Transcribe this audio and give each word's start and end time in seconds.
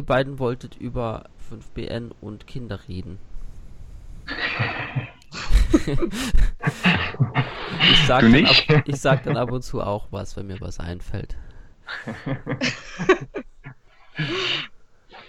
ihr 0.00 0.06
beiden 0.06 0.38
wolltet 0.38 0.76
über 0.76 1.24
5BN 1.50 2.12
und 2.22 2.46
Kinder 2.46 2.80
reden. 2.88 3.18
ich, 7.82 8.06
sag 8.06 8.22
dann 8.22 8.46
ab, 8.46 8.82
ich 8.86 8.96
sag 8.98 9.24
dann 9.24 9.36
ab 9.36 9.52
und 9.52 9.62
zu 9.62 9.82
auch 9.82 10.06
was, 10.10 10.38
wenn 10.38 10.46
mir 10.46 10.58
was 10.60 10.80
einfällt. 10.80 11.36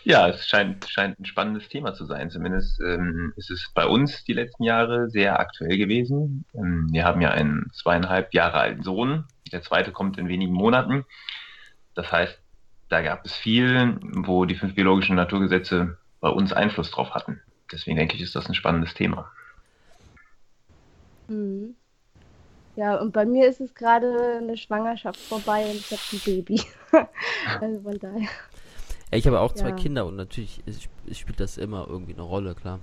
Ja, 0.03 0.27
es 0.29 0.47
scheint, 0.47 0.89
scheint 0.89 1.19
ein 1.19 1.25
spannendes 1.25 1.69
Thema 1.69 1.93
zu 1.93 2.05
sein. 2.05 2.31
Zumindest 2.31 2.81
ähm, 2.81 3.33
ist 3.35 3.51
es 3.51 3.71
bei 3.75 3.85
uns 3.85 4.23
die 4.23 4.33
letzten 4.33 4.63
Jahre 4.63 5.11
sehr 5.11 5.39
aktuell 5.39 5.77
gewesen. 5.77 6.43
Ähm, 6.55 6.87
wir 6.91 7.05
haben 7.05 7.21
ja 7.21 7.29
einen 7.29 7.69
zweieinhalb 7.71 8.33
Jahre 8.33 8.57
alten 8.57 8.81
Sohn. 8.81 9.25
Der 9.51 9.61
zweite 9.61 9.91
kommt 9.91 10.17
in 10.17 10.27
wenigen 10.27 10.53
Monaten. 10.53 11.05
Das 11.93 12.11
heißt, 12.11 12.40
da 12.91 13.01
gab 13.01 13.25
es 13.25 13.33
viel, 13.33 13.97
wo 14.01 14.43
die 14.43 14.55
fünf 14.55 14.75
biologischen 14.75 15.15
Naturgesetze 15.15 15.97
bei 16.19 16.27
uns 16.27 16.51
Einfluss 16.51 16.91
drauf 16.91 17.11
hatten. 17.11 17.39
Deswegen 17.71 17.95
denke 17.95 18.15
ich, 18.15 18.21
ist 18.21 18.35
das 18.35 18.49
ein 18.49 18.53
spannendes 18.53 18.93
Thema. 18.93 19.31
Mhm. 21.29 21.75
Ja, 22.75 22.97
und 22.97 23.13
bei 23.13 23.25
mir 23.25 23.47
ist 23.47 23.61
es 23.61 23.73
gerade 23.75 24.39
eine 24.41 24.57
Schwangerschaft 24.57 25.19
vorbei 25.19 25.65
und 25.65 25.75
ich 25.75 25.91
habe 25.91 26.01
ein 26.11 26.19
Baby. 26.25 26.61
also 27.61 27.81
von 27.81 27.99
daher. 27.99 28.29
Ich 29.11 29.25
habe 29.25 29.39
auch 29.39 29.53
zwei 29.53 29.69
ja. 29.69 29.75
Kinder 29.75 30.05
und 30.05 30.17
natürlich 30.17 30.61
spielt 31.13 31.39
das 31.39 31.57
immer 31.57 31.87
irgendwie 31.87 32.13
eine 32.13 32.23
Rolle, 32.23 32.55
klar. 32.55 32.79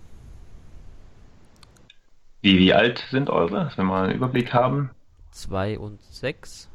Wie, 2.41 2.59
wie 2.59 2.73
alt 2.73 3.05
sind 3.11 3.29
eure, 3.29 3.65
dass 3.65 3.77
wir 3.77 3.85
mal 3.85 4.05
einen 4.05 4.15
Überblick 4.15 4.55
haben? 4.55 4.91
Zwei 5.33 5.79
und 5.79 6.01
sechs. 6.03 6.71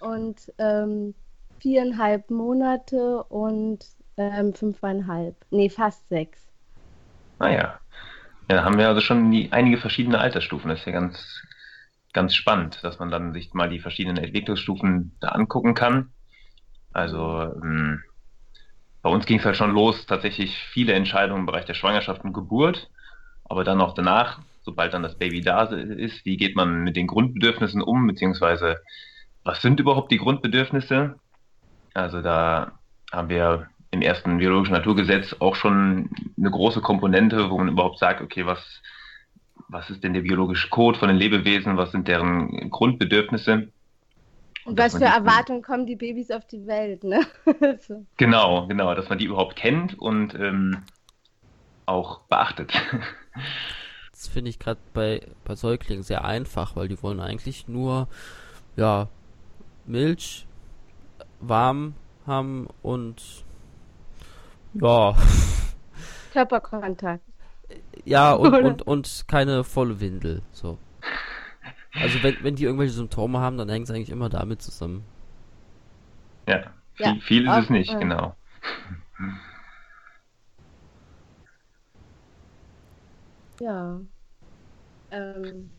Und 0.00 0.52
ähm, 0.58 1.14
viereinhalb 1.60 2.30
Monate 2.30 3.22
und 3.24 3.84
ähm, 4.16 4.54
fünfeinhalb. 4.54 5.36
Nee, 5.50 5.70
fast 5.70 6.08
sechs. 6.08 6.48
Naja. 7.38 7.78
Ah, 7.78 7.80
ja, 8.48 8.56
da 8.56 8.64
haben 8.64 8.78
wir 8.78 8.88
also 8.88 9.00
schon 9.00 9.30
die, 9.30 9.52
einige 9.52 9.78
verschiedene 9.78 10.18
Altersstufen. 10.18 10.68
Das 10.68 10.80
ist 10.80 10.86
ja 10.86 10.92
ganz, 10.92 11.42
ganz 12.12 12.34
spannend, 12.34 12.82
dass 12.82 12.98
man 12.98 13.10
dann 13.10 13.32
sich 13.32 13.54
mal 13.54 13.68
die 13.68 13.78
verschiedenen 13.78 14.22
Entwicklungsstufen 14.22 15.16
da 15.20 15.28
angucken 15.28 15.74
kann. 15.74 16.12
Also 16.92 17.42
ähm, 17.62 18.02
bei 19.02 19.10
uns 19.10 19.26
ging 19.26 19.38
es 19.38 19.44
halt 19.44 19.56
schon 19.56 19.70
los, 19.72 20.06
tatsächlich 20.06 20.56
viele 20.56 20.94
Entscheidungen 20.94 21.40
im 21.40 21.46
Bereich 21.46 21.64
der 21.64 21.74
Schwangerschaft 21.74 22.24
und 22.24 22.32
Geburt, 22.32 22.90
aber 23.44 23.62
dann 23.62 23.80
auch 23.80 23.94
danach, 23.94 24.40
sobald 24.62 24.92
dann 24.92 25.04
das 25.04 25.16
Baby 25.16 25.40
da 25.40 25.62
ist, 25.64 26.24
wie 26.24 26.36
geht 26.36 26.56
man 26.56 26.82
mit 26.82 26.96
den 26.96 27.06
Grundbedürfnissen 27.06 27.82
um, 27.82 28.06
beziehungsweise 28.08 28.78
was 29.44 29.62
sind 29.62 29.78
überhaupt 29.78 30.10
die 30.10 30.18
Grundbedürfnisse? 30.18 31.19
Also 31.94 32.22
da 32.22 32.72
haben 33.12 33.28
wir 33.28 33.68
im 33.90 34.02
ersten 34.02 34.38
biologischen 34.38 34.74
Naturgesetz 34.74 35.34
auch 35.40 35.56
schon 35.56 36.10
eine 36.38 36.50
große 36.50 36.80
Komponente, 36.80 37.50
wo 37.50 37.58
man 37.58 37.68
überhaupt 37.68 37.98
sagt, 37.98 38.20
okay, 38.20 38.46
was, 38.46 38.82
was 39.68 39.90
ist 39.90 40.04
denn 40.04 40.14
der 40.14 40.20
biologische 40.20 40.68
Code 40.68 40.98
von 40.98 41.08
den 41.08 41.16
Lebewesen, 41.16 41.76
was 41.76 41.90
sind 41.92 42.06
deren 42.06 42.70
Grundbedürfnisse? 42.70 43.68
Und 44.64 44.78
was 44.78 44.96
für 44.96 45.04
Erwartungen 45.04 45.62
kommen 45.62 45.86
die 45.86 45.96
Babys 45.96 46.30
auf 46.30 46.46
die 46.46 46.66
Welt, 46.66 47.02
ne? 47.02 47.26
so. 47.78 48.04
Genau, 48.16 48.66
genau, 48.68 48.94
dass 48.94 49.08
man 49.08 49.18
die 49.18 49.24
überhaupt 49.24 49.56
kennt 49.56 49.98
und 49.98 50.34
ähm, 50.34 50.82
auch 51.86 52.20
beachtet. 52.22 52.72
Das 54.12 54.28
finde 54.28 54.50
ich 54.50 54.58
gerade 54.58 54.80
bei, 54.92 55.26
bei 55.44 55.56
Säuglingen 55.56 56.02
sehr 56.02 56.26
einfach, 56.26 56.76
weil 56.76 56.88
die 56.88 57.02
wollen 57.02 57.20
eigentlich 57.20 57.68
nur, 57.68 58.06
ja, 58.76 59.08
Milch, 59.86 60.46
warm 61.50 61.94
haben 62.26 62.66
und 62.80 63.44
ja. 64.72 65.14
Körperkontakt. 66.32 67.22
Ja, 68.04 68.32
und, 68.32 68.54
und, 68.54 68.82
und 68.82 69.24
keine 69.28 69.64
volle 69.64 70.00
Windel. 70.00 70.42
So. 70.52 70.78
Also 71.94 72.22
wenn, 72.22 72.36
wenn 72.42 72.54
die 72.54 72.64
irgendwelche 72.64 72.94
Symptome 72.94 73.40
haben, 73.40 73.58
dann 73.58 73.68
hängt 73.68 73.88
es 73.88 73.94
eigentlich 73.94 74.10
immer 74.10 74.28
damit 74.28 74.62
zusammen. 74.62 75.04
Ja, 76.48 76.72
viel, 76.94 77.06
ja. 77.06 77.14
viel 77.20 77.48
ist 77.48 77.56
es 77.64 77.70
nicht, 77.70 77.98
genau. 77.98 78.34
Ja. 83.60 84.00
Ähm, 85.10 85.70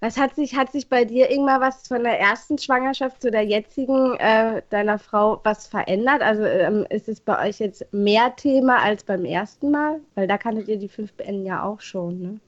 was 0.00 0.16
hat 0.16 0.34
sich, 0.34 0.56
hat 0.56 0.72
sich 0.72 0.88
bei 0.88 1.04
dir 1.04 1.30
irgendwann 1.30 1.60
was 1.60 1.88
von 1.88 2.04
der 2.04 2.18
ersten 2.18 2.58
Schwangerschaft 2.58 3.22
zu 3.22 3.30
der 3.30 3.44
jetzigen 3.44 4.14
äh, 4.16 4.62
deiner 4.70 4.98
Frau 4.98 5.40
was 5.44 5.66
verändert? 5.66 6.22
Also 6.22 6.44
ähm, 6.44 6.86
ist 6.90 7.08
es 7.08 7.20
bei 7.20 7.48
euch 7.48 7.58
jetzt 7.58 7.92
mehr 7.92 8.34
Thema 8.36 8.82
als 8.82 9.04
beim 9.04 9.24
ersten 9.24 9.70
Mal? 9.70 10.00
Weil 10.14 10.26
da 10.26 10.38
kanntet 10.38 10.68
ihr 10.68 10.78
die 10.78 10.88
5BN 10.88 11.44
ja 11.44 11.62
auch 11.62 11.80
schon, 11.80 12.20
ne? 12.20 12.40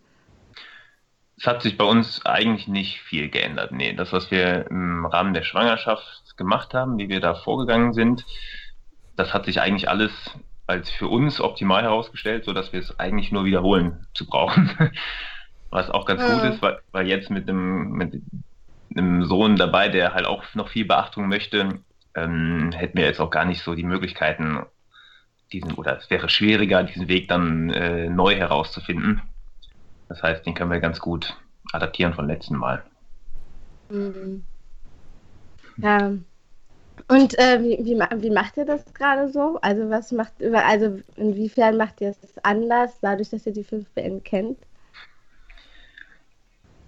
Es 1.36 1.46
hat 1.46 1.62
sich 1.62 1.78
bei 1.78 1.84
uns 1.84 2.26
eigentlich 2.26 2.68
nicht 2.68 3.00
viel 3.00 3.30
geändert. 3.30 3.72
Nee, 3.72 3.94
das, 3.94 4.12
was 4.12 4.30
wir 4.30 4.66
im 4.70 5.06
Rahmen 5.06 5.32
der 5.32 5.42
Schwangerschaft 5.42 6.36
gemacht 6.36 6.74
haben, 6.74 6.98
wie 6.98 7.08
wir 7.08 7.20
da 7.20 7.34
vorgegangen 7.34 7.94
sind, 7.94 8.26
das 9.16 9.32
hat 9.32 9.46
sich 9.46 9.58
eigentlich 9.58 9.88
alles 9.88 10.12
als 10.66 10.90
für 10.90 11.08
uns 11.08 11.40
optimal 11.40 11.82
herausgestellt, 11.82 12.44
sodass 12.44 12.72
wir 12.72 12.80
es 12.80 12.98
eigentlich 13.00 13.32
nur 13.32 13.44
wiederholen 13.44 14.06
zu 14.14 14.26
brauchen. 14.26 14.70
Was 15.70 15.90
auch 15.90 16.04
ganz 16.04 16.20
ja. 16.20 16.34
gut 16.34 16.52
ist, 16.52 16.62
weil, 16.62 16.78
weil 16.92 17.06
jetzt 17.06 17.30
mit 17.30 17.48
einem, 17.48 17.92
mit 17.92 18.22
einem 18.94 19.24
Sohn 19.24 19.56
dabei, 19.56 19.88
der 19.88 20.14
halt 20.14 20.26
auch 20.26 20.42
noch 20.54 20.68
viel 20.68 20.84
Beachtung 20.84 21.28
möchte, 21.28 21.80
ähm, 22.14 22.72
hätten 22.72 22.98
wir 22.98 23.04
jetzt 23.04 23.20
auch 23.20 23.30
gar 23.30 23.44
nicht 23.44 23.62
so 23.62 23.74
die 23.74 23.84
Möglichkeiten, 23.84 24.66
diesen, 25.52 25.72
oder 25.74 25.96
es 25.96 26.10
wäre 26.10 26.28
schwieriger, 26.28 26.82
diesen 26.82 27.08
Weg 27.08 27.28
dann 27.28 27.70
äh, 27.70 28.08
neu 28.08 28.34
herauszufinden. 28.34 29.22
Das 30.08 30.22
heißt, 30.22 30.44
den 30.44 30.54
können 30.54 30.72
wir 30.72 30.80
ganz 30.80 30.98
gut 31.00 31.36
adaptieren 31.72 32.14
von 32.14 32.26
letzten 32.26 32.56
Mal. 32.56 32.82
Mhm. 33.90 34.44
Ja. 35.76 36.12
Und 37.08 37.38
äh, 37.38 37.60
wie, 37.62 37.78
wie, 37.84 38.22
wie, 38.22 38.30
macht 38.30 38.56
ihr 38.56 38.66
das 38.66 38.92
gerade 38.92 39.28
so? 39.30 39.58
Also 39.62 39.88
was 39.88 40.12
macht 40.12 40.32
also 40.52 41.00
inwiefern 41.16 41.76
macht 41.76 42.00
ihr 42.00 42.10
es 42.10 42.18
anders, 42.42 42.98
dadurch, 43.00 43.30
dass 43.30 43.46
ihr 43.46 43.52
die 43.52 43.64
5BN 43.64 44.20
kennt? 44.22 44.58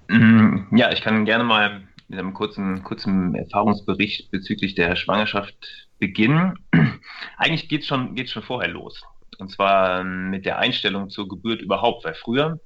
Mhm. 0.08 0.68
Ja, 0.72 0.92
ich 0.92 1.02
kann 1.02 1.24
gerne 1.24 1.44
mal 1.44 1.82
mit 2.08 2.18
einem 2.18 2.34
kurzen, 2.34 2.82
kurzen 2.82 3.34
Erfahrungsbericht 3.34 4.30
bezüglich 4.30 4.74
der 4.74 4.96
Schwangerschaft 4.96 5.88
beginnen. 5.98 6.58
Eigentlich 7.38 7.68
geht 7.68 7.82
es 7.82 7.86
schon, 7.86 8.14
geht's 8.14 8.32
schon 8.32 8.42
vorher 8.42 8.70
los. 8.70 9.02
Und 9.38 9.50
zwar 9.50 10.00
ähm, 10.00 10.30
mit 10.30 10.44
der 10.44 10.58
Einstellung 10.58 11.10
zur 11.10 11.28
Geburt 11.28 11.62
überhaupt, 11.62 12.04
weil 12.04 12.14
früher, 12.14 12.60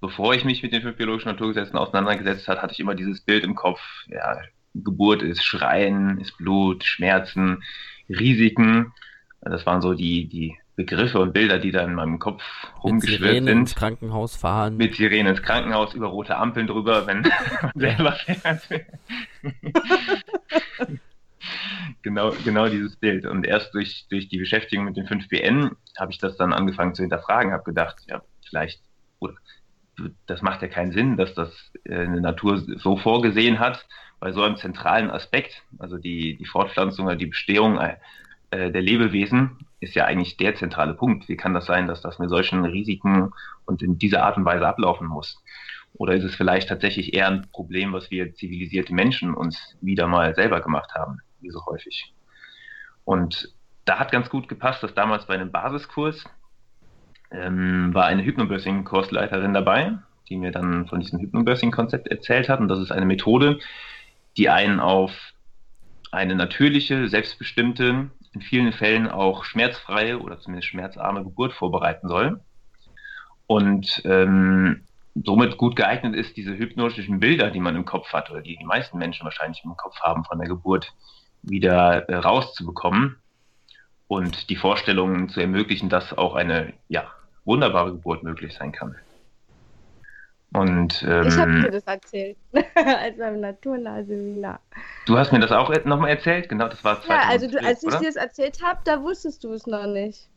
bevor 0.00 0.34
ich 0.34 0.44
mich 0.44 0.62
mit 0.62 0.72
den 0.72 0.82
fünf 0.82 0.96
biologischen 0.96 1.30
Naturgesetzen 1.30 1.76
auseinandergesetzt 1.76 2.46
habe, 2.48 2.62
hatte 2.62 2.72
ich 2.72 2.80
immer 2.80 2.94
dieses 2.94 3.20
Bild 3.20 3.44
im 3.44 3.54
Kopf, 3.54 3.80
ja, 4.06 4.38
Geburt 4.74 5.22
ist 5.22 5.44
Schreien, 5.44 6.18
ist 6.20 6.36
Blut, 6.36 6.84
Schmerzen, 6.84 7.62
Risiken. 8.08 8.92
Das 9.40 9.66
waren 9.66 9.82
so 9.82 9.94
die, 9.94 10.26
die 10.28 10.56
Begriffe 10.76 11.20
und 11.20 11.32
Bilder, 11.32 11.58
die 11.58 11.70
da 11.70 11.82
in 11.82 11.94
meinem 11.94 12.18
Kopf 12.18 12.42
rumgeschwirrt 12.82 13.20
sind. 13.20 13.30
Mit 13.30 13.38
Sirenen 13.38 13.58
ins 13.60 13.74
Krankenhaus 13.74 14.36
fahren. 14.36 14.76
Mit 14.76 14.96
Sirenen 14.96 15.28
ins 15.28 15.42
Krankenhaus, 15.42 15.94
über 15.94 16.08
rote 16.08 16.36
Ampeln 16.36 16.66
drüber, 16.66 17.06
wenn 17.06 17.20
man 17.20 17.72
selber 17.74 18.12
fährt. 18.12 18.68
genau, 22.02 22.32
genau 22.44 22.68
dieses 22.68 22.96
Bild. 22.96 23.24
Und 23.24 23.46
erst 23.46 23.72
durch, 23.74 24.06
durch 24.10 24.28
die 24.28 24.38
Beschäftigung 24.38 24.84
mit 24.84 24.96
den 24.96 25.06
5BN 25.06 25.70
habe 25.98 26.10
ich 26.12 26.18
das 26.18 26.36
dann 26.36 26.52
angefangen 26.52 26.94
zu 26.94 27.02
hinterfragen, 27.02 27.52
habe 27.52 27.64
gedacht, 27.64 27.96
ja, 28.08 28.22
vielleicht, 28.48 28.80
oder, 29.20 29.34
das 30.26 30.42
macht 30.42 30.62
ja 30.62 30.68
keinen 30.68 30.92
Sinn, 30.92 31.16
dass 31.16 31.34
das 31.34 31.72
äh, 31.84 31.94
eine 31.94 32.20
Natur 32.20 32.58
so 32.58 32.96
vorgesehen 32.96 33.60
hat, 33.60 33.86
bei 34.18 34.32
so 34.32 34.42
einem 34.42 34.56
zentralen 34.56 35.10
Aspekt, 35.10 35.62
also 35.78 35.98
die, 35.98 36.36
die 36.36 36.46
Fortpflanzung 36.46 37.06
oder 37.06 37.16
die 37.16 37.26
Bestehung 37.26 37.78
äh, 37.78 37.96
der 38.50 38.82
Lebewesen, 38.82 39.58
ist 39.84 39.94
ja 39.94 40.06
eigentlich 40.06 40.36
der 40.36 40.54
zentrale 40.54 40.94
Punkt. 40.94 41.28
Wie 41.28 41.36
kann 41.36 41.54
das 41.54 41.66
sein, 41.66 41.86
dass 41.86 42.00
das 42.00 42.18
mit 42.18 42.30
solchen 42.30 42.64
Risiken 42.64 43.32
und 43.66 43.82
in 43.82 43.98
dieser 43.98 44.24
Art 44.24 44.36
und 44.36 44.44
Weise 44.44 44.66
ablaufen 44.66 45.06
muss? 45.06 45.42
Oder 45.92 46.14
ist 46.14 46.24
es 46.24 46.34
vielleicht 46.34 46.68
tatsächlich 46.68 47.14
eher 47.14 47.28
ein 47.28 47.46
Problem, 47.52 47.92
was 47.92 48.10
wir 48.10 48.34
zivilisierte 48.34 48.92
Menschen 48.92 49.34
uns 49.34 49.76
wieder 49.80 50.08
mal 50.08 50.34
selber 50.34 50.60
gemacht 50.60 50.94
haben, 50.94 51.20
wie 51.40 51.50
so 51.50 51.64
häufig? 51.66 52.12
Und 53.04 53.54
da 53.84 53.98
hat 53.98 54.10
ganz 54.10 54.30
gut 54.30 54.48
gepasst, 54.48 54.82
dass 54.82 54.94
damals 54.94 55.26
bei 55.26 55.34
einem 55.34 55.52
Basiskurs 55.52 56.24
ähm, 57.30 57.92
war 57.92 58.06
eine 58.06 58.24
Hypnobirthing-Kursleiterin 58.24 59.54
dabei, 59.54 59.98
die 60.28 60.36
mir 60.36 60.50
dann 60.50 60.86
von 60.88 61.00
diesem 61.00 61.20
Hypnobirthing-Konzept 61.20 62.08
erzählt 62.08 62.48
hat. 62.48 62.60
Und 62.60 62.68
das 62.68 62.80
ist 62.80 62.90
eine 62.90 63.06
Methode, 63.06 63.58
die 64.36 64.48
einen 64.48 64.80
auf 64.80 65.12
eine 66.10 66.34
natürliche, 66.34 67.08
selbstbestimmte 67.08 68.10
in 68.34 68.42
vielen 68.42 68.72
Fällen 68.72 69.08
auch 69.08 69.44
schmerzfreie 69.44 70.18
oder 70.18 70.40
zumindest 70.40 70.68
schmerzarme 70.68 71.22
Geburt 71.22 71.52
vorbereiten 71.52 72.08
soll. 72.08 72.40
Und 73.46 74.02
ähm, 74.04 74.84
somit 75.14 75.56
gut 75.56 75.76
geeignet 75.76 76.14
ist, 76.14 76.36
diese 76.36 76.56
hypnotischen 76.56 77.20
Bilder, 77.20 77.50
die 77.50 77.60
man 77.60 77.76
im 77.76 77.84
Kopf 77.84 78.12
hat 78.12 78.30
oder 78.30 78.40
die 78.40 78.56
die 78.56 78.64
meisten 78.64 78.98
Menschen 78.98 79.24
wahrscheinlich 79.24 79.62
im 79.64 79.76
Kopf 79.76 80.00
haben 80.00 80.24
von 80.24 80.38
der 80.38 80.48
Geburt, 80.48 80.92
wieder 81.42 82.08
äh, 82.08 82.16
rauszubekommen. 82.16 83.16
und 84.06 84.50
die 84.50 84.56
Vorstellungen 84.56 85.28
zu 85.28 85.40
ermöglichen, 85.40 85.88
dass 85.88 86.16
auch 86.16 86.34
eine 86.34 86.74
ja, 86.88 87.10
wunderbare 87.44 87.92
Geburt 87.92 88.22
möglich 88.22 88.54
sein 88.54 88.72
kann. 88.72 88.96
Und, 90.54 91.04
ähm, 91.08 91.26
ich 91.26 91.36
habe 91.36 91.62
dir 91.62 91.70
das 91.72 91.82
erzählt, 91.82 92.36
als 92.76 93.18
beim 93.18 93.40
Naturnah-Seminar. 93.40 94.60
Du 95.04 95.18
hast 95.18 95.32
mir 95.32 95.40
das 95.40 95.50
auch 95.50 95.68
nochmal 95.84 96.10
erzählt? 96.10 96.48
Genau, 96.48 96.68
das 96.68 96.84
war 96.84 97.02
2012, 97.02 97.10
Ja, 97.10 97.28
also 97.28 97.48
du, 97.48 97.66
als 97.66 97.82
ich 97.82 97.88
oder? 97.88 97.98
dir 97.98 98.06
das 98.06 98.14
erzählt 98.14 98.62
habe, 98.62 98.78
da 98.84 99.02
wusstest 99.02 99.42
du 99.42 99.52
es 99.52 99.66
noch 99.66 99.86
nicht, 99.86 100.30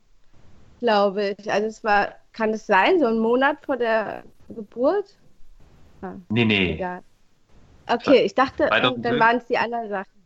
glaube 0.79 1.35
ich. 1.37 1.51
Also 1.51 1.67
es 1.67 1.83
war, 1.83 2.15
kann 2.33 2.49
es 2.49 2.65
sein, 2.65 2.99
so 2.99 3.05
ein 3.05 3.19
Monat 3.19 3.57
vor 3.63 3.77
der 3.77 4.23
Geburt? 4.49 5.05
Ah, 6.01 6.13
nee, 6.29 6.45
nee. 6.45 6.73
Egal. 6.73 7.03
Okay, 7.87 8.23
ich 8.23 8.33
dachte, 8.33 8.67
dann 8.71 9.19
waren 9.19 9.37
es 9.37 9.45
die 9.45 9.57
anderen 9.57 9.87
Sachen. 9.87 10.17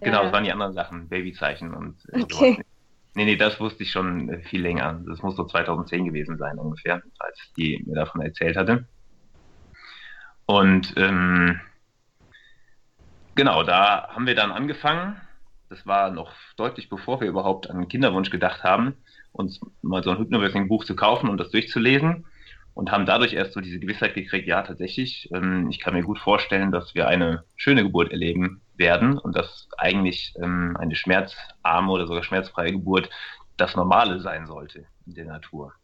Genau, 0.00 0.16
ja. 0.16 0.22
das 0.24 0.32
waren 0.32 0.44
die 0.44 0.52
anderen 0.52 0.72
Sachen, 0.72 1.08
Babyzeichen 1.08 1.74
und 1.74 1.96
äh, 2.12 2.22
okay. 2.22 2.54
Sowas. 2.54 2.66
Nee, 3.14 3.24
nee, 3.26 3.36
das 3.36 3.60
wusste 3.60 3.84
ich 3.84 3.92
schon 3.92 4.30
äh, 4.30 4.40
viel 4.40 4.62
länger. 4.62 5.00
Das 5.06 5.22
muss 5.22 5.36
so 5.36 5.44
2010 5.44 6.06
gewesen 6.06 6.38
sein 6.38 6.58
ungefähr, 6.58 7.02
als 7.20 7.38
die 7.56 7.84
mir 7.86 7.94
davon 7.94 8.22
erzählt 8.22 8.56
hatte. 8.56 8.88
Und 10.52 10.92
ähm, 10.98 11.58
genau, 13.34 13.62
da 13.62 14.08
haben 14.08 14.26
wir 14.26 14.34
dann 14.34 14.52
angefangen. 14.52 15.18
Das 15.70 15.86
war 15.86 16.10
noch 16.10 16.30
deutlich 16.58 16.90
bevor 16.90 17.22
wir 17.22 17.28
überhaupt 17.28 17.70
an 17.70 17.88
Kinderwunsch 17.88 18.28
gedacht 18.28 18.62
haben, 18.62 18.94
uns 19.32 19.60
mal 19.80 20.02
so 20.02 20.10
ein 20.10 20.18
Hypnobirthing-Buch 20.18 20.84
zu 20.84 20.94
kaufen 20.94 21.30
und 21.30 21.38
das 21.38 21.50
durchzulesen. 21.50 22.26
Und 22.74 22.90
haben 22.90 23.06
dadurch 23.06 23.32
erst 23.32 23.54
so 23.54 23.60
diese 23.60 23.78
Gewissheit 23.78 24.14
gekriegt, 24.14 24.46
ja, 24.46 24.62
tatsächlich, 24.62 25.30
ähm, 25.34 25.68
ich 25.70 25.80
kann 25.80 25.94
mir 25.94 26.02
gut 26.02 26.18
vorstellen, 26.18 26.70
dass 26.70 26.94
wir 26.94 27.08
eine 27.08 27.44
schöne 27.56 27.82
Geburt 27.82 28.10
erleben 28.12 28.60
werden 28.76 29.16
und 29.18 29.34
dass 29.34 29.68
eigentlich 29.78 30.34
ähm, 30.42 30.76
eine 30.78 30.96
schmerzarme 30.96 31.90
oder 31.90 32.06
sogar 32.06 32.24
schmerzfreie 32.24 32.72
Geburt 32.72 33.08
das 33.56 33.74
Normale 33.74 34.20
sein 34.20 34.46
sollte 34.46 34.84
in 35.06 35.14
der 35.14 35.26
Natur. 35.26 35.74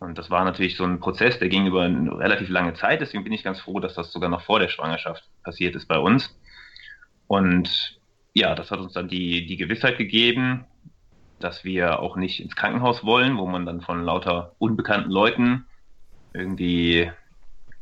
Und 0.00 0.16
das 0.16 0.30
war 0.30 0.44
natürlich 0.44 0.76
so 0.76 0.84
ein 0.84 0.98
Prozess, 0.98 1.38
der 1.38 1.50
ging 1.50 1.66
über 1.66 1.82
eine 1.82 2.18
relativ 2.18 2.48
lange 2.48 2.72
Zeit. 2.72 3.02
Deswegen 3.02 3.22
bin 3.22 3.34
ich 3.34 3.44
ganz 3.44 3.60
froh, 3.60 3.80
dass 3.80 3.94
das 3.94 4.10
sogar 4.10 4.30
noch 4.30 4.40
vor 4.40 4.58
der 4.58 4.68
Schwangerschaft 4.68 5.22
passiert 5.44 5.76
ist 5.76 5.86
bei 5.86 5.98
uns. 5.98 6.40
Und 7.26 8.00
ja, 8.32 8.54
das 8.54 8.70
hat 8.70 8.80
uns 8.80 8.94
dann 8.94 9.08
die, 9.08 9.44
die 9.44 9.58
Gewissheit 9.58 9.98
gegeben, 9.98 10.64
dass 11.38 11.64
wir 11.64 12.00
auch 12.00 12.16
nicht 12.16 12.40
ins 12.40 12.56
Krankenhaus 12.56 13.04
wollen, 13.04 13.36
wo 13.36 13.46
man 13.46 13.66
dann 13.66 13.82
von 13.82 14.02
lauter 14.02 14.54
unbekannten 14.58 15.10
Leuten 15.10 15.66
irgendwie 16.32 17.12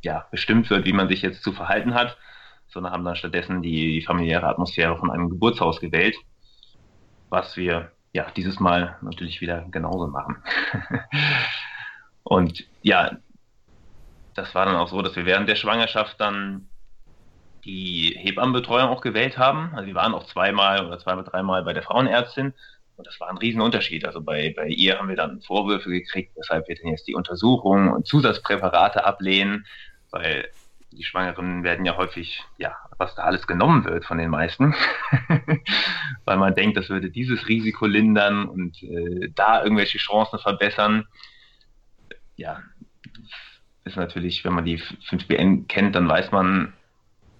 ja, 0.03 0.26
bestimmt 0.32 0.69
wird, 0.71 0.87
wie 0.87 0.93
man 0.93 1.09
sich 1.09 1.23
jetzt 1.23 1.44
zu 1.44 1.53
verhalten 1.53 1.94
hat, 1.94 2.19
sondern 2.67 2.93
haben 2.93 3.05
dann 3.05 3.17
stattdessen 3.17 3.62
die, 3.62 3.94
die 3.94 4.03
familiäre 4.03 4.49
Atmosphäre 4.49 4.99
von 4.99 5.12
einem 5.12 5.31
Geburtshaus 5.31 5.81
gewählt, 5.81 6.17
was 7.29 7.56
wir 7.56 7.93
ja 8.12 8.29
dieses 8.35 8.59
Mal 8.59 8.97
natürlich 9.03 9.41
wieder 9.41 9.67
genauso 9.71 10.09
machen. 10.09 10.43
Und 12.29 12.67
ja, 12.83 13.17
das 14.35 14.55
war 14.55 14.67
dann 14.67 14.77
auch 14.77 14.89
so, 14.89 15.01
dass 15.01 15.17
wir 15.17 15.25
während 15.25 15.49
der 15.49 15.57
Schwangerschaft 15.57 16.21
dann 16.21 16.69
die 17.65 18.15
Hebammenbetreuung 18.19 18.91
auch 18.91 19.01
gewählt 19.01 19.39
haben. 19.39 19.73
Also 19.75 19.87
wir 19.87 19.95
waren 19.95 20.13
auch 20.13 20.27
zweimal 20.27 20.85
oder 20.87 20.99
zweimal, 20.99 21.25
dreimal 21.25 21.65
bei 21.65 21.73
der 21.73 21.83
Frauenärztin 21.83 22.53
und 22.97 23.07
das 23.07 23.19
war 23.19 23.31
ein 23.31 23.39
Riesenunterschied. 23.39 24.05
Also 24.05 24.21
bei, 24.21 24.53
bei 24.55 24.67
ihr 24.67 24.99
haben 24.99 25.09
wir 25.09 25.17
dann 25.17 25.41
Vorwürfe 25.41 25.89
gekriegt, 25.89 26.33
weshalb 26.37 26.69
wir 26.69 26.77
denn 26.77 26.89
jetzt 26.89 27.09
die 27.09 27.15
Untersuchung 27.15 27.91
und 27.91 28.07
Zusatzpräparate 28.07 29.07
ablehnen, 29.07 29.65
weil 30.11 30.51
die 30.93 31.05
Schwangeren 31.05 31.63
werden 31.63 31.87
ja 31.87 31.97
häufig, 31.97 32.45
ja, 32.59 32.77
was 32.99 33.15
da 33.15 33.23
alles 33.23 33.47
genommen 33.47 33.87
wird 33.87 34.05
von 34.05 34.19
den 34.19 34.29
meisten, 34.29 34.75
weil 36.27 36.37
man 36.37 36.55
denkt, 36.55 36.77
das 36.77 36.91
würde 36.91 37.09
dieses 37.09 37.49
Risiko 37.49 37.87
lindern 37.87 38.45
und 38.45 38.83
äh, 38.83 39.31
da 39.35 39.63
irgendwelche 39.63 39.97
Chancen 39.97 40.39
verbessern 40.39 41.07
ja, 42.38 42.62
ist 43.85 43.96
natürlich, 43.96 44.44
wenn 44.44 44.55
man 44.55 44.64
die 44.64 44.79
5BN 44.79 45.67
kennt, 45.67 45.94
dann 45.94 46.08
weiß 46.08 46.31
man, 46.31 46.73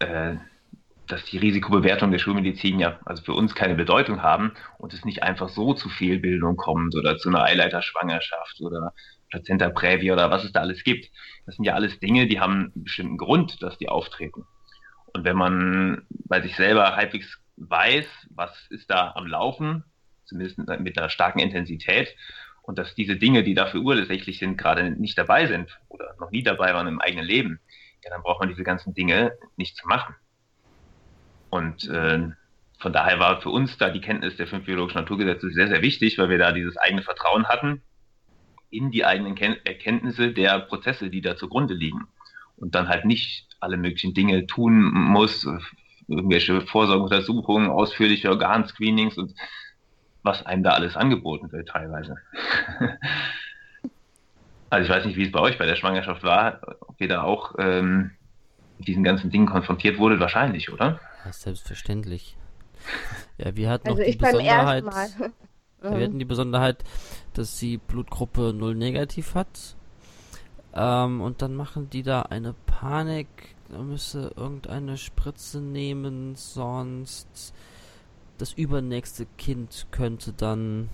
äh, 0.01 0.35
dass 1.07 1.25
die 1.25 1.39
Risikobewertung 1.39 2.11
der 2.11 2.19
Schulmedizin 2.19 2.81
ja 2.81 2.99
also 3.07 3.23
für 3.23 3.33
uns 3.33 3.55
keine 3.55 3.77
Bedeutung 3.77 4.23
haben 4.23 4.53
und 4.77 4.93
es 4.93 5.05
nicht 5.05 5.23
einfach 5.23 5.49
so 5.49 5.73
zu 5.73 5.89
Fehlbildung 5.89 6.57
kommt 6.57 6.95
oder 6.97 7.17
zu 7.17 7.31
einer 7.31 7.45
Eileiterschwangerschaft 7.45 8.61
oder 8.61 8.93
Plazenta 9.31 9.71
Prävia 9.71 10.13
oder 10.13 10.31
was 10.31 10.45
es 10.45 10.53
da 10.53 10.61
alles 10.61 10.85
gibt. 10.85 11.11
Das 11.47 11.57
sind 11.57 11.65
ja 11.65 11.75
alles 11.75 11.99
Dinge, 12.01 12.27
die 12.27 12.41
haben 12.41 12.73
einen 12.75 12.85
bestimmten 12.85 13.17
Grund, 13.17 13.63
dass 13.63 13.79
die 13.79 13.89
auftreten. 13.89 14.45
Und 15.15 15.25
wenn 15.25 15.37
man 15.37 16.03
bei 16.09 16.43
sich 16.43 16.57
selber 16.57 16.97
halbwegs 16.97 17.39
weiß, 17.57 18.07
was 18.31 18.67
ist 18.71 18.91
da 18.91 19.13
am 19.15 19.27
Laufen, 19.27 19.85
zumindest 20.25 20.59
mit 20.59 20.99
einer 20.99 21.09
starken 21.09 21.39
Intensität, 21.39 22.15
und 22.69 22.77
dass 22.77 22.95
diese 22.95 23.17
Dinge, 23.17 23.45
die 23.45 23.55
dafür 23.55 23.81
ursächlich 23.81 24.39
sind, 24.39 24.59
gerade 24.59 24.91
nicht 24.91 25.17
dabei 25.17 25.47
sind 25.47 25.81
oder 25.89 26.15
noch 26.21 26.31
nie 26.31 26.43
dabei 26.43 26.75
waren 26.75 26.87
im 26.87 27.01
eigenen 27.01 27.25
Leben, 27.25 27.61
ja, 28.05 28.11
dann 28.11 28.21
braucht 28.21 28.41
man 28.41 28.51
diese 28.51 28.63
ganzen 28.63 28.93
Dinge 28.93 29.33
nicht 29.57 29.75
zu 29.75 29.89
machen. 29.89 30.15
Und 31.49 31.89
äh, 31.89 32.29
von 32.79 32.93
daher 32.93 33.19
war 33.21 33.41
für 33.41 33.49
uns 33.49 33.79
da 33.79 33.89
die 33.89 34.03
Kenntnis 34.03 34.37
der 34.37 34.47
fünf 34.47 34.67
biologischen 34.67 34.99
Naturgesetze 35.01 35.49
sehr, 35.49 35.69
sehr 35.69 35.81
wichtig, 35.81 36.19
weil 36.19 36.29
wir 36.29 36.37
da 36.37 36.53
dieses 36.53 36.77
eigene 36.77 37.01
Vertrauen 37.01 37.47
hatten 37.49 37.81
in 38.69 38.91
die 38.91 39.07
eigenen 39.07 39.35
Ken 39.35 39.57
Erkenntnisse 39.65 40.35
der 40.35 40.61
Prozesse, 40.61 41.09
die 41.09 41.23
da 41.23 41.39
zugrunde 41.39 41.73
liegen. 41.73 42.07
Und 42.57 42.75
dann 42.75 42.89
halt 42.89 43.07
nicht 43.07 43.47
alle 43.61 43.79
möglichen 43.79 44.13
Dinge 44.13 44.47
tun 44.47 44.93
muss, 44.93 45.49
irgendwelche 46.07 46.61
Vorsorgeuntersuchungen, 46.61 47.71
ausführliche 47.71 48.29
Organscreenings 48.29 49.17
und 49.17 49.33
was 50.23 50.45
einem 50.45 50.63
da 50.63 50.71
alles 50.71 50.97
angeboten 50.97 51.53
wird 51.53 51.69
teilweise. 51.69 52.17
also 54.71 54.85
ich 54.85 54.91
weiß 54.91 55.05
nicht, 55.07 55.17
wie 55.17 55.27
es 55.27 55.33
bei 55.33 55.41
euch 55.41 55.59
bei 55.59 55.67
der 55.67 55.77
Schwangerschaft 55.77 56.23
war, 56.23 56.61
ob 56.81 57.01
ihr 57.01 57.09
da 57.09 57.23
auch 57.23 57.55
ähm, 57.59 58.11
mit 58.79 58.89
diesen 58.89 59.05
ganzen 59.05 59.31
Dingen 59.31 59.47
konfrontiert 59.47 59.99
wurde, 59.99 60.21
wahrscheinlich, 60.21 60.73
oder? 60.73 61.01
Ja, 61.25 61.33
selbstverständlich. 61.33 62.37
Ja, 63.39 63.55
wir 63.57 63.71
hatten 63.71 63.89
also 63.89 64.01
noch 64.01 64.09
die 64.09 64.17
Besonderheit. 64.17 64.85
wir 65.83 66.05
hatten 66.05 66.19
die 66.19 66.25
Besonderheit, 66.25 66.85
dass 67.35 67.59
sie 67.59 67.79
Blutgruppe 67.79 68.53
0 68.55 68.75
negativ 68.75 69.35
hat. 69.35 69.77
Ähm, 70.75 71.21
und 71.21 71.43
dann 71.43 71.55
machen 71.55 71.91
die 71.91 72.03
da 72.03 72.23
eine 72.23 72.55
Panik, 72.67 73.29
da 73.71 73.79
müsse 73.79 74.33
irgendeine 74.37 74.97
Spritze 74.97 75.61
nehmen, 75.61 76.35
sonst 76.37 77.55
das 78.39 78.53
übernächste 78.53 79.27
Kind 79.37 79.87
könnte 79.91 80.33
dann. 80.33 80.89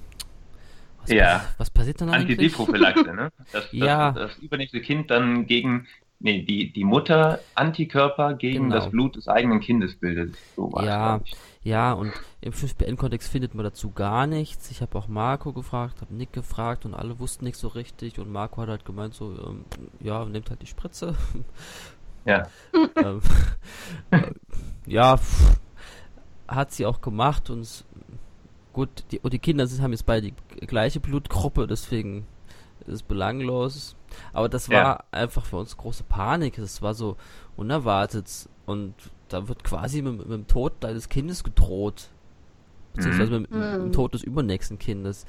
Was 1.02 1.10
ja. 1.10 1.44
Was 1.58 1.70
passiert 1.70 2.00
dann 2.00 2.10
eigentlich? 2.10 2.38
Antideprophylaxe, 2.38 3.14
ne? 3.14 3.30
Das, 3.52 3.68
ja. 3.72 4.12
Das, 4.12 4.32
das, 4.32 4.38
übernächste 4.42 4.80
Kind 4.80 5.10
dann 5.10 5.46
gegen. 5.46 5.86
Nee, 6.20 6.42
die, 6.42 6.72
die 6.72 6.84
Mutter 6.84 7.40
Antikörper 7.54 8.34
gegen 8.34 8.64
genau. 8.64 8.76
das 8.76 8.90
Blut 8.90 9.16
des 9.16 9.28
eigenen 9.28 9.60
Kindes 9.60 9.96
bildet. 9.96 10.34
So 10.56 10.72
ja, 10.80 11.20
ja, 11.64 11.92
und 11.92 12.12
im 12.40 12.52
5BN-Kontext 12.52 13.30
findet 13.30 13.54
man 13.54 13.64
dazu 13.64 13.90
gar 13.90 14.26
nichts. 14.26 14.70
Ich 14.70 14.80
habe 14.80 14.96
auch 14.96 15.08
Marco 15.08 15.52
gefragt, 15.52 16.00
habe 16.00 16.14
Nick 16.14 16.32
gefragt 16.32 16.86
und 16.86 16.94
alle 16.94 17.18
wussten 17.18 17.44
nicht 17.44 17.58
so 17.58 17.68
richtig. 17.68 18.18
Und 18.18 18.30
Marco 18.30 18.62
hat 18.62 18.68
halt 18.68 18.84
gemeint, 18.86 19.12
so, 19.12 19.32
ähm, 19.32 19.64
ja, 20.00 20.24
nimmt 20.24 20.48
halt 20.48 20.62
die 20.62 20.66
Spritze. 20.66 21.14
Ja. 22.24 22.46
ähm, 22.96 23.20
äh, 24.10 24.30
ja, 24.86 25.16
pff, 25.16 25.58
hat 26.48 26.72
sie 26.72 26.86
auch 26.86 27.00
gemacht 27.00 27.50
und 27.50 27.84
gut, 28.72 29.04
die, 29.10 29.20
und 29.20 29.32
die 29.32 29.38
Kinder 29.38 29.66
haben 29.66 29.92
jetzt 29.92 30.06
beide 30.06 30.32
die 30.32 30.66
gleiche 30.66 31.00
Blutgruppe, 31.00 31.66
deswegen 31.66 32.26
ist 32.80 32.94
es 32.94 33.02
belanglos. 33.02 33.96
Aber 34.32 34.48
das 34.48 34.68
war 34.68 34.76
ja. 34.76 35.04
einfach 35.10 35.44
für 35.44 35.56
uns 35.56 35.76
große 35.76 36.04
Panik. 36.04 36.58
Es 36.58 36.82
war 36.82 36.94
so 36.94 37.16
unerwartet 37.56 38.48
und 38.66 38.94
da 39.28 39.48
wird 39.48 39.64
quasi 39.64 40.02
mit, 40.02 40.18
mit 40.18 40.30
dem 40.30 40.46
Tod 40.46 40.74
deines 40.80 41.08
Kindes 41.08 41.42
gedroht. 41.44 42.08
Beziehungsweise 42.94 43.32
mhm. 43.32 43.42
mit, 43.42 43.50
mit, 43.50 43.62
dem 43.62 43.86
mhm. 43.86 43.92
Tod 43.92 44.14
des 44.14 44.22
übernächsten 44.22 44.78
Kindes. 44.78 45.26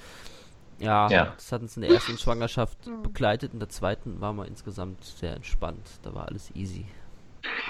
Ja, 0.78 1.10
ja, 1.10 1.34
das 1.38 1.52
hat 1.54 1.62
uns 1.62 1.78
in 1.78 1.84
der 1.84 1.92
ersten 1.92 2.18
Schwangerschaft 2.18 2.86
mhm. 2.86 3.02
begleitet, 3.02 3.54
in 3.54 3.60
der 3.60 3.70
zweiten 3.70 4.20
waren 4.20 4.36
wir 4.36 4.46
insgesamt 4.46 5.04
sehr 5.06 5.34
entspannt. 5.34 5.90
Da 6.04 6.14
war 6.14 6.28
alles 6.28 6.54
easy. 6.54 6.86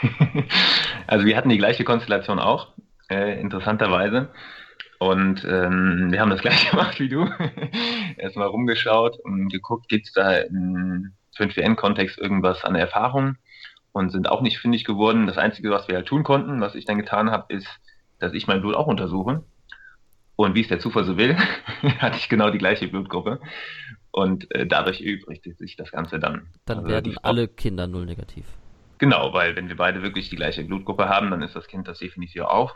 also 1.07 1.25
wir 1.25 1.37
hatten 1.37 1.49
die 1.49 1.57
gleiche 1.57 1.83
Konstellation 1.83 2.39
auch 2.39 2.73
äh, 3.09 3.39
interessanterweise. 3.39 4.29
Und 4.99 5.43
ähm, 5.45 6.11
wir 6.11 6.21
haben 6.21 6.29
das 6.29 6.41
gleiche 6.41 6.71
gemacht 6.71 6.99
wie 6.99 7.09
du. 7.09 7.29
Erstmal 8.17 8.47
rumgeschaut 8.47 9.17
und 9.23 9.49
geguckt, 9.49 9.89
gibt 9.89 10.07
es 10.07 10.13
da 10.13 10.37
im 10.37 11.13
5WN-Kontext 11.37 12.17
irgendwas 12.17 12.63
an 12.63 12.75
Erfahrung 12.75 13.37
und 13.91 14.11
sind 14.11 14.29
auch 14.29 14.41
nicht 14.41 14.59
fündig 14.59 14.85
geworden. 14.85 15.27
Das 15.27 15.37
Einzige, 15.37 15.69
was 15.69 15.87
wir 15.87 15.95
halt 15.95 16.07
tun 16.07 16.23
konnten, 16.23 16.61
was 16.61 16.75
ich 16.75 16.85
dann 16.85 16.97
getan 16.97 17.31
habe, 17.31 17.53
ist, 17.53 17.67
dass 18.19 18.33
ich 18.33 18.47
mein 18.47 18.61
Blut 18.61 18.75
auch 18.75 18.87
untersuche. 18.87 19.43
Und 20.37 20.53
wie 20.53 20.61
es 20.61 20.67
der 20.67 20.79
Zufall 20.79 21.05
so 21.05 21.17
will, 21.17 21.35
hatte 21.99 22.17
ich 22.17 22.27
genau 22.27 22.49
die 22.49 22.57
gleiche 22.57 22.87
Blutgruppe. 22.87 23.39
Und 24.11 24.49
äh, 24.53 24.65
dadurch 24.65 25.01
übrigt 25.01 25.43
sich 25.57 25.75
das 25.75 25.91
Ganze 25.91 26.19
dann. 26.19 26.47
Dann 26.65 26.79
also 26.79 26.89
werden 26.89 27.17
alle 27.21 27.47
Kinder 27.47 27.87
null 27.87 28.05
negativ. 28.05 28.45
Genau, 28.97 29.33
weil 29.33 29.55
wenn 29.55 29.69
wir 29.69 29.75
beide 29.75 30.01
wirklich 30.01 30.29
die 30.29 30.35
gleiche 30.35 30.63
Blutgruppe 30.63 31.09
haben, 31.09 31.31
dann 31.31 31.41
ist 31.41 31.55
das 31.55 31.67
Kind 31.67 31.87
das 31.87 31.99
definitiv 31.99 32.43
auch. 32.43 32.75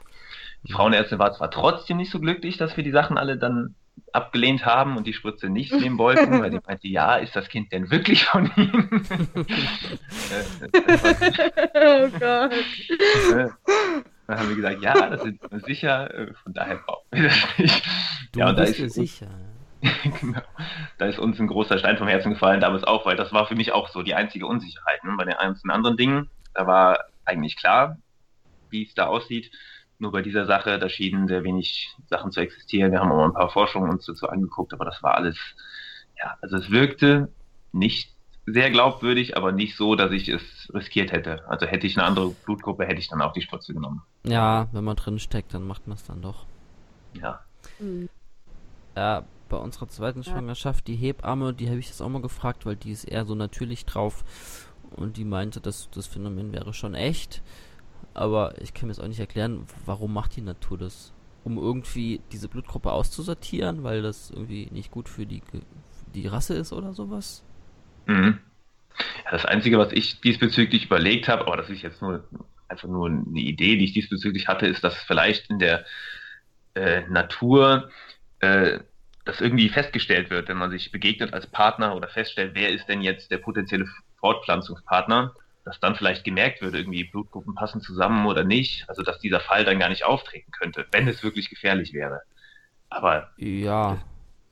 Die 0.64 0.74
Frauenärztin 0.74 1.20
war 1.20 1.32
zwar 1.32 1.52
trotzdem 1.52 1.98
nicht 1.98 2.12
so 2.12 2.20
glücklich, 2.20 2.58
dass 2.58 2.76
wir 2.76 2.84
die 2.84 2.92
Sachen 2.92 3.18
alle 3.18 3.38
dann 3.38 3.76
abgelehnt 4.14 4.66
haben 4.66 4.98
und 4.98 5.08
die 5.08 5.14
Spritze 5.14 5.50
nicht 5.50 5.74
nehmen 5.74 5.98
wollten, 5.98 6.40
weil 6.42 6.52
sie 6.52 6.60
meinte, 6.66 6.88
ja, 6.88 7.16
ist 7.16 7.36
das 7.36 7.48
Kind 7.50 7.72
denn 7.72 7.92
wirklich 7.92 8.26
von 8.26 8.52
Ihnen? 8.56 9.06
oh 11.74 12.10
Gott. 12.20 12.52
Dann 14.28 14.40
haben 14.40 14.50
wir 14.50 14.56
gesagt, 14.56 14.82
ja, 14.84 15.10
das 15.10 15.24
sind 15.24 15.42
wir 15.50 15.60
sicher, 15.62 16.14
äh, 16.14 16.34
von 16.44 16.54
daher 16.54 16.76
brauchen 16.78 17.08
wir 17.12 17.24
das 17.24 17.58
nicht. 17.58 17.84
Du 18.32 18.40
ja, 18.40 18.50
und 18.50 18.60
da 18.60 18.64
bist 18.64 18.80
ist 18.80 18.94
sicher. 18.94 19.28
genau. 20.22 20.42
Da 20.98 21.06
ist 21.06 21.20
uns 21.20 21.40
ein 21.40 21.48
großer 21.48 21.78
Stein 21.78 21.98
vom 21.98 22.08
Herzen 22.08 22.32
gefallen, 22.32 22.60
damals 22.60 22.84
auch, 22.84 23.06
weil 23.06 23.16
das 23.16 23.32
war 23.32 23.48
für 23.48 23.56
mich 23.56 23.72
auch 23.72 23.90
so 23.90 24.04
die 24.04 24.16
einzige 24.16 24.46
Unsicherheit. 24.46 25.04
Ne? 25.04 25.16
Bei 25.18 25.26
den 25.26 25.36
einzelnen 25.36 25.72
anderen 25.72 25.98
Dingen, 25.98 26.30
da 26.54 26.68
war 26.68 27.06
eigentlich 27.26 27.56
klar, 27.56 27.98
wie 28.70 28.86
es 28.86 28.94
da 28.94 29.08
aussieht. 29.08 29.52
Nur 29.98 30.12
bei 30.12 30.22
dieser 30.22 30.46
Sache, 30.46 30.80
da 30.80 30.90
schienen 30.90 31.28
sehr 31.28 31.44
wenig 31.44 31.90
Sachen 32.10 32.32
zu 32.32 32.40
existieren. 32.40 32.92
Wir 32.92 33.00
haben 33.00 33.12
auch 33.12 33.18
mal 33.18 33.26
ein 33.26 33.34
paar 33.34 33.50
Forschungen 33.50 33.90
uns 33.90 34.06
dazu 34.06 34.30
angeguckt, 34.30 34.74
aber 34.74 34.86
das 34.86 35.02
war 35.04 35.16
alles, 35.16 35.38
ja, 36.18 36.38
also 36.42 36.58
es 36.58 36.72
wirkte 36.72 37.32
nicht 37.72 38.14
sehr 38.46 38.72
glaubwürdig, 38.72 39.38
aber 39.38 39.52
nicht 39.52 39.76
so, 39.76 39.96
dass 39.96 40.12
ich 40.12 40.30
es 40.30 40.72
riskiert 40.74 41.12
hätte. 41.12 41.48
Also 41.48 41.66
hätte 41.66 41.86
ich 41.86 41.98
eine 41.98 42.08
andere 42.08 42.32
Blutgruppe, 42.32 42.86
hätte 42.86 43.00
ich 43.00 43.10
dann 43.10 43.22
auch 43.22 43.34
die 43.34 43.42
Spritze 43.42 43.74
genommen. 43.74 44.02
Ja, 44.24 44.68
wenn 44.72 44.84
man 44.84 44.96
drin 44.96 45.20
steckt, 45.20 45.54
dann 45.54 45.68
macht 45.68 45.88
man 45.88 45.98
es 45.98 46.04
dann 46.04 46.22
doch. 46.22 46.46
Ja. 47.14 47.42
Hm. 47.78 48.10
Ja, 48.96 49.24
bei 49.50 49.58
unserer 49.58 49.88
zweiten. 49.88 50.24
Schwangerschaft, 50.24 50.88
die 50.88 50.96
Hebamme, 50.96 51.54
die 51.54 51.68
habe 51.68 51.80
ich 51.80 51.88
jetzt 51.88 52.02
auch 52.02 52.10
mal 52.10 52.22
gefragt, 52.22 52.66
weil 52.66 52.76
die 52.76 52.92
ist 52.92 53.04
eher 53.04 53.26
so 53.26 53.36
natürlich 53.36 53.86
drauf. 53.86 54.24
Und 54.92 55.18
die 55.18 55.26
meinte, 55.26 55.62
dass 55.62 55.90
das 55.92 56.08
Phänomen 56.08 56.54
wäre 56.54 56.74
schon 56.74 56.96
echt. 56.96 57.42
Aber 58.14 58.60
ich 58.62 58.74
kann 58.74 58.88
mir 58.88 58.94
jetzt 58.94 59.02
auch 59.02 59.08
nicht 59.08 59.20
erklären, 59.20 59.66
warum 59.86 60.14
macht 60.14 60.36
die 60.36 60.42
Natur 60.42 60.78
das? 60.78 61.14
Um 61.44 61.58
irgendwie 61.58 62.22
diese 62.32 62.48
Blutgruppe 62.48 62.92
auszusortieren, 62.92 63.84
weil 63.84 64.02
das 64.02 64.32
irgendwie 64.32 64.68
nicht 64.72 64.92
gut 64.92 65.10
für 65.10 65.26
die, 65.26 65.42
die 66.14 66.28
Rasse 66.28 66.56
ist 66.56 66.74
oder 66.74 66.94
sowas? 66.94 67.44
Mhm. 68.08 68.40
Ja, 69.26 69.32
das 69.32 69.46
Einzige, 69.46 69.78
was 69.78 69.92
ich 69.94 70.20
diesbezüglich 70.22 70.86
überlegt 70.86 71.28
habe, 71.28 71.46
aber 71.46 71.58
das 71.58 71.70
ist 71.70 71.82
jetzt 71.82 72.02
nur 72.02 72.24
einfach 72.68 72.88
nur 72.88 73.08
eine 73.08 73.40
Idee, 73.40 73.78
die 73.78 73.86
ich 73.86 73.94
diesbezüglich 73.94 74.48
hatte, 74.48 74.68
ist, 74.68 74.84
dass 74.84 74.96
vielleicht 74.96 75.50
in 75.50 75.60
der 75.60 75.86
äh, 76.76 77.02
Natur 77.10 77.90
äh, 78.40 78.80
das 79.30 79.42
irgendwie 79.42 79.70
festgestellt 79.70 80.30
wird, 80.30 80.48
wenn 80.48 80.58
man 80.58 80.72
sich 80.72 80.92
begegnet 80.92 81.34
als 81.34 81.48
Partner 81.48 81.96
oder 81.96 82.08
feststellt, 82.08 82.52
wer 82.56 82.70
ist 82.70 82.88
denn 82.88 83.02
jetzt 83.02 83.32
der 83.32 83.38
potenzielle 83.38 83.86
Fortpflanzungspartner, 84.20 85.34
dass 85.66 85.80
dann 85.80 85.96
vielleicht 85.96 86.24
gemerkt 86.24 86.62
wird, 86.62 86.74
irgendwie 86.74 87.04
Blutgruppen 87.04 87.54
passen 87.56 87.82
zusammen 87.82 88.26
oder 88.26 88.44
nicht, 88.44 88.86
also 88.90 89.04
dass 89.04 89.20
dieser 89.20 89.40
Fall 89.40 89.66
dann 89.66 89.80
gar 89.80 89.90
nicht 89.90 90.04
auftreten 90.04 90.52
könnte, 90.52 90.86
wenn 90.92 91.08
es 91.08 91.24
wirklich 91.24 91.50
gefährlich 91.50 91.94
wäre. 91.94 92.22
Aber 92.90 93.30
Ja, 93.38 93.98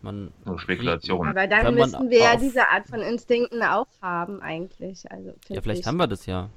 man. 0.01 0.31
nur 0.45 0.59
Spekulation. 0.59 1.27
Aber 1.27 1.47
dann 1.47 1.73
müssten 1.73 2.09
wir 2.09 2.19
ja 2.19 2.35
diese 2.35 2.67
Art 2.67 2.87
von 2.87 2.99
Instinkten 3.01 3.63
auch 3.63 3.87
haben, 4.01 4.41
eigentlich. 4.41 5.09
Also, 5.09 5.33
Ja, 5.49 5.61
vielleicht 5.61 5.81
ich. 5.81 5.87
haben 5.87 5.97
wir 5.97 6.07
das 6.07 6.25
ja. 6.27 6.49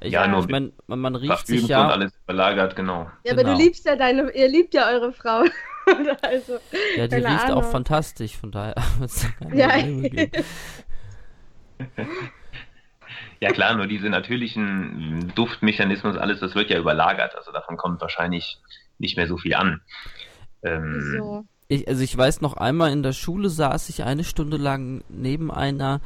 Ich, 0.00 0.12
Ja, 0.12 0.26
nur 0.26 0.40
ich 0.40 0.48
mein, 0.48 0.72
man, 0.88 0.98
man 0.98 1.14
riecht 1.14 1.46
sich 1.46 1.62
und 1.62 1.68
ja. 1.70 1.88
alles 1.88 2.12
überlagert, 2.24 2.76
genau. 2.76 3.10
Ja, 3.24 3.32
aber 3.32 3.44
Genau. 3.44 3.56
du 3.56 3.62
liebst 3.62 3.86
ja 3.86 3.96
deine, 3.96 4.30
ihr 4.32 4.48
liebt 4.48 4.74
ja 4.74 4.88
eure 4.90 5.12
Frau. 5.12 5.44
also, 6.22 6.58
Ja, 6.96 7.06
die 7.06 7.16
riecht 7.16 7.50
auch 7.50 7.58
Ahnung. 7.58 7.70
fantastisch, 7.70 8.36
von 8.36 8.50
daher 8.50 8.74
wird's 8.98 9.22
da 9.22 9.28
keine 9.44 9.56
Ja. 9.56 10.42
Ja 13.40 13.50
klar, 13.50 13.74
nur 13.74 13.88
diese 13.88 14.08
natürlichen 14.08 15.32
Duftmechanismen 15.34 16.12
und 16.12 16.18
alles, 16.18 16.38
das 16.38 16.54
wird 16.54 16.70
ja 16.70 16.78
überlagert. 16.78 17.34
Also 17.34 17.50
davon 17.50 17.76
kommt 17.76 18.00
wahrscheinlich 18.00 18.58
nicht 18.98 19.16
mehr 19.16 19.26
so 19.26 19.36
viel 19.36 19.54
an. 19.54 19.80
Ähm, 20.62 21.16
so. 21.18 21.44
Ich, 21.66 21.88
also 21.88 22.02
ich 22.04 22.16
weiß 22.16 22.40
noch 22.40 22.56
einmal 22.56 22.92
in 22.92 23.02
der 23.02 23.12
Schule 23.12 23.48
saß 23.48 23.88
ich 23.88 24.04
eine 24.04 24.22
Stunde 24.24 24.58
lang 24.58 25.02
neben 25.08 25.50
einer, 25.50 26.00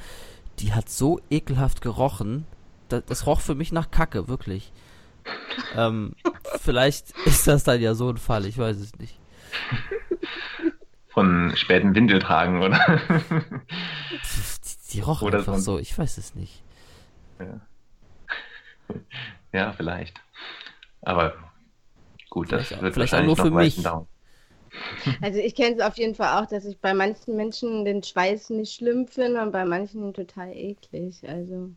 die 0.60 0.72
hat 0.72 0.88
so 0.88 1.20
ekelhaft 1.28 1.82
gerochen. 1.82 2.46
Das, 2.88 3.04
das 3.04 3.26
roch 3.26 3.40
für 3.40 3.54
mich 3.54 3.70
nach 3.70 3.90
Kacke, 3.90 4.28
wirklich. 4.28 4.72
Ähm, 5.74 6.14
vielleicht 6.60 7.10
ist 7.26 7.46
das 7.46 7.64
dann 7.64 7.80
ja 7.82 7.94
so 7.94 8.08
ein 8.08 8.16
Fall, 8.16 8.46
ich 8.46 8.56
weiß 8.56 8.78
es 8.78 8.96
nicht. 8.98 9.18
Von 11.08 11.52
späten 11.56 11.94
Windeltragen, 11.94 12.60
oder? 12.62 12.78
Die, 14.10 14.92
die 14.92 15.00
roch 15.00 15.22
Oder 15.22 15.38
einfach 15.38 15.56
so 15.58 15.78
ich 15.78 15.96
weiß 15.96 16.18
es 16.18 16.34
nicht. 16.34 16.62
ja. 17.40 17.60
ja, 19.52 19.72
vielleicht. 19.72 20.20
Aber 21.02 21.34
gut, 22.30 22.52
das 22.52 22.66
Vielleicht 22.68 22.78
auch- 22.78 22.82
wird 22.82 22.94
vielleicht 22.94 23.14
auch 23.14 23.18
wahrscheinlich 23.18 23.38
nur 23.38 23.46
für 23.46 23.50
mich. 23.50 23.82
dauern. 23.82 24.06
Also 25.22 25.38
ich 25.38 25.54
kenne 25.54 25.76
es 25.76 25.80
auf 25.80 25.96
jeden 25.96 26.14
Fall 26.14 26.42
auch, 26.42 26.46
dass 26.46 26.66
ich 26.66 26.78
bei 26.78 26.92
manchen 26.92 27.34
Menschen 27.36 27.84
den 27.86 28.02
Schweiß 28.02 28.50
nicht 28.50 28.74
schlimm 28.74 29.06
finde 29.06 29.40
und 29.42 29.52
bei 29.52 29.64
manchen 29.64 30.12
total 30.12 30.52
eklig. 30.54 31.26
Also 31.26 31.70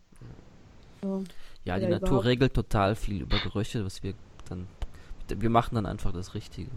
so. 1.02 1.24
Ja, 1.64 1.80
die 1.80 1.86
Natur 1.88 2.08
überhaupt- 2.10 2.26
regelt 2.26 2.54
total 2.54 2.96
viel 2.96 3.22
über 3.22 3.38
Gerüche, 3.40 3.86
was 3.86 4.04
wir 4.04 4.16
dann. 4.50 4.68
Wir 5.30 5.50
machen 5.50 5.76
dann 5.76 5.86
einfach 5.86 6.12
das 6.12 6.34
Richtige. 6.34 6.70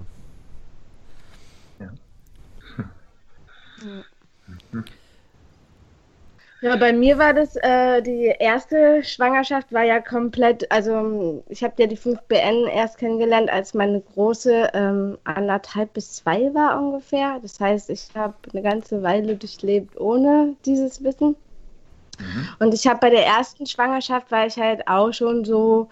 Ja, 6.62 6.76
bei 6.76 6.92
mir 6.92 7.18
war 7.18 7.34
das, 7.34 7.56
äh, 7.56 8.02
die 8.02 8.32
erste 8.38 9.02
Schwangerschaft 9.02 9.72
war 9.72 9.82
ja 9.82 10.00
komplett, 10.00 10.70
also 10.70 11.42
ich 11.48 11.64
habe 11.64 11.74
ja 11.78 11.88
die 11.88 11.96
5BN 11.96 12.68
erst 12.68 12.98
kennengelernt, 12.98 13.50
als 13.50 13.74
meine 13.74 14.00
große 14.00 14.70
ähm, 14.72 15.18
anderthalb 15.24 15.92
bis 15.92 16.12
zwei 16.12 16.54
war 16.54 16.80
ungefähr. 16.80 17.40
Das 17.42 17.58
heißt, 17.58 17.90
ich 17.90 18.10
habe 18.14 18.34
eine 18.52 18.62
ganze 18.62 19.02
Weile 19.02 19.34
durchlebt 19.34 19.98
ohne 20.00 20.54
dieses 20.64 21.02
Wissen. 21.02 21.34
Mhm. 22.20 22.48
Und 22.60 22.74
ich 22.74 22.86
habe 22.86 23.00
bei 23.00 23.10
der 23.10 23.26
ersten 23.26 23.66
Schwangerschaft 23.66 24.30
war 24.30 24.46
ich 24.46 24.56
halt 24.56 24.86
auch 24.86 25.12
schon 25.12 25.44
so, 25.44 25.88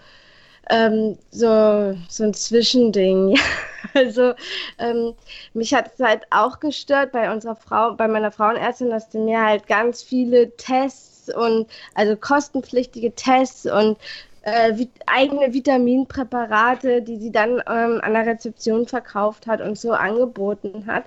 ähm, 0.71 1.17
so, 1.31 1.95
so 2.09 2.23
ein 2.23 2.33
Zwischending. 2.33 3.37
Also 3.93 4.35
ähm, 4.77 5.15
mich 5.53 5.73
hat 5.73 5.91
es 5.93 5.99
halt 5.99 6.21
auch 6.29 6.59
gestört 6.59 7.11
bei 7.11 7.33
unserer 7.33 7.55
Frau, 7.55 7.93
bei 7.93 8.07
meiner 8.07 8.31
Frauenärztin, 8.31 8.91
dass 8.91 9.09
die 9.09 9.17
mir 9.17 9.43
halt 9.43 9.67
ganz 9.67 10.01
viele 10.03 10.55
Tests 10.55 11.33
und 11.33 11.67
also 11.95 12.15
kostenpflichtige 12.15 13.13
Tests 13.15 13.65
und 13.65 13.97
äh, 14.43 14.77
vit 14.77 14.91
eigene 15.07 15.53
Vitaminpräparate, 15.53 17.01
die 17.01 17.17
sie 17.17 17.31
dann 17.31 17.61
ähm, 17.67 17.99
an 18.01 18.13
der 18.13 18.27
Rezeption 18.27 18.87
verkauft 18.87 19.47
hat 19.47 19.61
und 19.61 19.77
so 19.77 19.91
angeboten 19.91 20.85
hat. 20.85 21.03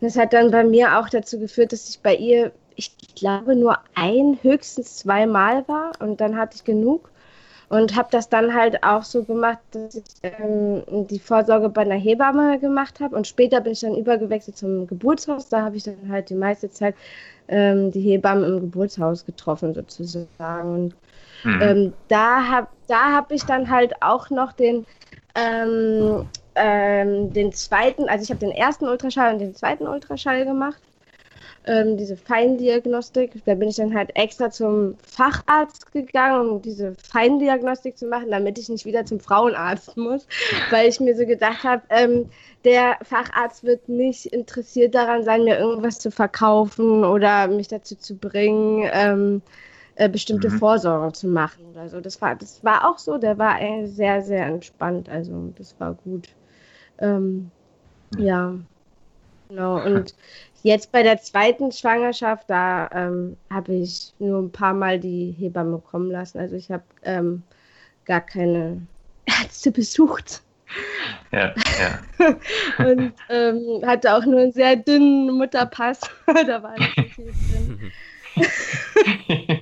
Das 0.00 0.16
hat 0.16 0.34
dann 0.34 0.50
bei 0.50 0.64
mir 0.64 0.98
auch 0.98 1.08
dazu 1.08 1.40
geführt, 1.40 1.72
dass 1.72 1.88
ich 1.88 2.00
bei 2.00 2.14
ihr, 2.14 2.52
ich 2.76 2.92
glaube, 3.16 3.56
nur 3.56 3.78
ein, 3.94 4.38
höchstens 4.42 4.98
zweimal 4.98 5.66
war 5.66 5.92
und 5.98 6.20
dann 6.20 6.36
hatte 6.36 6.56
ich 6.56 6.64
genug 6.64 7.10
und 7.72 7.96
habe 7.96 8.08
das 8.12 8.28
dann 8.28 8.54
halt 8.54 8.82
auch 8.84 9.02
so 9.02 9.24
gemacht, 9.24 9.58
dass 9.72 9.94
ich 9.96 10.04
ähm, 10.22 10.84
die 11.08 11.18
Vorsorge 11.20 11.70
bei 11.70 11.82
einer 11.82 11.94
Hebamme 11.96 12.60
gemacht 12.60 13.00
habe 13.00 13.16
und 13.16 13.26
später 13.26 13.62
bin 13.62 13.72
ich 13.72 13.80
dann 13.80 13.96
übergewechselt 13.96 14.58
zum 14.58 14.86
Geburtshaus. 14.86 15.48
Da 15.48 15.62
habe 15.64 15.76
ich 15.78 15.84
dann 15.84 16.10
halt 16.10 16.30
die 16.30 16.34
meiste 16.36 16.70
Zeit 16.70 16.96
ähm, 17.48 17.90
die 17.92 18.00
Hebammen 18.02 18.44
im 18.44 18.60
Geburtshaus 18.60 19.24
getroffen 19.26 19.74
sozusagen. 19.74 20.74
Und 20.74 20.96
Mhm. 21.44 21.60
ähm, 21.60 21.94
da 22.08 22.48
habe 22.48 22.68
da 22.88 23.12
hab 23.14 23.32
ich 23.32 23.46
dann 23.46 23.70
halt 23.70 23.94
auch 24.02 24.30
noch 24.30 24.52
den, 24.52 24.86
ähm, 25.36 26.24
ähm, 26.56 27.32
den 27.32 27.52
zweiten, 27.52 28.08
also 28.08 28.24
ich 28.24 28.30
habe 28.30 28.40
den 28.40 28.52
ersten 28.52 28.86
Ultraschall 28.88 29.32
und 29.34 29.40
den 29.40 29.54
zweiten 29.54 29.86
Ultraschall 29.88 30.44
gemacht. 30.44 30.82
Ähm, 31.64 31.96
diese 31.96 32.16
Feindiagnostik, 32.16 33.44
da 33.44 33.54
bin 33.54 33.68
ich 33.68 33.76
dann 33.76 33.94
halt 33.94 34.10
extra 34.16 34.50
zum 34.50 34.96
Facharzt 35.04 35.92
gegangen, 35.92 36.50
um 36.50 36.62
diese 36.62 36.94
Feindiagnostik 36.96 37.96
zu 37.96 38.06
machen, 38.06 38.30
damit 38.30 38.58
ich 38.58 38.68
nicht 38.68 38.84
wieder 38.84 39.04
zum 39.04 39.20
Frauenarzt 39.20 39.96
muss, 39.96 40.26
weil 40.70 40.88
ich 40.88 40.98
mir 41.00 41.14
so 41.16 41.24
gedacht 41.26 41.62
habe, 41.64 41.82
ähm, 41.90 42.30
der 42.64 42.98
Facharzt 43.02 43.62
wird 43.64 43.88
nicht 43.88 44.26
interessiert 44.26 44.94
daran 44.94 45.22
sein, 45.24 45.44
mir 45.44 45.58
irgendwas 45.58 45.98
zu 46.00 46.10
verkaufen 46.10 47.04
oder 47.04 47.46
mich 47.48 47.68
dazu 47.68 47.96
zu 47.96 48.16
bringen, 48.18 48.88
ähm, 48.92 49.42
äh, 49.94 50.08
bestimmte 50.08 50.50
Mhm. 50.50 50.58
Vorsorgen 50.58 51.14
zu 51.14 51.28
machen 51.28 51.66
oder 51.66 51.88
so. 51.88 52.00
Das 52.00 52.20
war, 52.20 52.36
das 52.36 52.62
war 52.64 52.90
auch 52.90 52.98
so, 52.98 53.18
der 53.18 53.38
war 53.38 53.60
äh, 53.60 53.86
sehr, 53.86 54.22
sehr 54.22 54.46
entspannt, 54.46 55.08
also 55.08 55.52
das 55.56 55.78
war 55.78 55.94
gut. 55.94 56.28
Ähm, 56.98 57.52
ja, 58.16 58.58
genau. 59.48 59.84
Und 59.84 60.14
jetzt 60.62 60.92
bei 60.92 61.02
der 61.02 61.18
zweiten 61.18 61.72
Schwangerschaft, 61.72 62.48
da 62.48 62.88
ähm, 62.92 63.36
habe 63.50 63.74
ich 63.74 64.12
nur 64.18 64.40
ein 64.40 64.52
paar 64.52 64.74
Mal 64.74 64.98
die 64.98 65.34
Hebamme 65.38 65.78
kommen 65.78 66.10
lassen. 66.10 66.38
Also 66.38 66.56
ich 66.56 66.70
habe 66.70 66.84
ähm, 67.02 67.42
gar 68.04 68.20
keine 68.20 68.82
Ärzte 69.26 69.70
besucht 69.70 70.42
Ja, 71.30 71.54
ja. 72.18 72.36
und 72.86 73.12
ähm, 73.28 73.82
hatte 73.86 74.14
auch 74.14 74.24
nur 74.24 74.40
einen 74.40 74.52
sehr 74.52 74.76
dünnen 74.76 75.36
Mutterpass. 75.36 76.00
da 76.26 76.62
war 76.62 76.78
nicht 76.78 76.94
so 76.96 77.02
viel 77.02 77.32
drin. 77.50 77.92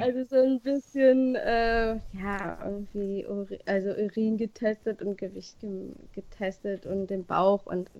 also 0.00 0.24
so 0.24 0.36
ein 0.36 0.60
bisschen, 0.60 1.34
äh, 1.34 1.94
ja, 2.12 2.58
irgendwie, 2.64 3.26
Uri 3.26 3.58
also 3.66 3.90
Urin 3.90 4.36
getestet 4.36 5.02
und 5.02 5.16
Gewicht 5.16 5.58
ge 5.60 5.90
getestet 6.14 6.86
und 6.86 7.08
den 7.08 7.24
Bauch 7.24 7.66
und 7.66 7.90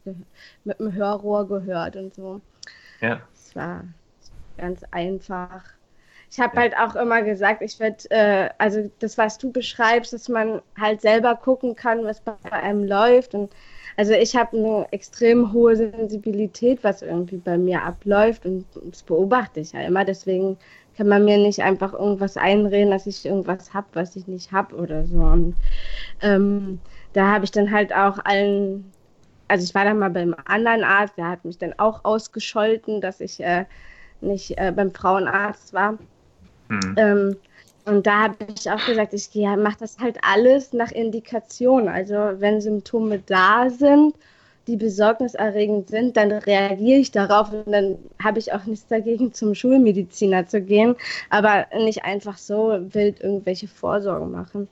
mit 0.64 0.78
dem 0.78 0.93
Hörrohr 0.93 1.47
gehört 1.49 1.97
und 1.97 2.14
so. 2.14 2.40
Ja. 3.00 3.21
Es 3.35 3.57
war 3.57 3.85
ganz 4.59 4.83
einfach. 4.90 5.64
Ich 6.31 6.38
habe 6.38 6.57
ja. 6.57 6.62
halt 6.62 6.76
auch 6.76 6.95
immer 6.97 7.23
gesagt, 7.23 7.62
ich 7.62 7.81
werde, 7.81 8.11
äh, 8.11 8.50
also 8.59 8.90
das, 8.99 9.17
was 9.17 9.38
du 9.38 9.50
beschreibst, 9.50 10.12
dass 10.12 10.28
man 10.28 10.61
halt 10.78 11.00
selber 11.00 11.35
gucken 11.37 11.75
kann, 11.75 12.05
was 12.05 12.21
bei 12.21 12.35
einem 12.52 12.85
läuft 12.85 13.35
und 13.35 13.55
also 13.97 14.12
ich 14.12 14.37
habe 14.37 14.57
eine 14.57 14.87
extrem 14.93 15.52
hohe 15.52 15.75
Sensibilität, 15.75 16.85
was 16.85 17.02
irgendwie 17.02 17.38
bei 17.38 17.59
mir 17.59 17.83
abläuft 17.83 18.47
und 18.47 18.64
das 18.85 19.02
beobachte 19.02 19.59
ich 19.59 19.73
ja 19.73 19.81
immer. 19.81 20.05
Deswegen 20.05 20.57
kann 20.99 21.07
man 21.07 21.25
mir 21.25 21.38
nicht 21.38 21.62
einfach 21.62 21.93
irgendwas 21.93 22.37
einreden, 22.37 22.90
dass 22.90 23.07
ich 23.07 23.25
irgendwas 23.25 23.73
habe, 23.73 23.87
was 23.93 24.17
ich 24.17 24.26
nicht 24.26 24.50
habe 24.50 24.75
oder 24.75 25.07
so. 25.07 25.19
Und 25.19 25.55
ähm, 26.23 26.81
da 27.12 27.28
habe 27.28 27.45
ich 27.45 27.52
dann 27.52 27.71
halt 27.71 27.95
auch 27.95 28.19
allen, 28.25 28.93
also 29.47 29.62
ich 29.62 29.76
war 29.76 29.85
dann 29.85 30.00
mal 30.00 30.11
beim 30.11 30.35
anderen 30.47 30.83
Arzt, 30.83 31.17
der 31.17 31.28
hat 31.28 31.45
mich 31.45 31.57
dann 31.57 31.73
auch 31.78 32.05
ausgescholten, 32.05 33.00
dass 33.00 33.21
ich 33.21 33.38
äh, 33.38 33.64
nicht 34.21 34.59
äh, 34.59 34.73
beim 34.75 34.90
Frauenarzt 34.90 35.73
war. 35.73 35.93
Mhm. 36.69 36.95
Ähm, 36.97 37.37
und 37.85 38.05
da 38.05 38.23
habe 38.25 38.37
ich 38.59 38.69
auch 38.69 38.85
gesagt, 38.85 39.14
ich 39.14 39.31
mache 39.57 39.76
das 39.78 40.00
halt 40.00 40.19
alles 40.23 40.73
nach 40.73 40.90
Indikation. 40.90 41.87
Also 41.87 42.14
wenn 42.40 42.61
Symptome 42.61 43.21
da 43.25 43.71
sind, 43.71 44.17
die 44.68 44.76
besorgniserregend 44.76 45.88
sind, 45.88 46.16
dann 46.16 46.30
reagiere 46.30 47.00
ich 47.00 47.10
darauf 47.10 47.52
und 47.52 47.72
dann 47.72 47.98
habe 48.22 48.38
ich 48.38 48.52
auch 48.52 48.64
nichts 48.66 48.87
dagegen, 48.87 49.32
zum 49.32 49.54
Schulmediziner 49.54 50.46
zu 50.46 50.60
gehen, 50.60 50.94
aber 51.30 51.66
nicht 51.75 52.04
einfach 52.04 52.37
so 52.37 52.78
wild 52.92 53.20
irgendwelche 53.20 53.66
Vorsorgen 53.66 54.30
machen. 54.30 54.68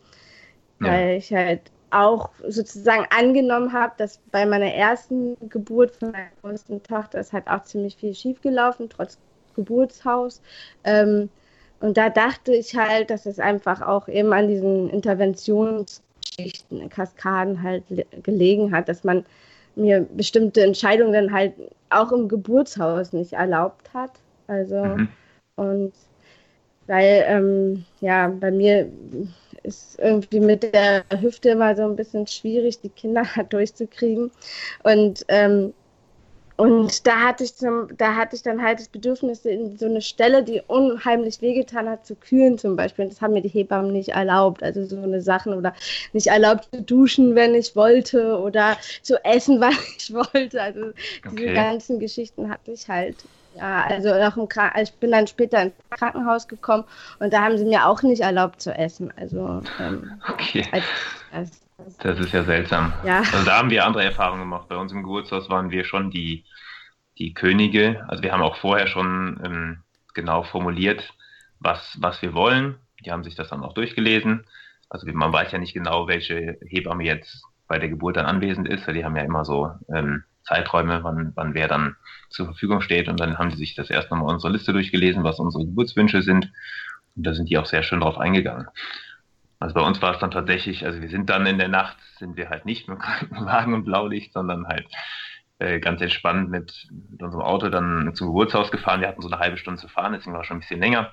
Ja. 0.80 0.88
Weil 0.88 1.16
ich 1.16 1.32
halt 1.32 1.62
auch 1.90 2.30
sozusagen 2.46 3.06
angenommen 3.16 3.72
habe, 3.72 3.94
dass 3.96 4.18
bei 4.30 4.44
meiner 4.44 4.72
ersten 4.72 5.36
Geburt 5.48 5.96
von 5.96 6.10
meiner 6.10 6.28
größten 6.42 6.82
Tochter 6.82 7.20
ist 7.20 7.32
halt 7.32 7.48
auch 7.48 7.62
ziemlich 7.62 7.96
viel 7.96 8.14
schiefgelaufen, 8.14 8.90
trotz 8.90 9.18
Geburtshaus. 9.54 10.42
Ähm, 10.84 11.30
und 11.80 11.96
da 11.96 12.10
dachte 12.10 12.52
ich 12.54 12.76
halt, 12.76 13.08
dass 13.10 13.24
es 13.24 13.38
einfach 13.38 13.80
auch 13.80 14.08
eben 14.08 14.32
an 14.34 14.48
diesen 14.48 14.90
Interventionsgeschichten, 14.90 16.88
Kaskaden 16.90 17.62
halt 17.62 17.84
gelegen 18.22 18.74
hat, 18.74 18.88
dass 18.90 19.04
man 19.04 19.24
mir 19.76 20.06
bestimmte 20.14 20.62
Entscheidungen 20.62 21.12
dann 21.12 21.32
halt 21.32 21.52
auch 21.90 22.10
im 22.12 22.28
Geburtshaus 22.28 23.12
nicht 23.12 23.34
erlaubt 23.34 23.92
hat. 23.94 24.12
Also, 24.48 24.84
mhm. 24.84 25.08
und 25.56 25.92
weil, 26.86 27.24
ähm, 27.26 27.84
ja, 28.00 28.28
bei 28.28 28.50
mir 28.50 28.88
ist 29.62 29.98
irgendwie 29.98 30.40
mit 30.40 30.62
der 30.62 31.04
Hüfte 31.20 31.50
immer 31.50 31.74
so 31.74 31.82
ein 31.82 31.96
bisschen 31.96 32.26
schwierig, 32.26 32.80
die 32.80 32.88
Kinder 32.88 33.24
durchzukriegen. 33.48 34.30
Und 34.84 35.24
ähm, 35.28 35.74
und 36.56 37.06
da 37.06 37.20
hatte 37.20 37.44
ich 37.44 37.54
zum, 37.54 37.88
da 37.98 38.14
hatte 38.14 38.34
ich 38.34 38.42
dann 38.42 38.62
halt 38.62 38.80
das 38.80 38.88
Bedürfnis, 38.88 39.44
in 39.44 39.76
so 39.76 39.84
eine 39.84 40.00
Stelle, 40.00 40.42
die 40.42 40.62
unheimlich 40.66 41.42
wehgetan 41.42 41.88
hat, 41.88 42.06
zu 42.06 42.14
kühlen 42.14 42.56
zum 42.56 42.76
Beispiel. 42.76 43.04
Und 43.04 43.12
das 43.12 43.20
haben 43.20 43.34
mir 43.34 43.42
die 43.42 43.48
Hebammen 43.48 43.92
nicht 43.92 44.10
erlaubt. 44.10 44.62
Also 44.62 44.84
so 44.86 44.96
eine 44.96 45.20
Sachen 45.20 45.52
oder 45.52 45.74
nicht 46.14 46.28
erlaubt 46.28 46.68
zu 46.72 46.80
duschen, 46.80 47.34
wenn 47.34 47.54
ich 47.54 47.76
wollte 47.76 48.38
oder 48.38 48.78
zu 49.02 49.22
essen, 49.22 49.60
wann 49.60 49.76
ich 49.98 50.12
wollte. 50.14 50.62
Also 50.62 50.80
okay. 50.86 51.36
diese 51.36 51.52
ganzen 51.52 52.00
Geschichten 52.00 52.48
hatte 52.50 52.72
ich 52.72 52.88
halt. 52.88 53.16
Ja, 53.54 53.86
also 53.88 54.12
auch 54.12 54.36
im 54.36 54.50
Kranken 54.50 54.80
ich 54.80 54.92
bin 54.94 55.12
dann 55.12 55.26
später 55.26 55.62
ins 55.62 55.72
Krankenhaus 55.88 56.46
gekommen 56.46 56.84
und 57.20 57.32
da 57.32 57.40
haben 57.40 57.56
sie 57.56 57.64
mir 57.64 57.86
auch 57.86 58.02
nicht 58.02 58.20
erlaubt 58.20 58.60
zu 58.60 58.70
essen. 58.70 59.10
Also 59.16 59.62
ähm, 59.80 60.20
okay. 60.28 60.66
Als, 60.72 60.84
als 61.32 61.65
das 61.98 62.18
ist 62.18 62.32
ja 62.32 62.44
seltsam. 62.44 62.92
Ja. 63.04 63.18
Also 63.18 63.44
da 63.44 63.58
haben 63.58 63.70
wir 63.70 63.84
andere 63.84 64.04
Erfahrungen 64.04 64.42
gemacht. 64.42 64.68
Bei 64.68 64.76
uns 64.76 64.92
im 64.92 65.02
Geburtshaus 65.02 65.50
waren 65.50 65.70
wir 65.70 65.84
schon 65.84 66.10
die, 66.10 66.44
die 67.18 67.34
Könige. 67.34 68.04
Also 68.08 68.22
wir 68.22 68.32
haben 68.32 68.42
auch 68.42 68.56
vorher 68.56 68.86
schon 68.86 69.40
ähm, 69.44 69.82
genau 70.14 70.42
formuliert, 70.42 71.14
was, 71.60 71.96
was 72.00 72.22
wir 72.22 72.34
wollen. 72.34 72.76
Die 73.04 73.12
haben 73.12 73.24
sich 73.24 73.34
das 73.34 73.48
dann 73.48 73.62
auch 73.62 73.74
durchgelesen. 73.74 74.46
Also 74.88 75.06
man 75.12 75.32
weiß 75.32 75.52
ja 75.52 75.58
nicht 75.58 75.74
genau, 75.74 76.08
welche 76.08 76.58
Hebamme 76.66 77.04
jetzt 77.04 77.42
bei 77.68 77.78
der 77.78 77.88
Geburt 77.88 78.16
dann 78.16 78.26
anwesend 78.26 78.68
ist, 78.68 78.86
weil 78.86 78.94
die 78.94 79.04
haben 79.04 79.16
ja 79.16 79.22
immer 79.22 79.44
so 79.44 79.70
ähm, 79.92 80.24
Zeiträume, 80.44 81.02
wann, 81.02 81.32
wann 81.34 81.54
wer 81.54 81.68
dann 81.68 81.96
zur 82.30 82.46
Verfügung 82.46 82.80
steht. 82.80 83.08
Und 83.08 83.18
dann 83.20 83.38
haben 83.38 83.50
sie 83.50 83.56
sich 83.56 83.74
das 83.74 83.90
erst 83.90 84.10
nochmal 84.10 84.32
unsere 84.32 84.52
Liste 84.52 84.72
durchgelesen, 84.72 85.24
was 85.24 85.40
unsere 85.40 85.64
Geburtswünsche 85.64 86.22
sind. 86.22 86.52
Und 87.16 87.26
da 87.26 87.34
sind 87.34 87.50
die 87.50 87.58
auch 87.58 87.66
sehr 87.66 87.82
schön 87.82 88.00
drauf 88.00 88.18
eingegangen. 88.18 88.68
Also 89.58 89.74
bei 89.74 89.80
uns 89.80 90.02
war 90.02 90.12
es 90.14 90.18
dann 90.18 90.30
tatsächlich, 90.30 90.84
also 90.84 91.00
wir 91.00 91.08
sind 91.08 91.30
dann 91.30 91.46
in 91.46 91.58
der 91.58 91.68
Nacht, 91.68 91.96
sind 92.18 92.36
wir 92.36 92.50
halt 92.50 92.66
nicht 92.66 92.88
mit 92.88 92.98
Krankenwagen 93.00 93.74
und 93.74 93.84
Blaulicht, 93.84 94.32
sondern 94.32 94.66
halt 94.66 94.86
äh, 95.58 95.80
ganz 95.80 96.00
entspannt 96.00 96.50
mit, 96.50 96.88
mit, 97.10 97.22
unserem 97.22 97.42
Auto 97.42 97.68
dann 97.68 98.14
zum 98.14 98.28
Geburtshaus 98.28 98.70
gefahren. 98.70 99.00
Wir 99.00 99.08
hatten 99.08 99.22
so 99.22 99.30
eine 99.30 99.38
halbe 99.38 99.56
Stunde 99.56 99.80
zu 99.80 99.88
fahren, 99.88 100.12
deswegen 100.12 100.34
war 100.34 100.42
es 100.42 100.46
schon 100.46 100.58
ein 100.58 100.60
bisschen 100.60 100.80
länger. 100.80 101.12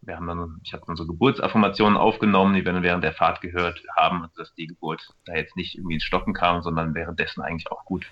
Wir 0.00 0.16
haben 0.16 0.26
dann, 0.26 0.60
ich 0.62 0.72
habe 0.72 0.84
dann 0.86 0.96
so 0.96 1.06
Geburtsaffirmationen 1.06 1.96
aufgenommen, 1.96 2.54
die 2.54 2.64
wir 2.64 2.72
dann 2.72 2.82
während 2.82 3.04
der 3.04 3.14
Fahrt 3.14 3.40
gehört 3.40 3.82
haben, 3.96 4.28
dass 4.36 4.54
die 4.54 4.66
Geburt 4.66 5.06
da 5.24 5.34
jetzt 5.34 5.56
nicht 5.56 5.76
irgendwie 5.76 5.94
ins 5.94 6.04
Stocken 6.04 6.34
kam, 6.34 6.62
sondern 6.62 6.94
währenddessen 6.94 7.42
eigentlich 7.42 7.70
auch 7.70 7.84
gut, 7.84 8.06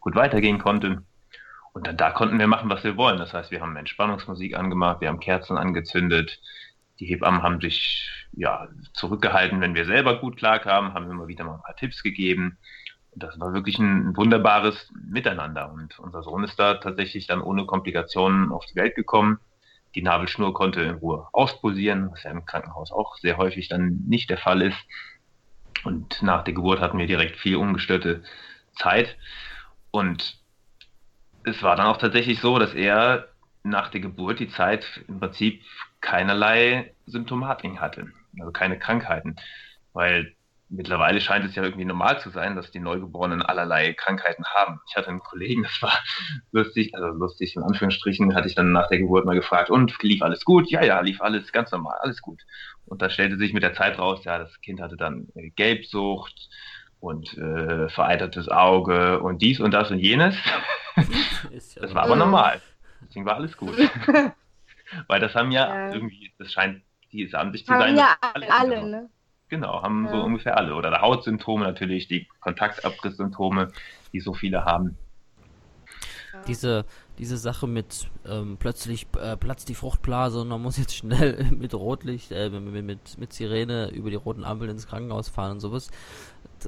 gut 0.00 0.16
weitergehen 0.16 0.58
konnte. 0.58 1.04
Und 1.72 1.86
dann 1.86 1.96
da 1.96 2.10
konnten 2.10 2.38
wir 2.38 2.46
machen, 2.46 2.70
was 2.70 2.84
wir 2.84 2.96
wollen. 2.96 3.18
Das 3.18 3.32
heißt, 3.32 3.50
wir 3.50 3.60
haben 3.60 3.76
Entspannungsmusik 3.76 4.56
angemacht, 4.56 5.00
wir 5.00 5.08
haben 5.08 5.20
Kerzen 5.20 5.58
angezündet, 5.58 6.40
die 7.00 7.06
Hebammen 7.06 7.42
haben 7.42 7.60
sich 7.60 8.10
ja, 8.32 8.68
zurückgehalten, 8.92 9.60
wenn 9.60 9.74
wir 9.74 9.86
selber 9.86 10.18
gut 10.20 10.36
klarkamen, 10.36 10.94
haben 10.94 11.10
immer 11.10 11.28
wieder 11.28 11.44
mal 11.44 11.56
ein 11.56 11.62
paar 11.62 11.76
Tipps 11.76 12.02
gegeben. 12.02 12.58
Und 13.12 13.22
das 13.22 13.38
war 13.40 13.54
wirklich 13.54 13.78
ein 13.78 14.16
wunderbares 14.16 14.92
Miteinander. 14.94 15.72
Und 15.72 15.98
unser 15.98 16.22
Sohn 16.22 16.44
ist 16.44 16.58
da 16.58 16.74
tatsächlich 16.74 17.26
dann 17.26 17.40
ohne 17.40 17.64
Komplikationen 17.64 18.52
auf 18.52 18.66
die 18.66 18.76
Welt 18.76 18.94
gekommen. 18.94 19.38
Die 19.94 20.02
Nabelschnur 20.02 20.52
konnte 20.52 20.82
in 20.82 20.96
Ruhe 20.96 21.26
auspulsieren, 21.32 22.10
was 22.12 22.22
ja 22.22 22.30
im 22.30 22.44
Krankenhaus 22.44 22.92
auch 22.92 23.16
sehr 23.16 23.38
häufig 23.38 23.68
dann 23.68 24.02
nicht 24.06 24.28
der 24.28 24.38
Fall 24.38 24.60
ist. 24.60 24.78
Und 25.84 26.22
nach 26.22 26.44
der 26.44 26.52
Geburt 26.52 26.80
hatten 26.80 26.98
wir 26.98 27.06
direkt 27.06 27.36
viel 27.36 27.56
ungestörte 27.56 28.22
Zeit. 28.74 29.16
Und 29.90 30.38
es 31.44 31.62
war 31.62 31.76
dann 31.76 31.86
auch 31.86 31.96
tatsächlich 31.96 32.40
so, 32.40 32.58
dass 32.58 32.74
er 32.74 33.28
nach 33.62 33.88
der 33.88 34.00
Geburt 34.00 34.40
die 34.40 34.48
Zeit 34.48 35.02
im 35.08 35.20
Prinzip 35.20 35.62
keinerlei 36.00 36.94
Symptomatik 37.06 37.78
hatte, 37.80 38.08
also 38.38 38.52
keine 38.52 38.78
Krankheiten. 38.78 39.36
Weil 39.92 40.36
mittlerweile 40.68 41.20
scheint 41.20 41.44
es 41.44 41.54
ja 41.54 41.62
irgendwie 41.62 41.84
normal 41.84 42.20
zu 42.20 42.30
sein, 42.30 42.56
dass 42.56 42.70
die 42.70 42.80
Neugeborenen 42.80 43.42
allerlei 43.42 43.92
Krankheiten 43.92 44.44
haben. 44.44 44.80
Ich 44.88 44.96
hatte 44.96 45.08
einen 45.08 45.20
Kollegen, 45.20 45.62
das 45.62 45.80
war 45.80 45.92
lustig, 46.52 46.94
also 46.94 47.08
lustig 47.08 47.56
in 47.56 47.62
Anführungsstrichen, 47.62 48.34
hatte 48.34 48.48
ich 48.48 48.54
dann 48.54 48.72
nach 48.72 48.88
der 48.88 48.98
Geburt 48.98 49.24
mal 49.24 49.34
gefragt, 49.34 49.70
und 49.70 49.96
lief 50.02 50.22
alles 50.22 50.44
gut? 50.44 50.70
Ja, 50.70 50.84
ja, 50.84 51.00
lief 51.00 51.20
alles 51.20 51.52
ganz 51.52 51.70
normal, 51.70 51.96
alles 52.00 52.20
gut. 52.20 52.42
Und 52.84 53.02
da 53.02 53.10
stellte 53.10 53.36
sich 53.36 53.52
mit 53.52 53.62
der 53.62 53.74
Zeit 53.74 53.98
raus, 53.98 54.24
ja, 54.24 54.38
das 54.38 54.60
Kind 54.60 54.80
hatte 54.80 54.96
dann 54.96 55.28
Gelbsucht 55.56 56.48
und 57.00 57.36
äh, 57.36 57.88
vereitertes 57.88 58.48
Auge 58.48 59.20
und 59.20 59.42
dies 59.42 59.60
und 59.60 59.72
das 59.72 59.90
und 59.90 59.98
jenes. 59.98 60.36
das 61.76 61.94
war 61.94 62.04
aber 62.04 62.16
normal. 62.16 62.60
Deswegen 63.02 63.26
war 63.26 63.36
alles 63.36 63.56
gut. 63.56 63.76
Weil 65.06 65.20
das 65.20 65.34
haben 65.34 65.50
ja, 65.50 65.68
ja, 65.68 65.94
irgendwie, 65.94 66.32
das 66.38 66.52
scheint 66.52 66.82
diese 67.12 67.38
Ansicht 67.38 67.66
zu 67.66 67.72
haben 67.72 67.80
sein. 67.80 67.96
Ja, 67.96 68.16
alle, 68.20 68.52
alle 68.52 68.90
ne? 68.90 69.10
Genau, 69.48 69.82
haben 69.82 70.06
ja. 70.06 70.10
so 70.12 70.22
ungefähr 70.24 70.56
alle. 70.56 70.74
Oder 70.74 71.00
Hautsymptome 71.00 71.64
natürlich, 71.64 72.08
die 72.08 72.26
Kontaktabrisssymptome, 72.40 73.72
die 74.12 74.20
so 74.20 74.34
viele 74.34 74.64
haben. 74.64 74.96
Diese, 76.46 76.84
diese 77.18 77.38
Sache 77.38 77.66
mit 77.66 78.08
ähm, 78.26 78.56
plötzlich 78.58 79.06
äh, 79.18 79.36
platzt 79.36 79.68
die 79.68 79.74
Fruchtblase 79.74 80.40
und 80.40 80.48
man 80.48 80.60
muss 80.60 80.76
jetzt 80.76 80.94
schnell 80.94 81.44
mit 81.50 81.74
Rotlicht, 81.74 82.30
äh, 82.32 82.50
mit, 82.50 82.84
mit, 82.84 83.18
mit 83.18 83.32
Sirene 83.32 83.90
über 83.90 84.10
die 84.10 84.16
roten 84.16 84.44
Ampeln 84.44 84.70
ins 84.70 84.86
Krankenhaus 84.86 85.28
fahren 85.28 85.52
und 85.52 85.60
sowas. 85.60 85.90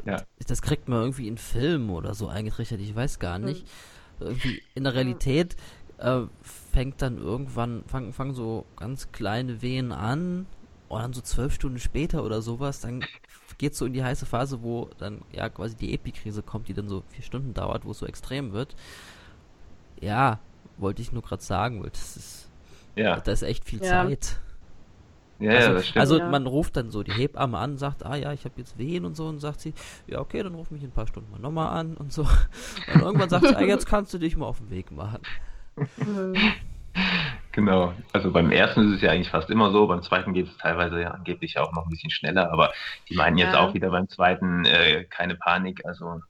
Ja. 0.07 0.23
Das 0.47 0.63
kriegt 0.63 0.89
man 0.89 1.01
irgendwie 1.01 1.29
in 1.29 1.39
Filmen 1.39 1.91
oder 1.91 2.15
so 2.15 2.29
eingerichtet, 2.29 2.81
ich 2.81 2.95
weiß 2.95 3.19
gar 3.19 3.39
nicht. 3.39 3.67
Mhm. 4.21 4.27
Irgendwie 4.27 4.63
in 4.75 4.85
der 4.85 4.95
Realität 4.95 5.57
äh, 5.99 6.23
fängt 6.73 7.03
dann 7.03 7.19
irgendwann, 7.19 7.85
fangen 7.87 8.13
fang 8.13 8.35
so 8.35 8.67
ganz 8.77 9.11
kleine 9.13 9.63
Wehen 9.63 9.93
an 9.93 10.47
und 10.89 11.01
dann 11.01 11.13
so 11.13 11.21
zwölf 11.21 11.55
Stunden 11.55 11.79
später 11.79 12.25
oder 12.25 12.43
sowas, 12.43 12.81
dann 12.81 13.05
geht 13.59 13.75
so 13.75 13.87
in 13.87 13.93
die 13.93 14.05
heiße 14.05 14.27
Phase, 14.27 14.63
wo 14.63 14.91
dann 14.99 15.23
ja 15.33 15.49
quasi 15.49 15.77
die 15.77 15.95
Epikrise 15.95 16.43
kommt, 16.43 16.69
die 16.69 16.75
dann 16.75 16.89
so 16.89 17.03
vier 17.09 17.25
Stunden 17.25 17.55
dauert, 17.55 17.85
wo 17.85 17.91
es 17.91 17.99
so 17.99 18.07
extrem 18.07 18.53
wird. 18.53 18.77
Ja, 20.01 20.39
wollte 20.77 21.03
ich 21.03 21.13
nur 21.13 21.23
gerade 21.23 21.43
sagen, 21.43 21.83
weil 21.83 21.91
das 21.91 22.17
ist, 22.17 22.51
ja. 22.95 23.19
da 23.19 23.33
ist 23.33 23.43
echt 23.43 23.65
viel 23.65 23.83
ja. 23.83 24.07
Zeit. 24.07 24.39
Ja, 25.41 25.53
also, 25.53 25.69
ja, 25.69 25.75
das 25.75 25.87
stimmt. 25.87 26.01
Also 26.01 26.19
ja. 26.19 26.29
man 26.29 26.47
ruft 26.47 26.77
dann 26.77 26.91
so 26.91 27.03
die 27.03 27.13
Hebamme 27.13 27.59
an, 27.59 27.79
sagt, 27.79 28.05
ah 28.05 28.17
ja, 28.17 28.33
ich 28.33 28.45
habe 28.45 28.55
jetzt 28.59 28.77
Wehen 28.77 29.05
und 29.05 29.17
so 29.17 29.27
und 29.27 29.39
sagt 29.39 29.61
sie, 29.61 29.73
ja 30.07 30.21
okay, 30.21 30.43
dann 30.43 30.55
ruf 30.55 30.71
mich 30.71 30.83
in 30.83 30.89
ein 30.89 30.93
paar 30.93 31.07
Stunden 31.07 31.31
mal 31.31 31.39
nochmal 31.39 31.79
an 31.79 31.97
und 31.97 32.13
so. 32.13 32.23
Und 32.95 33.03
irgendwann 33.03 33.29
sagt 33.29 33.47
sie, 33.47 33.57
ah, 33.57 33.63
jetzt 33.63 33.87
kannst 33.87 34.13
du 34.15 34.19
dich 34.19 34.37
mal 34.37 34.47
auf 34.47 34.59
den 34.59 34.71
Weg 34.71 34.91
machen. 34.91 35.21
Genau. 37.53 37.93
Also 38.13 38.31
beim 38.31 38.53
ersten 38.53 38.89
ist 38.89 38.97
es 38.97 39.03
ja 39.03 39.11
eigentlich 39.11 39.31
fast 39.31 39.51
immer 39.51 39.73
so, 39.73 39.87
beim 39.89 40.03
zweiten 40.03 40.33
geht 40.33 40.47
es 40.49 40.57
teilweise 40.59 41.01
ja 41.01 41.11
angeblich 41.11 41.59
auch 41.59 41.73
noch 41.73 41.87
ein 41.87 41.91
bisschen 41.91 42.11
schneller, 42.11 42.53
aber 42.53 42.73
die 43.09 43.17
meinen 43.17 43.37
jetzt 43.37 43.55
Ja. 43.55 43.61
auch 43.61 43.75
wieder 43.75 43.91
beim 43.91 44.09
zweiten 44.09 44.65
äh, 44.65 45.05
keine 45.05 45.35
Panik. 45.35 45.85
Also 45.85 46.21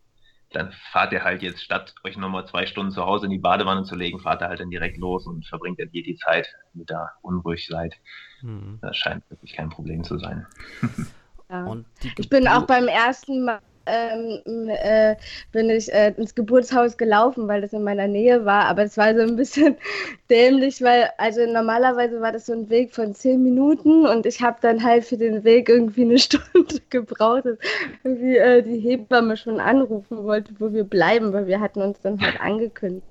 dann 0.52 0.72
fahrt 0.90 1.12
ihr 1.12 1.24
halt 1.24 1.42
jetzt, 1.42 1.62
statt 1.62 1.94
euch 2.04 2.16
nochmal 2.16 2.46
zwei 2.46 2.64
Stunden 2.64 2.92
zu 2.92 3.04
Hause 3.04 3.26
in 3.26 3.32
die 3.32 3.38
Badewanne 3.38 3.82
zu 3.82 3.94
legen, 3.94 4.20
fahrt 4.20 4.40
ihr 4.42 4.48
halt 4.48 4.60
dann 4.60 4.70
direkt 4.70 4.96
los 4.96 5.26
und 5.26 5.46
verbringt 5.46 5.78
dann 5.78 5.90
hier 5.90 6.02
die 6.02 6.16
Zeit, 6.16 6.48
wenn 6.72 6.80
ihr 6.80 6.86
da 6.86 7.10
unruhig 7.20 7.66
seid. 7.66 7.94
Hm. 8.40 8.78
Das 8.80 8.96
scheint 8.96 9.28
wirklich 9.28 9.52
kein 9.52 9.68
Problem 9.68 10.04
zu 10.04 10.18
sein. 10.18 10.46
Ja. 11.50 11.76
Ich 12.18 12.28
bin 12.28 12.46
auch 12.46 12.66
beim 12.66 12.88
ersten 12.88 13.46
Mal 13.46 13.60
ähm, 13.88 14.68
äh, 14.68 15.16
bin 15.52 15.70
ich 15.70 15.92
äh, 15.92 16.12
ins 16.16 16.34
Geburtshaus 16.34 16.96
gelaufen, 16.96 17.48
weil 17.48 17.60
das 17.60 17.72
in 17.72 17.82
meiner 17.82 18.06
Nähe 18.08 18.44
war. 18.44 18.66
Aber 18.66 18.82
es 18.84 18.96
war 18.96 19.14
so 19.14 19.22
ein 19.22 19.36
bisschen 19.36 19.76
dämlich, 20.30 20.82
weil 20.82 21.10
also 21.18 21.44
normalerweise 21.46 22.20
war 22.20 22.32
das 22.32 22.46
so 22.46 22.52
ein 22.52 22.68
Weg 22.70 22.94
von 22.94 23.14
zehn 23.14 23.42
Minuten 23.42 24.06
und 24.06 24.26
ich 24.26 24.42
habe 24.42 24.58
dann 24.60 24.82
halt 24.82 25.04
für 25.04 25.16
den 25.16 25.44
Weg 25.44 25.68
irgendwie 25.68 26.02
eine 26.02 26.18
Stunde 26.18 26.80
gebraucht, 26.90 27.46
dass 27.46 27.58
irgendwie 28.04 28.36
äh, 28.36 28.62
die 28.62 28.78
Hebamme 28.78 29.36
schon 29.36 29.60
anrufen 29.60 30.24
wollte, 30.24 30.52
wo 30.58 30.72
wir 30.72 30.84
bleiben, 30.84 31.32
weil 31.32 31.46
wir 31.46 31.60
hatten 31.60 31.82
uns 31.82 32.00
dann 32.00 32.20
halt 32.20 32.40
angekündigt. 32.40 33.06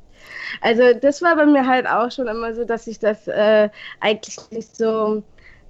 Also 0.61 0.93
das 0.93 1.21
war 1.21 1.35
bei 1.35 1.45
mir 1.45 1.65
halt 1.67 1.87
auch 1.87 2.11
schon 2.11 2.27
immer 2.27 2.53
so, 2.53 2.63
dass 2.65 2.87
ich 2.87 2.99
das 2.99 3.27
äh, 3.27 3.69
eigentlich 3.99 4.37
nicht 4.51 4.75
so 4.75 5.23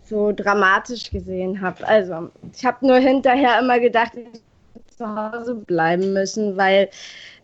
so 0.08 0.32
dramatisch 0.32 1.12
gesehen 1.12 1.62
habe. 1.62 1.86
Also 1.86 2.30
ich 2.56 2.66
habe 2.66 2.86
nur 2.86 2.98
hinterher 2.98 3.60
immer 3.60 3.80
gedacht, 3.80 4.14
ich 4.16 4.42
zu 4.98 5.08
Hause 5.16 5.56
bleiben 5.56 6.14
müssen, 6.14 6.58
weil 6.58 6.90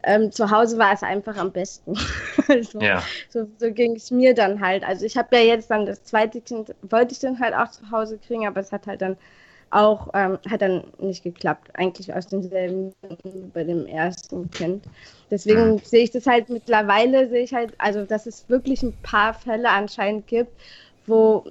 ähm, 0.03 0.31
zu 0.31 0.51
Hause 0.51 0.77
war 0.77 0.93
es 0.93 1.03
einfach 1.03 1.37
am 1.37 1.51
besten. 1.51 1.95
also, 2.49 2.79
Ja, 2.79 3.11
so, 3.29 3.47
so 3.57 3.71
ging 3.73 3.95
es 3.95 4.11
mir 4.11 4.33
dann 4.33 4.59
halt. 4.61 4.83
Also 4.83 5.05
ich 5.05 5.17
habe 5.17 5.35
ja 5.37 5.43
jetzt 5.43 5.69
dann 5.71 5.85
das 5.85 6.03
zweite 6.03 6.41
Kind, 6.41 6.75
wollte 6.81 7.13
ich 7.13 7.19
dann 7.19 7.39
halt 7.39 7.53
auch 7.55 7.69
zu 7.71 7.89
Hause 7.91 8.19
kriegen, 8.19 8.47
aber 8.47 8.61
es 8.61 8.71
hat 8.71 8.87
halt 8.87 9.01
dann 9.01 9.17
auch, 9.69 10.09
ähm, 10.13 10.37
hat 10.49 10.61
dann 10.61 10.83
nicht 10.99 11.23
geklappt. 11.23 11.69
Eigentlich 11.75 12.13
aus 12.13 12.27
denselben 12.27 12.93
Gründen 13.01 13.51
bei 13.51 13.63
dem 13.63 13.87
ersten 13.87 14.51
Kind. 14.51 14.87
Deswegen 15.31 15.79
Mhm. 15.79 15.83
sehe 15.83 16.03
ich 16.03 16.11
das 16.11 16.27
halt 16.27 16.49
mittlerweile, 16.49 17.27
sehe 17.29 17.43
ich 17.43 17.53
halt, 17.53 17.73
also 17.79 18.05
dass 18.05 18.27
es 18.27 18.47
wirklich 18.49 18.83
ein 18.83 18.93
paar 19.01 19.33
Fälle 19.33 19.69
anscheinend 19.69 20.27
gibt, 20.27 20.51
wo, 21.05 21.43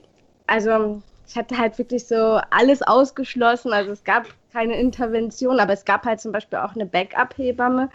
also 0.46 1.02
ich 1.26 1.36
hatte 1.36 1.58
halt 1.58 1.78
wirklich 1.78 2.06
so 2.06 2.40
alles 2.50 2.82
ausgeschlossen. 2.82 3.72
Also 3.72 3.92
es 3.92 4.04
gab 4.04 4.26
keine 4.52 4.78
Intervention, 4.78 5.60
aber 5.60 5.72
es 5.72 5.84
gab 5.84 6.04
halt 6.04 6.20
zum 6.20 6.32
Beispiel 6.32 6.58
auch 6.58 6.74
eine 6.74 6.86
Backup-Hebamme. 6.86 7.90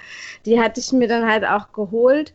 Die 0.46 0.60
hatte 0.60 0.80
ich 0.80 0.92
mir 0.92 1.08
dann 1.08 1.30
halt 1.30 1.46
auch 1.46 1.72
geholt, 1.72 2.34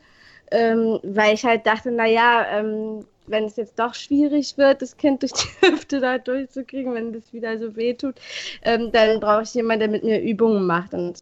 ähm, 0.50 1.00
weil 1.02 1.34
ich 1.34 1.44
halt 1.44 1.66
dachte, 1.66 1.90
naja, 1.90 2.46
ähm, 2.50 3.04
wenn 3.26 3.44
es 3.44 3.56
jetzt 3.56 3.78
doch 3.78 3.94
schwierig 3.94 4.58
wird, 4.58 4.82
das 4.82 4.96
Kind 4.96 5.22
durch 5.22 5.32
die 5.32 5.48
Hüfte 5.66 6.00
da 6.00 6.18
durchzukriegen, 6.18 6.94
wenn 6.94 7.12
das 7.12 7.32
wieder 7.32 7.58
so 7.58 7.76
wehtut, 7.76 8.16
ähm, 8.62 8.90
dann 8.92 9.20
brauche 9.20 9.42
ich 9.42 9.54
jemanden, 9.54 9.80
der 9.80 9.88
mit 9.88 10.04
mir 10.04 10.20
Übungen 10.20 10.66
macht. 10.66 10.94
Und 10.94 11.18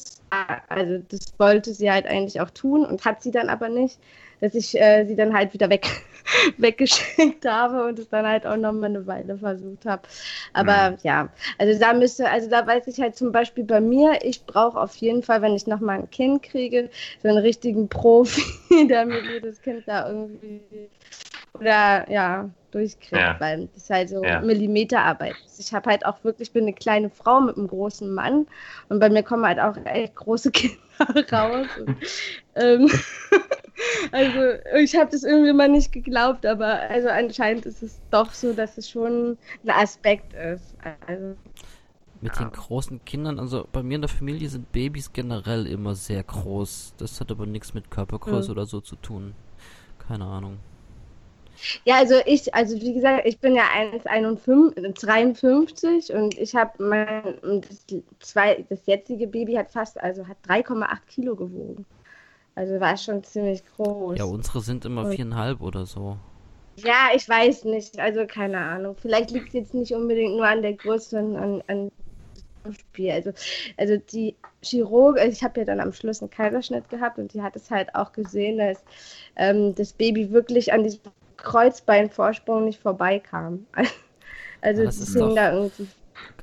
also 0.68 0.98
das 1.08 1.34
wollte 1.38 1.74
sie 1.74 1.90
halt 1.90 2.06
eigentlich 2.06 2.40
auch 2.40 2.50
tun 2.50 2.84
und 2.86 3.04
hat 3.04 3.22
sie 3.22 3.30
dann 3.30 3.48
aber 3.48 3.68
nicht, 3.68 3.98
dass 4.40 4.55
ich 4.55 4.79
äh, 4.81 5.05
sie 5.07 5.16
dann 5.16 5.35
halt 5.35 5.53
wieder 5.55 5.68
weg, 5.70 5.87
weggeschickt 6.59 7.46
habe 7.46 7.85
und 7.87 7.98
es 7.98 8.09
dann 8.09 8.26
halt 8.26 8.46
auch 8.46 8.57
noch 8.57 8.72
mal 8.72 8.87
eine 8.87 9.07
Weile 9.07 9.37
versucht 9.38 9.87
habe. 9.87 10.03
Aber 10.53 10.92
Mhm. 10.92 10.98
ja, 11.03 11.29
also 11.59 11.79
da 11.79 11.92
müsste, 11.92 12.29
also 12.31 12.48
da 12.48 12.66
weiß 12.66 12.87
ich 12.87 13.00
halt 13.00 13.16
zum 13.16 13.33
Beispiel 13.33 13.64
bei 13.64 13.81
mir, 13.81 14.18
ich 14.22 14.46
brauche 14.46 14.79
auf 14.81 14.94
jeden 14.96 15.22
Fall, 15.22 15.42
wenn 15.42 15.55
ich 15.55 15.66
noch 15.66 15.81
mal 15.81 15.98
ein 15.98 16.11
Kind 16.11 16.42
kriege, 16.42 16.90
so 17.22 17.29
einen 17.29 17.38
richtigen 17.38 17.88
Profi, 17.88 18.42
der 18.88 19.07
mir 19.07 19.20
jedes 19.20 19.61
Kind 19.62 19.87
da 19.87 20.09
irgendwie 20.09 20.90
oder 21.55 22.09
ja 22.11 22.50
durchkriegt, 22.70 23.12
Ja. 23.12 23.37
weil 23.40 23.66
das 23.66 23.76
ist 23.85 23.90
halt 23.90 24.09
so 24.09 24.22
Ja. 24.24 24.40
Millimeterarbeit. 24.40 25.35
Ich 25.59 25.72
habe 25.74 25.90
halt 25.90 26.07
auch 26.07 26.22
wirklich, 26.24 26.53
bin 26.53 26.64
eine 26.64 26.72
kleine 26.72 27.11
Frau 27.11 27.40
mit 27.40 27.57
einem 27.57 27.66
großen 27.66 28.12
Mann 28.14 28.46
und 28.88 29.00
bei 29.00 29.11
mir 29.11 29.22
kommen 29.24 29.44
halt 29.44 29.59
auch 29.59 29.76
echt 29.85 30.14
große 30.14 30.50
Kinder 30.53 30.76
raus. 31.33 31.66
Und, 31.76 31.96
ähm, 32.55 32.90
also 34.12 34.38
ich 34.78 34.94
habe 34.96 35.10
das 35.10 35.22
irgendwie 35.24 35.52
mal 35.52 35.68
nicht 35.68 35.92
geglaubt, 35.92 36.44
aber 36.46 36.80
also 36.90 37.08
anscheinend 37.08 37.66
ist 37.66 37.82
es 37.82 38.00
doch 38.10 38.32
so, 38.32 38.52
dass 38.52 38.78
es 38.78 38.88
schon 38.90 39.38
ein 39.64 39.70
Aspekt 39.70 40.32
ist. 40.34 40.76
Also 41.06 41.36
Mit 42.20 42.38
den 42.38 42.52
großen 42.52 43.04
Kindern, 43.04 43.38
also 43.38 43.66
bei 43.72 43.82
mir 43.82 43.96
in 43.96 44.02
der 44.02 44.08
Familie 44.08 44.48
sind 44.48 44.70
Babys 44.72 45.12
generell 45.12 45.66
immer 45.66 45.94
sehr 45.94 46.22
groß. 46.22 46.94
Das 46.96 47.20
hat 47.20 47.30
aber 47.30 47.46
nichts 47.46 47.74
mit 47.74 47.90
Körpergröße 47.90 48.48
Hm. 48.48 48.52
oder 48.52 48.66
so 48.66 48.80
zu 48.80 48.96
tun. 48.96 49.36
Keine 49.98 50.26
Ahnung. 50.26 50.60
Ja, 51.84 51.96
also 51.98 52.14
ich, 52.26 52.54
also 52.54 52.80
wie 52.80 52.94
gesagt, 52.94 53.26
ich 53.26 53.38
bin 53.40 53.54
ja 53.54 53.64
1,53 53.74 56.12
und 56.12 56.36
ich 56.38 56.54
habe 56.54 56.82
mein, 56.82 57.38
das, 57.60 57.84
zwei, 58.20 58.64
das 58.68 58.86
jetzige 58.86 59.26
Baby 59.26 59.54
hat 59.54 59.70
fast, 59.70 60.00
also 60.00 60.26
hat 60.26 60.38
3,8 60.46 61.06
Kilo 61.06 61.36
gewogen. 61.36 61.86
Also 62.60 62.78
war 62.78 62.94
schon 62.98 63.24
ziemlich 63.24 63.62
groß. 63.74 64.18
Ja, 64.18 64.24
unsere 64.26 64.60
sind 64.60 64.84
immer 64.84 65.06
Und- 65.06 65.14
viereinhalb 65.14 65.62
oder 65.62 65.86
so. 65.86 66.18
Ja, 66.76 67.08
ich 67.14 67.26
weiß 67.26 67.64
nicht, 67.64 67.98
also 67.98 68.26
keine 68.26 68.58
Ahnung. 68.58 68.96
Vielleicht 69.00 69.30
liegt 69.30 69.48
es 69.48 69.54
jetzt 69.54 69.72
nicht 69.74 69.92
unbedingt 69.94 70.36
nur 70.36 70.46
an 70.46 70.60
der 70.60 70.74
Größe, 70.74 71.08
sondern 71.10 71.62
an, 71.68 71.90
an 72.66 72.72
Spiel. 72.74 73.12
Also, 73.12 73.32
also 73.78 73.96
die 73.96 74.36
Chirurg, 74.62 75.18
also 75.18 75.32
ich 75.32 75.42
habe 75.42 75.60
ja 75.60 75.64
dann 75.64 75.80
am 75.80 75.94
Schluss 75.94 76.20
einen 76.20 76.30
Kaiserschnitt 76.30 76.86
gehabt 76.90 77.18
und 77.18 77.32
die 77.32 77.40
hat 77.40 77.56
es 77.56 77.70
halt 77.70 77.94
auch 77.94 78.12
gesehen, 78.12 78.58
dass 78.58 78.84
ähm, 79.36 79.74
das 79.74 79.94
Baby 79.94 80.30
wirklich 80.30 80.70
an 80.70 80.84
diesem 80.84 81.00
Kreuzbeinvorsprung 81.38 82.66
nicht 82.66 82.80
vorbeikam. 82.80 83.66
Also 84.62 84.82
Ja, 84.82 84.86
das 84.88 84.98
hing 85.14 85.20
doch- 85.20 85.34
da 85.34 85.52
irgendwie 85.54 85.86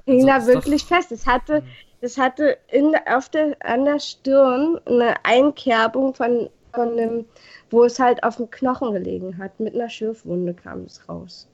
hing 0.05 0.25
da 0.25 0.47
wirklich 0.47 0.83
fest. 0.83 1.11
Es 1.11 1.27
hatte, 1.27 1.61
das 2.01 2.17
hatte 2.17 2.57
in, 2.67 2.95
auf 3.07 3.29
der, 3.29 3.55
an 3.61 3.85
der 3.85 3.99
Stirn 3.99 4.79
eine 4.85 5.15
Einkerbung 5.23 6.13
von, 6.13 6.49
von 6.73 6.91
einem, 6.91 7.25
wo 7.69 7.83
es 7.85 7.99
halt 7.99 8.23
auf 8.23 8.37
dem 8.37 8.49
Knochen 8.51 8.93
gelegen 8.93 9.37
hat. 9.37 9.59
Mit 9.59 9.73
einer 9.73 9.89
Schürfwunde 9.89 10.53
kam 10.53 10.83
es 10.83 11.07
raus. 11.09 11.47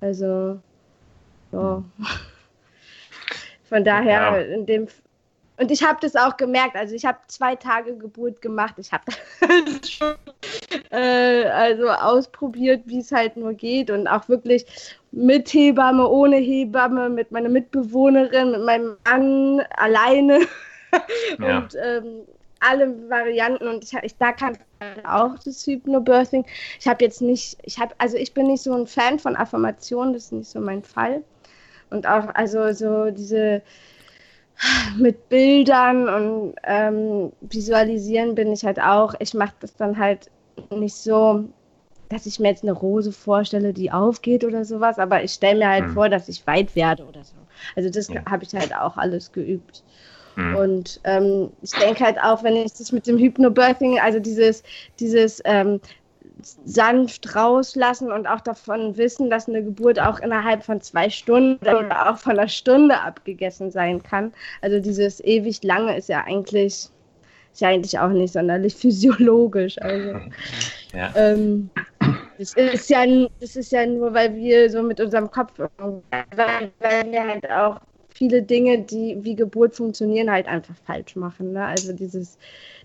Also, 0.00 0.58
ja. 1.52 1.82
Von 3.68 3.84
daher, 3.84 4.12
Ja. 4.12 4.36
in 4.38 4.66
dem. 4.66 4.86
Und 5.58 5.70
ich 5.70 5.82
habe 5.82 5.98
das 6.02 6.14
auch 6.14 6.36
gemerkt. 6.36 6.76
Also, 6.76 6.94
ich 6.94 7.04
habe 7.04 7.18
zwei 7.28 7.56
Tage 7.56 7.96
Geburt 7.96 8.42
gemacht. 8.42 8.74
Ich 8.76 8.92
habe 8.92 9.04
das 9.06 9.90
schon 9.90 10.14
äh, 10.90 11.44
also 11.44 11.88
ausprobiert, 11.88 12.82
wie 12.86 12.98
es 12.98 13.12
halt 13.12 13.36
nur 13.36 13.54
geht. 13.54 13.90
Und 13.90 14.06
auch 14.06 14.28
wirklich 14.28 14.66
mit 15.12 15.48
Hebamme, 15.52 16.08
ohne 16.08 16.36
Hebamme, 16.36 17.08
mit 17.08 17.30
meiner 17.30 17.48
Mitbewohnerin, 17.48 18.52
mit 18.52 18.62
meinem 18.62 18.96
Mann 19.04 19.60
alleine. 19.76 20.40
Ja. 21.38 21.58
Und 21.58 21.74
ähm, 21.74 22.22
alle 22.60 23.10
Varianten. 23.10 23.68
Und 23.68 23.84
ich, 23.84 23.92
ich 24.02 24.16
da 24.16 24.32
kann 24.32 24.56
auch 25.04 25.38
das 25.44 25.66
Hypnobirthing. 25.66 26.46
Ich 26.80 26.88
habe 26.88 27.04
jetzt 27.04 27.20
nicht, 27.20 27.58
ich 27.64 27.78
habe, 27.78 27.94
also 27.98 28.16
ich 28.16 28.32
bin 28.32 28.46
nicht 28.46 28.62
so 28.62 28.72
ein 28.72 28.86
Fan 28.86 29.18
von 29.18 29.36
Affirmationen, 29.36 30.14
das 30.14 30.24
ist 30.24 30.32
nicht 30.32 30.50
so 30.50 30.60
mein 30.60 30.82
Fall. 30.82 31.22
Und 31.90 32.06
auch, 32.06 32.34
also 32.34 32.72
so 32.72 33.10
diese 33.10 33.62
mit 34.96 35.28
Bildern 35.28 36.08
und 36.08 36.54
ähm, 36.64 37.32
Visualisieren 37.42 38.34
bin 38.34 38.52
ich 38.52 38.64
halt 38.64 38.80
auch. 38.80 39.14
Ich 39.18 39.34
mache 39.34 39.54
das 39.60 39.76
dann 39.76 39.98
halt 39.98 40.30
nicht 40.70 40.94
so, 40.96 41.44
dass 42.08 42.26
ich 42.26 42.38
mir 42.38 42.48
jetzt 42.48 42.62
eine 42.62 42.72
Rose 42.72 43.12
vorstelle, 43.12 43.72
die 43.72 43.90
aufgeht 43.90 44.44
oder 44.44 44.64
sowas, 44.64 44.98
aber 44.98 45.24
ich 45.24 45.32
stelle 45.32 45.58
mir 45.58 45.68
halt 45.68 45.86
Mhm. 45.86 45.92
vor, 45.94 46.08
dass 46.08 46.28
ich 46.28 46.46
weit 46.46 46.76
werde 46.76 47.04
oder 47.04 47.24
so. 47.24 47.34
Also 47.74 47.90
das 47.90 48.08
Ja. 48.08 48.22
habe 48.28 48.44
ich 48.44 48.54
halt 48.54 48.74
auch 48.74 48.96
alles 48.96 49.32
geübt. 49.32 49.82
Mhm. 50.36 50.54
Und 50.56 51.00
ähm, 51.04 51.50
ich 51.62 51.72
denke 51.72 52.04
halt 52.04 52.18
auch, 52.22 52.42
wenn 52.44 52.56
ich 52.56 52.72
das 52.74 52.92
mit 52.92 53.06
dem 53.06 53.18
Hypnobirthing, 53.18 53.98
also 53.98 54.20
dieses, 54.20 54.62
dieses 55.00 55.42
ähm, 55.44 55.80
sanft 56.42 57.34
rauslassen 57.34 58.12
und 58.12 58.26
auch 58.26 58.40
davon 58.40 58.96
wissen, 58.96 59.30
dass 59.30 59.48
eine 59.48 59.62
Geburt 59.64 59.98
auch 60.00 60.18
innerhalb 60.20 60.64
von 60.64 60.80
zwei 60.80 61.08
Stunden 61.10 61.58
oder 61.66 62.10
auch 62.12 62.18
von 62.18 62.32
einer 62.38 62.48
Stunde 62.48 63.00
abgegessen 63.00 63.70
sein 63.70 64.02
kann. 64.02 64.32
Also 64.60 64.80
dieses 64.80 65.20
ewig 65.24 65.62
lange 65.62 65.96
ist 65.96 66.08
ja 66.08 66.24
eigentlich, 66.24 66.90
ist 67.56 67.60
ja 67.62 67.68
eigentlich 67.70 67.98
auch 67.98 68.10
nicht 68.10 68.32
sonderlich 68.34 68.74
physiologisch. 68.76 69.78
Also 69.80 70.12
Ja. 70.92 71.12
ähm, 71.16 71.70
das 72.38 72.52
ist 72.52 72.90
ja, 72.90 73.04
das 73.40 73.56
ist 73.56 73.72
ja 73.72 73.86
nur, 73.86 74.12
weil 74.12 74.34
wir 74.34 74.68
so 74.70 74.82
mit 74.82 75.00
unserem 75.00 75.30
Kopf, 75.30 75.58
weil, 75.78 76.72
weil 76.80 77.10
wir 77.10 77.26
halt 77.26 77.50
auch 77.50 77.80
viele 78.14 78.42
Dinge, 78.42 78.82
die 78.84 79.16
wie 79.20 79.34
Geburt 79.36 79.74
funktionieren, 79.74 80.30
halt 80.30 80.46
einfach 80.46 80.74
falsch 80.84 81.16
machen. 81.16 81.52
Ne? 81.52 81.64
Also 81.64 81.94
dieses, 81.94 82.36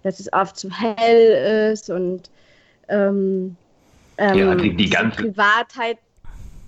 dass 0.04 0.22
es 0.22 0.32
oft 0.32 0.56
zu 0.58 0.70
hell 0.72 1.72
ist 1.74 1.90
und 1.90 2.32
ähm, 2.88 3.58
ähm, 4.18 4.38
Ja, 4.38 4.56
die- 4.56 4.76
die 4.78 4.90
ganze- 4.90 5.24
Privatheit, 5.24 5.98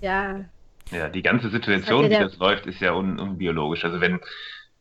ja, 0.02 0.44
Ja, 0.92 1.08
die 1.08 1.22
ganze 1.22 1.48
Situation, 1.50 2.10
wie 2.10 2.14
das 2.16 2.36
läuft, 2.36 2.66
ist 2.66 2.80
ja 2.80 2.92
un 2.92 3.18
unbiologisch. 3.18 3.84
Also 3.84 4.00
wenn, 4.00 4.20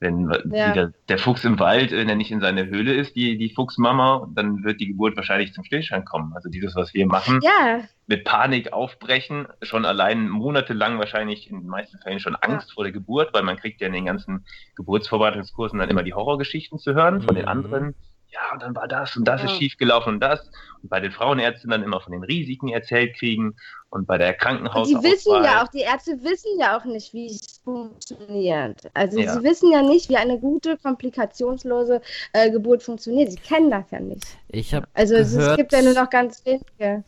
Wenn 0.03 0.29
ja. 0.51 0.73
der, 0.73 0.93
der, 1.07 1.17
Fuchs 1.17 1.45
im 1.45 1.57
Wald, 1.59 1.91
wenn 1.91 2.09
er 2.09 2.15
nicht 2.15 2.29
in 2.29 2.41
seiner 2.41 2.65
Höhle 2.65 2.93
ist, 2.93 3.15
die, 3.15 3.37
die 3.37 3.49
Fuchsmama, 3.49 4.27
dann 4.35 4.65
wird 4.65 4.81
die 4.81 4.87
Geburt 4.87 5.15
wahrscheinlich 5.15 5.53
zum 5.53 5.63
Stillstand 5.63 6.05
kommen. 6.05 6.33
Also 6.35 6.49
dieses, 6.49 6.75
was 6.75 6.93
wir 6.93 7.07
machen, 7.07 7.39
ja. 7.41 7.79
mit 8.05 8.25
Panik 8.25 8.73
aufbrechen, 8.73 9.47
schon 9.61 9.85
allein 9.85 10.27
monatelang 10.27 10.99
wahrscheinlich 10.99 11.49
in 11.49 11.61
den 11.61 11.69
meisten 11.69 11.97
Fällen 11.99 12.19
schon 12.19 12.35
Angst 12.35 12.67
ja. 12.69 12.73
vor 12.73 12.83
der 12.83 12.91
Geburt, 12.91 13.33
weil 13.33 13.43
man 13.43 13.55
kriegt 13.55 13.79
ja 13.79 13.87
in 13.87 13.93
den 13.93 14.05
ganzen 14.05 14.45
Geburtsvorbereitungskursen 14.75 15.79
dann 15.79 15.89
immer 15.89 16.03
die 16.03 16.13
Horrorgeschichten 16.13 16.79
zu 16.79 16.93
hören 16.93 17.21
von 17.21 17.35
mhm. 17.35 17.39
den 17.39 17.47
anderen 17.47 17.95
ja, 18.33 18.53
und 18.53 18.61
dann 18.61 18.75
war 18.75 18.87
das 18.87 19.15
und 19.15 19.25
das 19.25 19.41
ja. 19.41 19.47
ist 19.47 19.57
schiefgelaufen 19.57 20.15
und 20.15 20.19
das. 20.19 20.49
Und 20.81 20.89
bei 20.89 20.99
den 20.99 21.11
Frauenärzten 21.11 21.69
dann 21.69 21.83
immer 21.83 22.01
von 22.01 22.11
den 22.13 22.23
Risiken 22.23 22.69
erzählt 22.69 23.15
kriegen 23.15 23.55
und 23.89 24.07
bei 24.07 24.17
der 24.17 24.33
Krankenhaus. 24.33 24.87
Die 24.87 24.95
wissen 24.95 25.43
ja 25.43 25.63
auch, 25.63 25.67
die 25.67 25.81
Ärzte 25.81 26.21
wissen 26.23 26.59
ja 26.59 26.77
auch 26.77 26.85
nicht, 26.85 27.13
wie 27.13 27.27
es 27.27 27.61
funktioniert. 27.63 28.89
Also 28.93 29.19
ja. 29.19 29.33
sie 29.33 29.43
wissen 29.43 29.71
ja 29.71 29.81
nicht, 29.83 30.09
wie 30.09 30.17
eine 30.17 30.39
gute, 30.39 30.77
komplikationslose 30.77 32.01
äh, 32.33 32.49
Geburt 32.49 32.81
funktioniert. 32.81 33.31
Sie 33.31 33.37
kennen 33.37 33.69
das 33.69 33.89
ja 33.91 33.99
nicht. 33.99 34.25
Ich 34.49 34.73
habe 34.73 34.87
Also 34.93 35.15
gehört, 35.15 35.51
es 35.51 35.57
gibt 35.57 35.71
ja 35.73 35.81
nur 35.81 35.93
noch 35.93 36.09
ganz 36.09 36.43
wenige. 36.45 37.03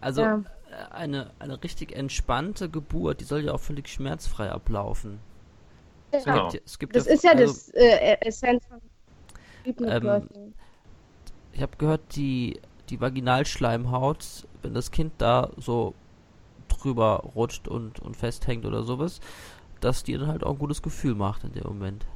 Also 0.00 0.22
ja. 0.22 0.42
Äh, 0.70 0.94
eine, 0.94 1.30
eine 1.38 1.62
richtig 1.62 1.94
entspannte 1.94 2.70
Geburt, 2.70 3.20
die 3.20 3.24
soll 3.24 3.44
ja 3.44 3.52
auch 3.52 3.60
völlig 3.60 3.88
schmerzfrei 3.88 4.50
ablaufen. 4.50 5.20
Ja. 6.12 6.20
Genau. 6.20 6.46
Es 6.46 6.52
gibt, 6.52 6.66
es 6.66 6.78
gibt 6.78 6.96
das 6.96 7.06
ist 7.06 7.22
ja 7.22 7.32
also, 7.32 7.44
das 7.44 7.68
äh, 7.74 8.16
Essenz 8.22 8.64
von 8.66 8.80
ähm, 9.64 10.54
ich 11.52 11.62
habe 11.62 11.76
gehört, 11.78 12.16
die, 12.16 12.60
die 12.88 13.00
Vaginalschleimhaut, 13.00 14.46
wenn 14.62 14.74
das 14.74 14.90
Kind 14.90 15.12
da 15.18 15.50
so 15.56 15.94
drüber 16.68 17.24
rutscht 17.34 17.68
und, 17.68 18.00
und 18.00 18.16
festhängt 18.16 18.64
oder 18.66 18.82
sowas, 18.84 19.20
dass 19.80 20.04
die 20.04 20.14
dann 20.18 20.28
halt 20.28 20.44
auch 20.44 20.52
ein 20.52 20.58
gutes 20.58 20.82
Gefühl 20.82 21.14
macht 21.14 21.44
in 21.44 21.52
dem 21.52 21.64
Moment. 21.64 22.06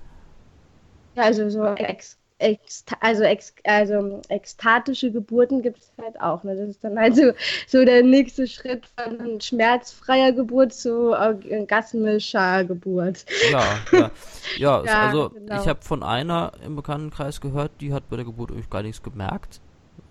Ja, 1.14 1.24
also 1.24 1.48
so 1.50 1.64
ex, 1.64 2.18
ex, 2.44 2.84
also, 3.00 3.22
ex, 3.22 3.54
also 3.64 4.20
ekstatische 4.28 5.10
Geburten 5.10 5.62
gibt 5.62 5.78
es 5.78 5.92
halt 6.00 6.20
auch. 6.20 6.44
Ne? 6.44 6.54
Das 6.54 6.68
ist 6.68 6.84
dann 6.84 6.98
halt 6.98 7.16
so, 7.16 7.32
so 7.66 7.84
der 7.84 8.02
nächste 8.02 8.46
Schritt 8.46 8.84
von 8.96 9.40
schmerzfreier 9.40 10.32
Geburt 10.32 10.72
zu 10.72 11.12
orgasmischer 11.12 12.64
Geburt. 12.64 13.24
Ja, 13.50 13.64
ja. 13.92 14.10
ja, 14.58 14.82
ja 14.84 15.06
also 15.06 15.30
genau. 15.30 15.60
ich 15.60 15.68
habe 15.68 15.80
von 15.82 16.02
einer 16.02 16.52
im 16.64 16.76
Bekanntenkreis 16.76 17.40
gehört, 17.40 17.72
die 17.80 17.92
hat 17.92 18.08
bei 18.10 18.16
der 18.16 18.24
Geburt 18.26 18.50
irgendwie 18.50 18.70
gar 18.70 18.82
nichts 18.82 19.02
gemerkt. 19.02 19.60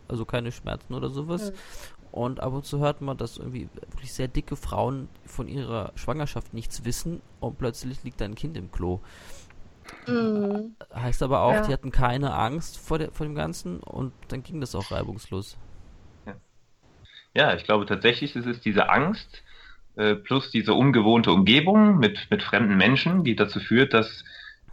Also 0.08 0.26
keine 0.26 0.52
Schmerzen 0.52 0.94
oder 0.94 1.10
sowas. 1.10 1.52
Mhm. 1.52 1.56
Und 2.12 2.40
ab 2.42 2.54
und 2.54 2.66
zu 2.66 2.80
hört 2.80 3.02
man, 3.02 3.18
dass 3.18 3.38
irgendwie 3.38 3.68
wirklich 3.90 4.14
sehr 4.14 4.28
dicke 4.28 4.56
Frauen 4.56 5.10
von 5.26 5.48
ihrer 5.48 5.92
Schwangerschaft 5.96 6.54
nichts 6.54 6.86
wissen 6.86 7.22
und 7.40 7.58
plötzlich 7.58 8.04
liegt 8.04 8.22
ein 8.22 8.36
Kind 8.36 8.56
im 8.56 8.72
Klo. 8.72 9.00
Mhm. 10.08 10.76
Heißt 10.94 11.24
aber 11.24 11.42
auch, 11.42 11.54
ja. 11.54 11.68
die 11.68 11.74
hatten 11.74 11.92
keine 11.92 12.34
Angst 12.34 12.78
vor, 12.78 13.00
der, 13.00 13.12
vor 13.12 13.26
dem 13.26 13.36
Ganzen 13.36 13.80
und 13.80 14.14
dann 14.30 14.44
ging 14.44 14.62
das 14.62 14.76
auch 14.76 14.92
reibungslos. 14.92 15.58
Ja, 16.26 16.36
ja 17.34 17.56
ich 17.56 17.64
glaube 17.64 17.86
tatsächlich, 17.86 18.36
es 18.36 18.46
ist 18.46 18.66
diese 18.66 18.90
Angst 18.90 19.44
äh, 19.96 20.16
plus 20.16 20.52
diese 20.52 20.74
ungewohnte 20.74 21.32
Umgebung 21.32 21.98
mit, 21.98 22.28
mit 22.30 22.44
fremden 22.44 22.78
Menschen, 22.78 23.24
die 23.24 23.36
dazu 23.36 23.60
führt, 23.60 23.94
dass, 23.94 24.24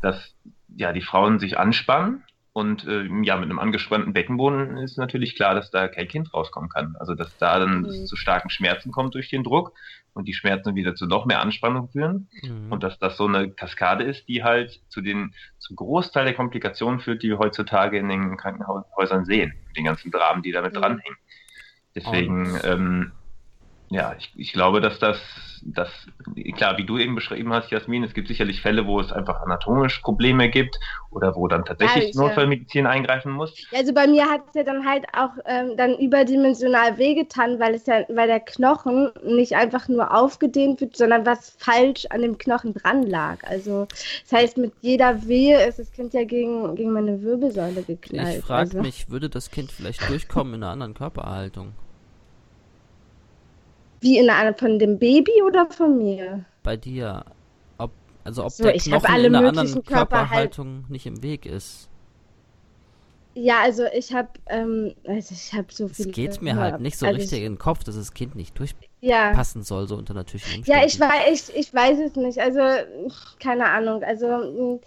dass 0.01 0.35
ja, 0.77 0.93
die 0.93 1.03
Frauen 1.03 1.39
sich 1.39 1.59
anspannen 1.59 2.25
und 2.53 2.87
äh, 2.87 3.05
ja, 3.23 3.37
mit 3.37 3.45
einem 3.45 3.61
angespannten 3.61 4.13
Beckenboden 4.13 4.77
ist 4.79 4.99
natürlich 4.99 5.37
klar, 5.37 5.55
dass 5.55 5.71
da 5.71 5.87
kein 5.87 6.09
Kind 6.09 6.35
rauskommen 6.35 6.69
kann. 6.69 6.97
Also 6.99 7.15
dass 7.15 7.37
da 7.39 7.61
dann 7.61 7.83
mhm. 7.83 8.07
zu 8.07 8.17
starken 8.17 8.51
Schmerzen 8.51 8.91
kommt 8.91 9.15
durch 9.15 9.29
den 9.29 9.45
Druck 9.45 9.73
und 10.15 10.27
die 10.27 10.35
Schmerzen 10.35 10.75
wieder 10.75 10.97
zu 10.97 11.07
noch 11.07 11.27
mehr 11.27 11.41
Anspannung 11.41 11.89
führen. 11.91 12.29
Mhm. 12.43 12.73
Und 12.73 12.83
dass 12.83 12.99
das 12.99 13.17
so 13.17 13.27
eine 13.27 13.51
Kaskade 13.51 14.03
ist, 14.03 14.27
die 14.27 14.43
halt 14.43 14.81
zu 14.89 15.01
den 15.01 15.33
zum 15.59 15.77
Großteil 15.77 16.25
der 16.25 16.35
Komplikationen 16.35 16.99
führt, 16.99 17.23
die 17.23 17.29
wir 17.29 17.39
heutzutage 17.39 17.99
in 17.99 18.09
den 18.09 18.37
Krankenhäusern 18.37 19.25
sehen, 19.25 19.55
den 19.77 19.85
ganzen 19.85 20.11
Dramen, 20.11 20.43
die 20.43 20.51
damit 20.51 20.75
mhm. 20.75 20.79
dranhängen. 20.79 21.19
Deswegen, 21.95 22.59
ähm, 22.65 23.13
ja, 23.91 24.15
ich, 24.19 24.33
ich 24.37 24.53
glaube, 24.53 24.81
dass 24.81 24.99
das 24.99 25.21
das, 25.63 25.89
klar, 26.57 26.79
wie 26.79 26.85
du 26.85 26.99
eben 26.99 27.15
beschrieben 27.15 27.53
hast, 27.53 27.71
Jasmin, 27.71 28.05
es 28.05 28.15
gibt 28.15 28.29
sicherlich 28.29 28.63
Fälle, 28.63 28.87
wo 28.87 29.01
es 29.01 29.13
einfach 29.13 29.43
anatomisch 29.43 29.99
Probleme 30.01 30.49
gibt 30.49 30.79
oder 31.11 31.35
wo 31.37 31.49
dann 31.49 31.65
tatsächlich 31.65 32.15
ja, 32.15 32.21
Notfallmedizin 32.21 32.85
ja. 32.85 32.91
eingreifen 32.91 33.33
muss. 33.33 33.55
Also 33.73 33.93
bei 33.93 34.07
mir 34.07 34.29
hat 34.29 34.43
es 34.49 34.55
ja 34.55 34.63
dann 34.63 34.87
halt 34.87 35.05
auch 35.13 35.33
ähm, 35.47 35.77
dann 35.77 35.99
überdimensional 35.99 36.99
wehgetan, 36.99 37.59
weil 37.61 37.75
es 37.75 37.87
ja, 37.87 38.05
weil 38.09 38.29
der 38.29 38.41
Knochen 38.41 39.11
nicht 39.25 39.55
einfach 39.55 39.89
nur 39.89 40.15
aufgedehnt 40.17 40.81
wird, 40.81 40.97
sondern 40.97 41.27
was 41.27 41.51
falsch 41.59 42.07
an 42.11 42.23
dem 42.23 42.39
Knochen 42.39 42.75
dran 42.75 43.03
lag. 43.03 43.39
Also 43.45 43.87
das 44.23 44.33
heißt, 44.33 44.59
mit 44.59 44.73
jeder 44.81 45.27
Wehe 45.27 45.67
ist 45.67 45.79
das 45.79 45.93
Kind 45.93 46.15
ja 46.15 46.25
gegen, 46.25 46.75
gegen 46.75 46.93
meine 46.93 47.23
Wirbelsäule 47.23 47.83
geknallt. 47.83 48.39
Ich 48.39 48.45
frage 48.45 48.61
also. 48.61 48.81
mich, 48.81 49.11
würde 49.11 49.29
das 49.29 49.51
Kind 49.51 49.73
vielleicht 49.73 50.09
durchkommen 50.09 50.55
in 50.55 50.63
einer 50.63 50.73
anderen 50.73 50.95
Körperhaltung? 50.95 51.73
Wie 54.01 54.19
in 54.19 54.31
einer 54.31 54.55
von 54.55 54.79
dem 54.79 54.99
Baby 54.99 55.43
oder 55.47 55.67
von 55.71 55.99
mir? 55.99 56.45
Bei 56.63 56.77
dir. 56.77 57.25
Ob, 57.79 57.91
also 58.25 58.45
ob 58.45 58.51
so, 58.51 58.65
der 58.65 58.75
Knochen 58.75 59.15
in 59.17 59.35
einer 59.35 59.49
anderen 59.49 59.85
Körperhaltung 59.85 60.85
nicht 60.89 61.07
im 61.07 61.23
Weg 61.23 61.47
ist. 61.47 61.91
Ja, 63.35 63.61
also 63.63 63.85
ich 63.95 64.13
habe 64.13 64.29
ähm, 64.47 64.95
also 65.07 65.35
ich 65.35 65.53
habe 65.53 65.67
so 65.71 65.87
viel. 65.89 66.09
Es 66.09 66.13
geht 66.13 66.43
mir 66.43 66.57
halt 66.57 66.81
nicht 66.81 66.99
so 66.99 67.07
also 67.07 67.17
richtig 67.17 67.39
ich, 67.39 67.45
in 67.45 67.53
den 67.55 67.59
Kopf, 67.59 67.85
dass 67.85 67.95
das 67.95 68.13
Kind 68.13 68.35
nicht 68.35 68.59
durchpassen 68.59 69.61
ja. 69.61 69.65
soll, 69.65 69.87
so 69.87 69.97
unter 69.97 70.15
natürlichen 70.15 70.59
Umständen. 70.59 70.81
Ja, 70.81 70.87
ich 70.87 70.99
weiß, 70.99 71.51
ich, 71.51 71.57
ich 71.57 71.75
weiß 71.75 71.99
es 72.01 72.17
nicht. 72.17 72.39
Also, 72.39 72.61
keine 73.39 73.67
Ahnung. 73.67 74.03
Also, 74.03 74.81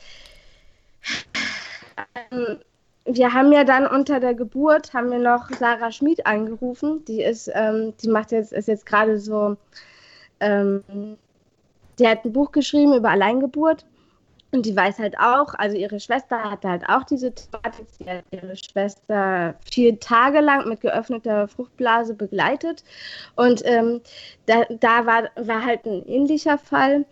ähm, 2.31 2.59
wir 3.05 3.33
haben 3.33 3.51
ja 3.51 3.63
dann 3.63 3.85
unter 3.85 4.19
der 4.19 4.33
Geburt 4.33 4.93
haben 4.93 5.11
wir 5.11 5.19
noch 5.19 5.49
Sarah 5.51 5.91
Schmid 5.91 6.25
angerufen. 6.25 7.03
Die 7.05 7.21
ist, 7.21 7.49
ähm, 7.53 7.93
die 8.01 8.09
macht 8.09 8.31
jetzt, 8.31 8.53
ist 8.53 8.67
jetzt 8.67 8.85
gerade 8.85 9.19
so, 9.19 9.57
ähm, 10.39 10.83
die 11.99 12.07
hat 12.07 12.25
ein 12.25 12.33
Buch 12.33 12.51
geschrieben 12.51 12.93
über 12.93 13.09
Alleingeburt. 13.09 13.85
Und 14.51 14.67
die 14.67 14.75
weiß 14.75 14.99
halt 14.99 15.17
auch, 15.17 15.55
also 15.55 15.75
ihre 15.75 15.99
Schwester 15.99 16.43
hatte 16.43 16.69
halt 16.69 16.87
auch 16.87 17.03
diese 17.03 17.33
Thematik. 17.33 17.87
Sie 17.89 18.05
hat 18.05 18.23
ihre 18.29 18.55
Schwester 18.55 19.55
vier 19.69 19.99
Tage 19.99 20.41
lang 20.41 20.69
mit 20.69 20.81
geöffneter 20.81 21.47
Fruchtblase 21.47 22.13
begleitet. 22.13 22.83
Und 23.35 23.63
ähm, 23.65 24.01
da, 24.45 24.65
da 24.69 25.07
war, 25.07 25.23
war 25.35 25.65
halt 25.65 25.85
ein 25.85 26.05
ähnlicher 26.07 26.59
Fall. 26.59 27.05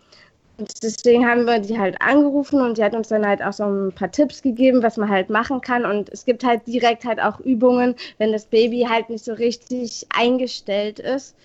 Und 0.57 0.83
deswegen 0.83 1.27
haben 1.27 1.45
wir 1.45 1.59
die 1.59 1.79
halt 1.79 1.99
angerufen 2.01 2.61
und 2.61 2.77
die 2.77 2.83
hat 2.83 2.93
uns 2.93 3.07
dann 3.07 3.25
halt 3.25 3.41
auch 3.41 3.53
so 3.53 3.63
ein 3.63 3.91
paar 3.93 4.11
Tipps 4.11 4.41
gegeben, 4.41 4.83
was 4.83 4.97
man 4.97 5.09
halt 5.09 5.29
machen 5.29 5.61
kann. 5.61 5.85
Und 5.85 6.09
es 6.09 6.25
gibt 6.25 6.43
halt 6.43 6.67
direkt 6.67 7.05
halt 7.05 7.19
auch 7.19 7.39
Übungen, 7.39 7.95
wenn 8.19 8.31
das 8.31 8.45
Baby 8.45 8.85
halt 8.87 9.09
nicht 9.09 9.25
so 9.25 9.33
richtig 9.33 10.05
eingestellt 10.15 10.99
ist 10.99 11.35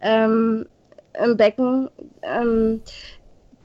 ähm, 0.00 0.66
im 1.22 1.36
Becken, 1.36 1.90
ähm, 2.22 2.82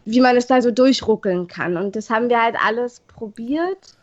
wie 0.06 0.22
man 0.22 0.36
es 0.36 0.48
da 0.48 0.62
so 0.62 0.72
durchruckeln 0.72 1.48
kann. 1.48 1.78
Und 1.78 1.96
das 1.96 2.10
haben 2.10 2.30
wir 2.30 2.42
halt 2.44 2.56
alles 2.64 3.02
probiert. 3.02 3.96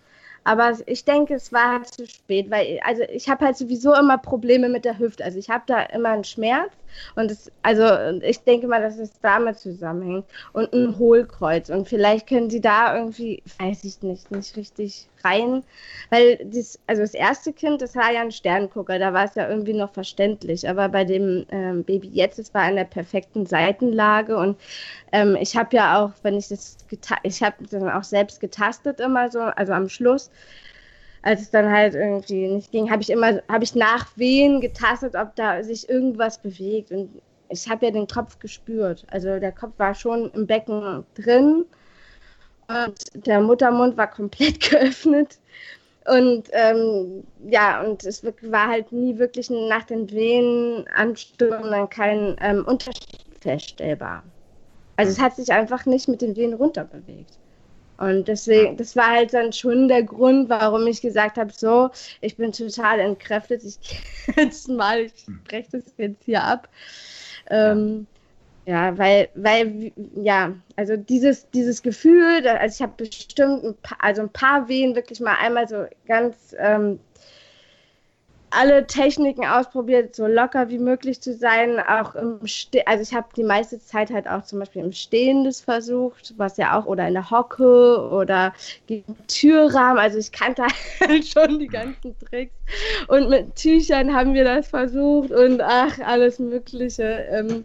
Aber 0.44 0.78
ich 0.86 1.04
denke, 1.04 1.34
es 1.34 1.52
war 1.52 1.72
halt 1.72 1.88
zu 1.88 2.06
spät, 2.06 2.50
weil 2.50 2.78
also 2.84 3.02
ich 3.12 3.28
habe 3.28 3.44
halt 3.44 3.56
sowieso 3.56 3.92
immer 3.94 4.16
Probleme 4.16 4.68
mit 4.68 4.84
der 4.84 4.98
Hüfte. 4.98 5.24
Also 5.24 5.38
ich 5.38 5.50
habe 5.50 5.64
da 5.66 5.82
immer 5.82 6.10
einen 6.10 6.24
Schmerz 6.24 6.72
und 7.14 7.30
es, 7.30 7.50
also 7.62 7.84
ich 8.22 8.40
denke 8.40 8.66
mal, 8.66 8.80
dass 8.80 8.98
es 8.98 9.12
damit 9.20 9.58
zusammenhängt 9.58 10.24
und 10.52 10.72
ein 10.72 10.98
Hohlkreuz. 10.98 11.70
Und 11.70 11.88
vielleicht 11.88 12.28
können 12.28 12.50
sie 12.50 12.60
da 12.60 12.96
irgendwie, 12.96 13.42
weiß 13.58 13.84
ich 13.84 14.02
nicht, 14.02 14.30
nicht 14.30 14.56
richtig 14.56 15.08
rein, 15.24 15.62
weil 16.10 16.36
das, 16.44 16.78
also 16.86 17.02
das 17.02 17.14
erste 17.14 17.52
Kind, 17.52 17.82
das 17.82 17.96
war 17.96 18.12
ja 18.12 18.20
ein 18.20 18.32
Sterngucker, 18.32 18.98
da 18.98 19.12
war 19.12 19.24
es 19.24 19.34
ja 19.34 19.48
irgendwie 19.48 19.74
noch 19.74 19.92
verständlich, 19.92 20.68
aber 20.68 20.88
bei 20.88 21.04
dem 21.04 21.46
ähm, 21.50 21.84
Baby 21.84 22.08
jetzt, 22.12 22.38
es 22.38 22.54
war 22.54 22.68
in 22.68 22.76
der 22.76 22.84
perfekten 22.84 23.46
Seitenlage. 23.46 24.36
Und 24.36 24.58
ähm, 25.12 25.36
ich 25.40 25.56
habe 25.56 25.76
ja 25.76 26.02
auch, 26.02 26.12
wenn 26.22 26.36
ich 26.36 26.48
das, 26.48 26.76
ich 27.22 27.42
habe 27.42 27.56
dann 27.70 27.90
auch 27.90 28.04
selbst 28.04 28.40
getastet 28.40 29.00
immer 29.00 29.30
so, 29.30 29.40
also 29.40 29.72
am 29.72 29.88
Schluss, 29.88 30.30
als 31.26 31.40
es 31.40 31.50
dann 31.50 31.68
halt 31.68 31.96
irgendwie 31.96 32.46
nicht 32.46 32.70
ging, 32.70 32.88
habe 32.88 33.02
ich 33.02 33.10
immer, 33.10 33.42
habe 33.48 33.64
ich 33.64 33.74
nach 33.74 34.16
Wehen 34.16 34.60
getastet, 34.60 35.16
ob 35.16 35.34
da 35.34 35.60
sich 35.64 35.88
irgendwas 35.88 36.38
bewegt 36.38 36.92
und 36.92 37.20
ich 37.48 37.68
habe 37.68 37.86
ja 37.86 37.90
den 37.90 38.06
Kopf 38.06 38.38
gespürt. 38.38 39.04
Also 39.10 39.40
der 39.40 39.50
Kopf 39.50 39.72
war 39.76 39.96
schon 39.96 40.30
im 40.34 40.46
Becken 40.46 41.04
drin 41.16 41.64
und 42.68 43.26
der 43.26 43.40
Muttermund 43.40 43.96
war 43.96 44.08
komplett 44.08 44.60
geöffnet. 44.70 45.40
Und 46.08 46.44
ähm, 46.52 47.24
ja, 47.50 47.82
und 47.82 48.04
es 48.04 48.22
war 48.42 48.68
halt 48.68 48.92
nie 48.92 49.18
wirklich 49.18 49.50
nach 49.50 49.82
den 49.82 50.08
Wehenanstürmen 50.08 51.90
kein 51.90 52.36
ähm, 52.40 52.64
Unterschied 52.64 53.18
feststellbar. 53.40 54.22
Also 54.94 55.10
es 55.10 55.20
hat 55.20 55.34
sich 55.34 55.52
einfach 55.52 55.86
nicht 55.86 56.06
mit 56.06 56.22
den 56.22 56.36
Wehen 56.36 56.54
runterbewegt. 56.54 57.36
Und 57.98 58.28
deswegen, 58.28 58.76
das 58.76 58.94
war 58.96 59.08
halt 59.12 59.32
dann 59.34 59.52
schon 59.52 59.88
der 59.88 60.02
Grund, 60.02 60.48
warum 60.50 60.86
ich 60.86 61.00
gesagt 61.00 61.38
habe, 61.38 61.52
so, 61.52 61.90
ich 62.20 62.36
bin 62.36 62.52
total 62.52 63.00
entkräftet, 63.00 63.64
ich 63.64 63.80
gehe 64.26 64.44
jetzt 64.44 64.68
mal, 64.68 65.00
ich 65.02 65.30
breche 65.44 65.70
das 65.72 65.94
jetzt 65.96 66.24
hier 66.24 66.42
ab. 66.44 66.68
Ähm, 67.50 68.06
Ja, 68.66 68.98
weil, 68.98 69.30
weil, 69.34 69.92
ja, 70.16 70.54
also 70.76 70.96
dieses, 70.96 71.50
dieses 71.50 71.82
Gefühl, 71.82 72.46
also 72.48 72.74
ich 72.76 72.82
habe 72.82 72.94
bestimmt 72.96 73.64
ein 73.64 73.76
paar, 73.82 73.98
also 74.00 74.22
ein 74.22 74.32
paar 74.32 74.68
Wehen 74.68 74.96
wirklich 74.96 75.20
mal 75.20 75.36
einmal 75.40 75.68
so 75.68 75.86
ganz 76.06 76.54
ähm, 76.58 77.00
alle 78.50 78.86
Techniken 78.86 79.44
ausprobiert, 79.44 80.14
so 80.14 80.26
locker 80.26 80.68
wie 80.68 80.78
möglich 80.78 81.20
zu 81.20 81.34
sein. 81.34 81.80
Auch 81.80 82.14
im 82.14 82.46
Ste 82.46 82.86
also 82.86 83.02
ich 83.02 83.14
habe 83.14 83.28
die 83.36 83.44
meiste 83.44 83.78
Zeit 83.80 84.10
halt 84.10 84.28
auch 84.28 84.44
zum 84.44 84.60
Beispiel 84.60 84.82
im 84.82 84.92
Stehendes 84.92 85.60
versucht, 85.60 86.34
was 86.36 86.56
ja 86.56 86.78
auch, 86.78 86.86
oder 86.86 87.08
in 87.08 87.14
der 87.14 87.30
Hocke 87.30 88.08
oder 88.10 88.54
gegen 88.86 89.16
Türrahmen. 89.26 89.98
Also 89.98 90.18
ich 90.18 90.32
kannte 90.32 90.62
halt 91.00 91.26
schon 91.26 91.58
die 91.58 91.68
ganzen 91.68 92.16
Tricks. 92.18 92.54
Und 93.08 93.28
mit 93.28 93.56
Tüchern 93.56 94.14
haben 94.14 94.34
wir 94.34 94.44
das 94.44 94.68
versucht 94.68 95.32
und 95.32 95.60
ach, 95.60 95.98
alles 96.00 96.38
Mögliche. 96.38 97.26
Ähm, 97.30 97.64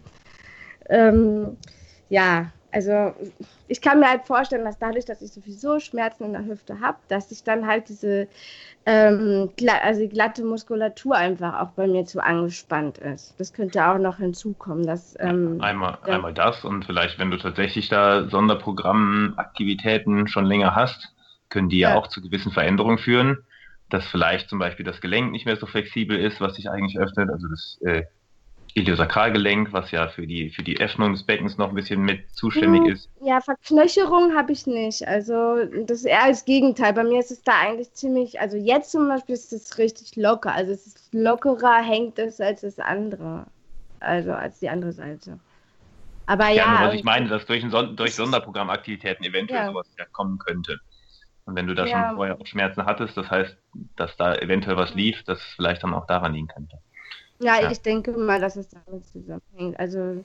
ähm, 0.88 1.56
ja, 2.08 2.52
also 2.72 3.14
ich 3.68 3.80
kann 3.80 4.00
mir 4.00 4.08
halt 4.08 4.24
vorstellen, 4.24 4.64
dass 4.64 4.78
dadurch, 4.78 5.04
dass 5.04 5.22
ich 5.22 5.32
sowieso 5.32 5.78
Schmerzen 5.78 6.24
in 6.24 6.32
der 6.32 6.44
Hüfte 6.44 6.80
habe, 6.80 6.98
dass 7.08 7.30
ich 7.30 7.44
dann 7.44 7.66
halt 7.66 7.88
diese 7.88 8.28
ähm, 8.84 9.50
also 9.82 10.00
die 10.00 10.08
glatte 10.08 10.44
Muskulatur 10.44 11.16
einfach 11.16 11.60
auch 11.60 11.70
bei 11.70 11.86
mir 11.86 12.04
zu 12.04 12.22
angespannt 12.22 12.98
ist. 12.98 13.34
Das 13.38 13.52
könnte 13.52 13.86
auch 13.86 13.98
noch 13.98 14.18
hinzukommen. 14.18 14.84
Dass, 14.86 15.16
ähm, 15.20 15.60
einmal, 15.60 15.98
ja. 16.06 16.14
einmal 16.14 16.34
das 16.34 16.64
und 16.64 16.84
vielleicht, 16.84 17.18
wenn 17.18 17.30
du 17.30 17.36
tatsächlich 17.36 17.88
da 17.88 18.28
Sonderprogrammaktivitäten 18.28 20.26
schon 20.28 20.46
länger 20.46 20.74
hast, 20.74 21.14
können 21.48 21.68
die 21.68 21.78
ja, 21.78 21.90
ja 21.90 21.96
auch 21.96 22.08
zu 22.08 22.20
gewissen 22.22 22.50
Veränderungen 22.50 22.98
führen, 22.98 23.44
dass 23.88 24.06
vielleicht 24.08 24.48
zum 24.48 24.58
Beispiel 24.58 24.84
das 24.84 25.00
Gelenk 25.00 25.30
nicht 25.32 25.46
mehr 25.46 25.56
so 25.56 25.66
flexibel 25.66 26.18
ist, 26.18 26.40
was 26.40 26.56
sich 26.56 26.70
eigentlich 26.70 26.98
öffnet, 26.98 27.30
also 27.30 27.46
das 27.48 27.78
äh, 27.82 28.04
Iliosakralgelenk, 28.74 29.72
was 29.72 29.90
ja 29.90 30.08
für 30.08 30.26
die, 30.26 30.50
für 30.50 30.62
die 30.62 30.80
Öffnung 30.80 31.12
des 31.12 31.24
Beckens 31.24 31.58
noch 31.58 31.68
ein 31.68 31.74
bisschen 31.74 32.02
mit 32.02 32.30
zuständig 32.30 32.82
hm, 32.82 32.90
ist. 32.90 33.10
Ja, 33.20 33.40
Verknöcherung 33.40 34.34
habe 34.34 34.52
ich 34.52 34.66
nicht. 34.66 35.06
Also 35.06 35.64
das 35.86 35.98
ist 35.98 36.04
eher 36.06 36.28
das 36.28 36.44
Gegenteil. 36.44 36.94
Bei 36.94 37.04
mir 37.04 37.20
ist 37.20 37.30
es 37.30 37.42
da 37.42 37.52
eigentlich 37.60 37.92
ziemlich, 37.92 38.40
also 38.40 38.56
jetzt 38.56 38.90
zum 38.90 39.08
Beispiel 39.08 39.34
ist 39.34 39.52
es 39.52 39.76
richtig 39.78 40.16
locker. 40.16 40.54
Also 40.54 40.72
es 40.72 40.86
ist 40.86 41.12
lockerer 41.12 41.82
hängt 41.82 42.18
es 42.18 42.40
als 42.40 42.62
das 42.62 42.78
andere. 42.78 43.46
Also 44.00 44.32
als 44.32 44.58
die 44.58 44.70
andere 44.70 44.92
Seite. 44.92 45.38
Aber 46.26 46.48
ja. 46.48 46.54
ja 46.54 46.72
was 46.72 46.80
also 46.80 46.96
ich 46.96 47.04
meine, 47.04 47.28
dass 47.28 47.44
durch, 47.44 47.64
Son 47.68 47.94
durch 47.94 48.14
Sonderprogrammaktivitäten 48.14 49.24
eventuell 49.24 49.66
ja. 49.66 49.68
sowas 49.68 49.86
ja 49.98 50.06
kommen 50.12 50.38
könnte. 50.38 50.78
Und 51.44 51.56
wenn 51.56 51.66
du 51.66 51.74
da 51.74 51.84
ja. 51.84 52.08
schon 52.08 52.16
vorher 52.16 52.40
auch 52.40 52.46
Schmerzen 52.46 52.86
hattest, 52.86 53.16
das 53.16 53.30
heißt, 53.30 53.56
dass 53.96 54.16
da 54.16 54.34
eventuell 54.36 54.76
was 54.76 54.94
lief, 54.94 55.22
das 55.24 55.42
vielleicht 55.56 55.82
dann 55.82 55.92
auch 55.92 56.06
daran 56.06 56.32
liegen 56.32 56.46
könnte. 56.46 56.78
Ja, 57.42 57.60
ja, 57.60 57.70
ich 57.70 57.80
denke 57.82 58.12
mal, 58.12 58.40
dass 58.40 58.56
es 58.56 58.68
damit 58.68 59.04
zusammenhängt. 59.06 59.78
Also, 59.78 60.24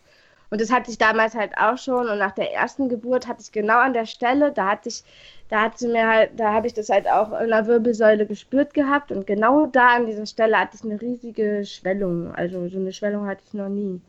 und 0.49 0.61
das 0.61 0.71
hatte 0.71 0.91
ich 0.91 0.97
damals 0.97 1.35
halt 1.35 1.57
auch 1.57 1.77
schon. 1.77 2.07
Und 2.07 2.19
nach 2.19 2.31
der 2.31 2.53
ersten 2.53 2.89
Geburt 2.89 3.27
hatte 3.27 3.41
ich 3.41 3.51
genau 3.51 3.79
an 3.79 3.93
der 3.93 4.05
Stelle, 4.05 4.51
da 4.51 4.67
hatte 4.67 4.89
ich, 4.89 5.03
da 5.49 5.63
hat 5.63 5.77
sie 5.77 5.87
mir 5.87 6.07
halt, 6.07 6.31
da 6.39 6.53
habe 6.53 6.67
ich 6.67 6.73
das 6.73 6.89
halt 6.89 7.07
auch 7.07 7.37
in 7.39 7.49
der 7.49 7.65
Wirbelsäule 7.65 8.25
gespürt 8.25 8.73
gehabt. 8.73 9.11
Und 9.11 9.25
genau 9.25 9.65
da 9.65 9.95
an 9.95 10.05
dieser 10.05 10.25
Stelle 10.25 10.57
hatte 10.59 10.77
ich 10.77 10.83
eine 10.83 11.01
riesige 11.01 11.65
Schwellung. 11.65 12.33
Also 12.35 12.67
so 12.69 12.77
eine 12.77 12.93
Schwellung 12.93 13.27
hatte 13.27 13.43
ich 13.45 13.53
noch 13.53 13.69
nie. 13.69 13.99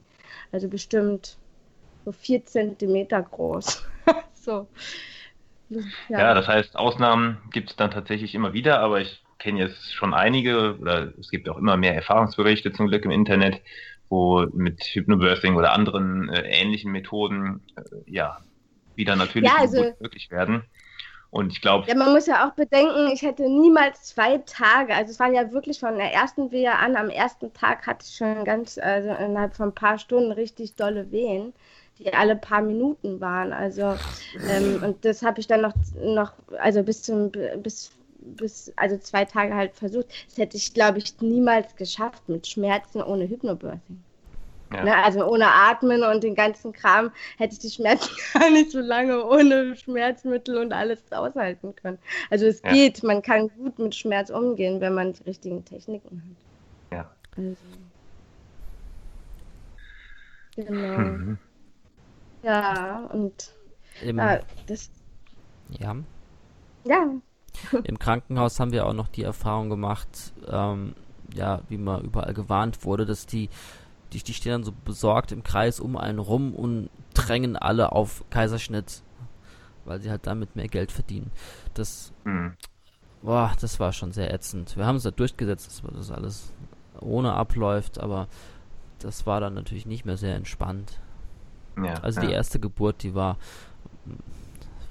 Also 0.53 0.68
bestimmt 0.68 1.38
so 2.05 2.12
vier 2.12 2.44
Zentimeter 2.44 3.23
groß. 3.23 3.85
so. 4.35 4.68
Ja. 5.71 5.81
ja. 6.09 6.35
das 6.35 6.47
heißt, 6.47 6.77
Ausnahmen 6.77 7.38
gibt 7.51 7.71
es 7.71 7.77
dann 7.77 7.90
tatsächlich 7.90 8.35
immer 8.35 8.53
wieder, 8.53 8.81
aber 8.81 9.01
ich 9.01 9.23
kenne 9.38 9.61
jetzt 9.61 9.94
schon 9.94 10.14
einige, 10.14 10.79
oder 10.79 11.12
es 11.18 11.31
gibt 11.31 11.48
auch 11.48 11.57
immer 11.57 11.77
mehr 11.77 11.94
Erfahrungsberichte 11.94 12.72
zum 12.72 12.88
Glück 12.88 13.05
im 13.05 13.11
Internet, 13.11 13.61
wo 14.09 14.46
mit 14.53 14.83
Hypnobirthing 14.83 15.55
oder 15.55 15.72
anderen 15.72 16.29
äh, 16.29 16.42
ähnlichen 16.48 16.92
Methoden 16.92 17.61
äh, 17.77 17.83
ja 18.11 18.38
wieder 18.94 19.16
natürlich 19.16 19.51
ja, 19.51 19.57
also, 19.59 19.94
möglich 20.01 20.31
werden. 20.31 20.64
Und 21.31 21.53
ich 21.53 21.61
glaube. 21.61 21.87
Ja, 21.87 21.94
man 21.94 22.12
muss 22.12 22.27
ja 22.27 22.48
auch 22.48 22.55
bedenken, 22.55 23.11
ich 23.12 23.20
hätte 23.22 23.42
niemals 23.42 24.05
zwei 24.05 24.38
Tage, 24.38 24.94
also 24.94 25.11
es 25.11 25.20
waren 25.20 25.35
ja 25.35 25.53
wirklich 25.53 25.79
von 25.79 25.96
der 25.96 26.12
ersten 26.12 26.51
Wehe 26.51 26.74
an, 26.74 26.96
am 26.96 27.11
ersten 27.11 27.53
Tag 27.53 27.87
hatte 27.87 28.07
ich 28.09 28.16
schon 28.16 28.44
ganz, 28.44 28.79
also 28.79 29.11
innerhalb 29.11 29.55
von 29.55 29.68
ein 29.68 29.74
paar 29.74 29.98
Stunden 29.98 30.33
richtig 30.33 30.74
dolle 30.77 31.11
Wehen, 31.12 31.53
die 31.98 32.12
alle 32.14 32.35
paar 32.35 32.62
Minuten 32.62 33.20
waren. 33.20 33.53
Also, 33.53 33.94
ähm, 34.51 34.83
und 34.83 35.05
das 35.05 35.22
habe 35.22 35.40
ich 35.40 35.46
dann 35.46 35.61
noch, 35.61 35.74
noch, 36.03 36.33
also 36.59 36.83
bis 36.83 37.03
zum, 37.03 37.31
bis 37.62 37.98
bis, 38.37 38.73
also 38.77 38.99
zwei 38.99 39.25
Tage 39.25 39.55
halt 39.55 39.75
versucht. 39.75 40.07
Das 40.27 40.38
hätte 40.38 40.57
ich, 40.57 40.75
glaube 40.75 40.99
ich, 40.99 41.21
niemals 41.21 41.77
geschafft 41.77 42.29
mit 42.29 42.47
Schmerzen 42.47 43.03
ohne 43.03 43.29
Hypnobirthing. 43.29 44.03
Ja. 44.73 44.85
Ne, 44.85 44.97
also 45.03 45.25
ohne 45.25 45.47
Atmen 45.47 46.03
und 46.03 46.23
den 46.23 46.35
ganzen 46.35 46.73
Kram 46.73 47.11
hätte 47.38 47.55
ich 47.55 47.59
die 47.59 47.71
Schmerzen 47.71 48.11
gar 48.35 48.51
nicht 48.51 48.71
so 48.71 48.81
lange 48.81 49.25
ohne 49.25 49.75
Schmerzmittel 49.77 50.59
und 50.59 50.73
alles 50.73 51.01
aushalten 51.11 51.75
können. 51.75 51.99
Also 52.29 52.47
es 52.47 52.61
ja. 52.62 52.73
geht, 52.73 53.03
man 53.03 53.23
kann 53.23 53.49
gut 53.49 53.79
mit 53.79 53.95
Schmerz 53.95 54.29
umgehen, 54.29 54.81
wenn 54.81 54.93
man 54.93 55.14
die 55.14 55.23
richtigen 55.23 55.64
Techniken 55.64 56.37
hat. 56.91 56.99
Ja. 56.99 57.11
Also. 57.37 57.57
Genau. 60.57 60.99
Mhm. 60.99 61.38
Ja, 62.43 63.09
und 63.12 63.55
Im, 64.03 64.19
ja, 64.19 64.41
das. 64.67 64.91
Ja. 65.79 65.97
Ja, 66.85 67.11
Im 67.85 67.98
Krankenhaus 67.98 68.61
haben 68.61 68.72
wir 68.72 68.87
auch 68.87 68.92
noch 68.92 69.09
die 69.09 69.22
Erfahrung 69.22 69.70
gemacht, 69.70 70.33
ähm, 70.48 70.94
ja, 71.35 71.61
wie 71.68 71.78
man 71.78 72.02
überall 72.02 72.35
gewarnt 72.35 72.85
wurde, 72.85 73.04
dass 73.04 73.26
die, 73.26 73.48
die, 74.12 74.22
die 74.22 74.35
stehen 74.35 74.52
dann 74.52 74.64
so 74.64 74.72
besorgt 74.85 75.33
im 75.33 75.42
Kreis 75.42 75.81
um 75.81 75.96
einen 75.96 76.18
rum 76.18 76.54
und 76.54 76.90
drängen 77.14 77.57
alle 77.57 77.92
auf 77.92 78.24
Kaiserschnitt, 78.31 79.02
weil 79.85 80.00
sie 80.00 80.11
halt 80.11 80.26
damit 80.26 80.57
mehr 80.57 80.68
Geld 80.68 80.92
verdienen. 80.92 81.31
Das, 81.74 82.12
mhm. 82.24 82.54
boah, 83.22 83.52
das 83.61 83.81
war 83.81 83.92
schon 83.92 84.12
sehr 84.12 84.33
ätzend. 84.33 84.76
Wir 84.76 84.87
haben 84.87 84.96
es 84.96 85.02
da 85.02 85.11
durchgesetzt, 85.11 85.66
dass 85.66 85.92
das 85.94 86.11
alles 86.11 86.52
ohne 87.00 87.35
abläuft, 87.35 88.00
aber 88.00 88.28
das 88.98 89.26
war 89.26 89.40
dann 89.40 89.54
natürlich 89.54 89.87
nicht 89.87 90.04
mehr 90.04 90.16
sehr 90.16 90.35
entspannt. 90.35 91.00
Ja, 91.76 91.94
also 91.94 92.20
ja. 92.20 92.26
die 92.26 92.33
erste 92.33 92.59
Geburt, 92.59 93.02
die 93.02 93.14
war, 93.14 93.37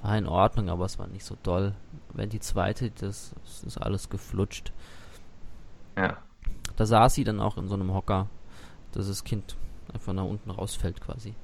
war 0.02 0.16
in 0.16 0.26
Ordnung, 0.26 0.70
aber 0.70 0.86
es 0.86 0.98
war 0.98 1.06
nicht 1.06 1.24
so 1.24 1.36
doll 1.42 1.74
wenn 2.14 2.30
die 2.30 2.40
zweite, 2.40 2.90
das, 2.90 3.34
das 3.44 3.64
ist 3.64 3.78
alles 3.78 4.08
geflutscht. 4.08 4.72
Ja. 5.96 6.18
Da 6.76 6.86
saß 6.86 7.14
sie 7.14 7.24
dann 7.24 7.40
auch 7.40 7.56
in 7.58 7.68
so 7.68 7.74
einem 7.74 7.92
Hocker, 7.92 8.28
dass 8.92 9.08
das 9.08 9.24
Kind 9.24 9.56
einfach 9.92 10.12
nach 10.12 10.24
unten 10.24 10.50
rausfällt 10.50 11.00
quasi. 11.00 11.34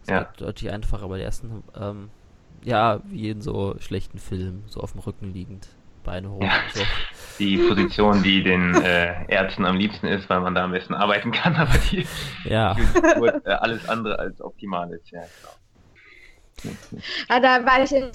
Das 0.00 0.08
ja. 0.08 0.32
deutlich 0.36 0.72
einfacher 0.72 1.08
bei 1.08 1.18
der 1.18 1.26
ersten, 1.26 1.62
ähm, 1.78 2.10
ja, 2.64 3.00
wie 3.04 3.30
in 3.30 3.40
so 3.40 3.76
schlechten 3.78 4.18
Filmen, 4.18 4.64
so 4.66 4.80
auf 4.80 4.92
dem 4.92 5.00
Rücken 5.00 5.32
liegend, 5.32 5.68
Beine 6.02 6.30
hoch. 6.30 6.42
Ja. 6.42 6.52
So. 6.74 6.82
Die 7.38 7.56
Position, 7.56 8.22
die 8.22 8.42
den 8.42 8.74
äh, 8.74 9.24
Ärzten 9.28 9.64
am 9.64 9.76
liebsten 9.76 10.06
ist, 10.06 10.28
weil 10.28 10.40
man 10.40 10.54
da 10.54 10.64
am 10.64 10.72
besten 10.72 10.94
arbeiten 10.94 11.32
kann, 11.32 11.54
aber 11.56 11.72
die, 11.90 12.06
ja. 12.44 12.74
die 12.74 12.82
äh, 12.82 13.52
alles 13.52 13.88
andere 13.88 14.18
als 14.18 14.40
optimal 14.40 14.92
ist, 14.92 15.10
ja, 15.10 15.20
klar. 15.20 15.54
Ja, 17.28 17.40
da 17.40 17.64
war 17.64 17.82
ich 17.82 17.92
in, 17.92 18.10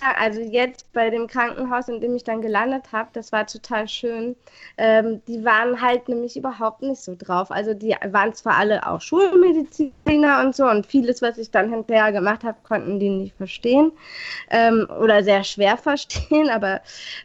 also 0.00 0.40
jetzt 0.40 0.92
bei 0.92 1.10
dem 1.10 1.26
Krankenhaus, 1.26 1.88
in 1.88 2.00
dem 2.00 2.14
ich 2.14 2.22
dann 2.24 2.40
gelandet 2.40 2.92
habe, 2.92 3.08
das 3.12 3.32
war 3.32 3.46
total 3.46 3.88
schön. 3.88 4.36
Ähm, 4.76 5.22
die 5.26 5.44
waren 5.44 5.80
halt 5.80 6.08
nämlich 6.08 6.36
überhaupt 6.36 6.82
nicht 6.82 7.00
so 7.00 7.16
drauf. 7.16 7.50
Also 7.50 7.74
die 7.74 7.96
waren 8.10 8.34
zwar 8.34 8.56
alle 8.58 8.86
auch 8.86 9.00
Schulmediziner 9.00 10.44
und 10.44 10.54
so 10.54 10.66
und 10.66 10.86
vieles, 10.86 11.22
was 11.22 11.38
ich 11.38 11.50
dann 11.50 11.70
hinterher 11.70 12.12
gemacht 12.12 12.44
habe, 12.44 12.58
konnten 12.62 13.00
die 13.00 13.10
nicht 13.10 13.36
verstehen 13.36 13.92
ähm, 14.50 14.88
oder 15.00 15.22
sehr 15.24 15.44
schwer 15.44 15.76
verstehen, 15.76 16.50
aber, 16.50 16.82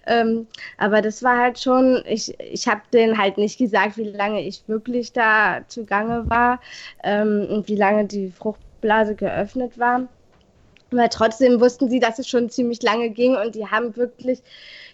ähm, 0.07 0.47
aber 0.77 1.01
das 1.01 1.23
war 1.23 1.37
halt 1.37 1.59
schon, 1.59 2.03
ich, 2.07 2.39
ich 2.39 2.67
habe 2.67 2.81
denen 2.93 3.17
halt 3.17 3.37
nicht 3.37 3.57
gesagt, 3.59 3.97
wie 3.97 4.09
lange 4.09 4.41
ich 4.41 4.67
wirklich 4.67 5.13
da 5.13 5.63
zugange 5.67 6.29
war 6.29 6.59
ähm, 7.03 7.47
und 7.49 7.67
wie 7.67 7.75
lange 7.75 8.05
die 8.05 8.31
Fruchtblase 8.31 9.15
geöffnet 9.15 9.77
war. 9.79 10.07
Aber 10.91 11.09
trotzdem 11.09 11.61
wussten 11.61 11.89
sie, 11.89 11.99
dass 11.99 12.19
es 12.19 12.27
schon 12.27 12.49
ziemlich 12.49 12.81
lange 12.83 13.09
ging 13.11 13.35
und 13.35 13.55
die 13.55 13.67
haben 13.67 13.95
wirklich 13.95 14.41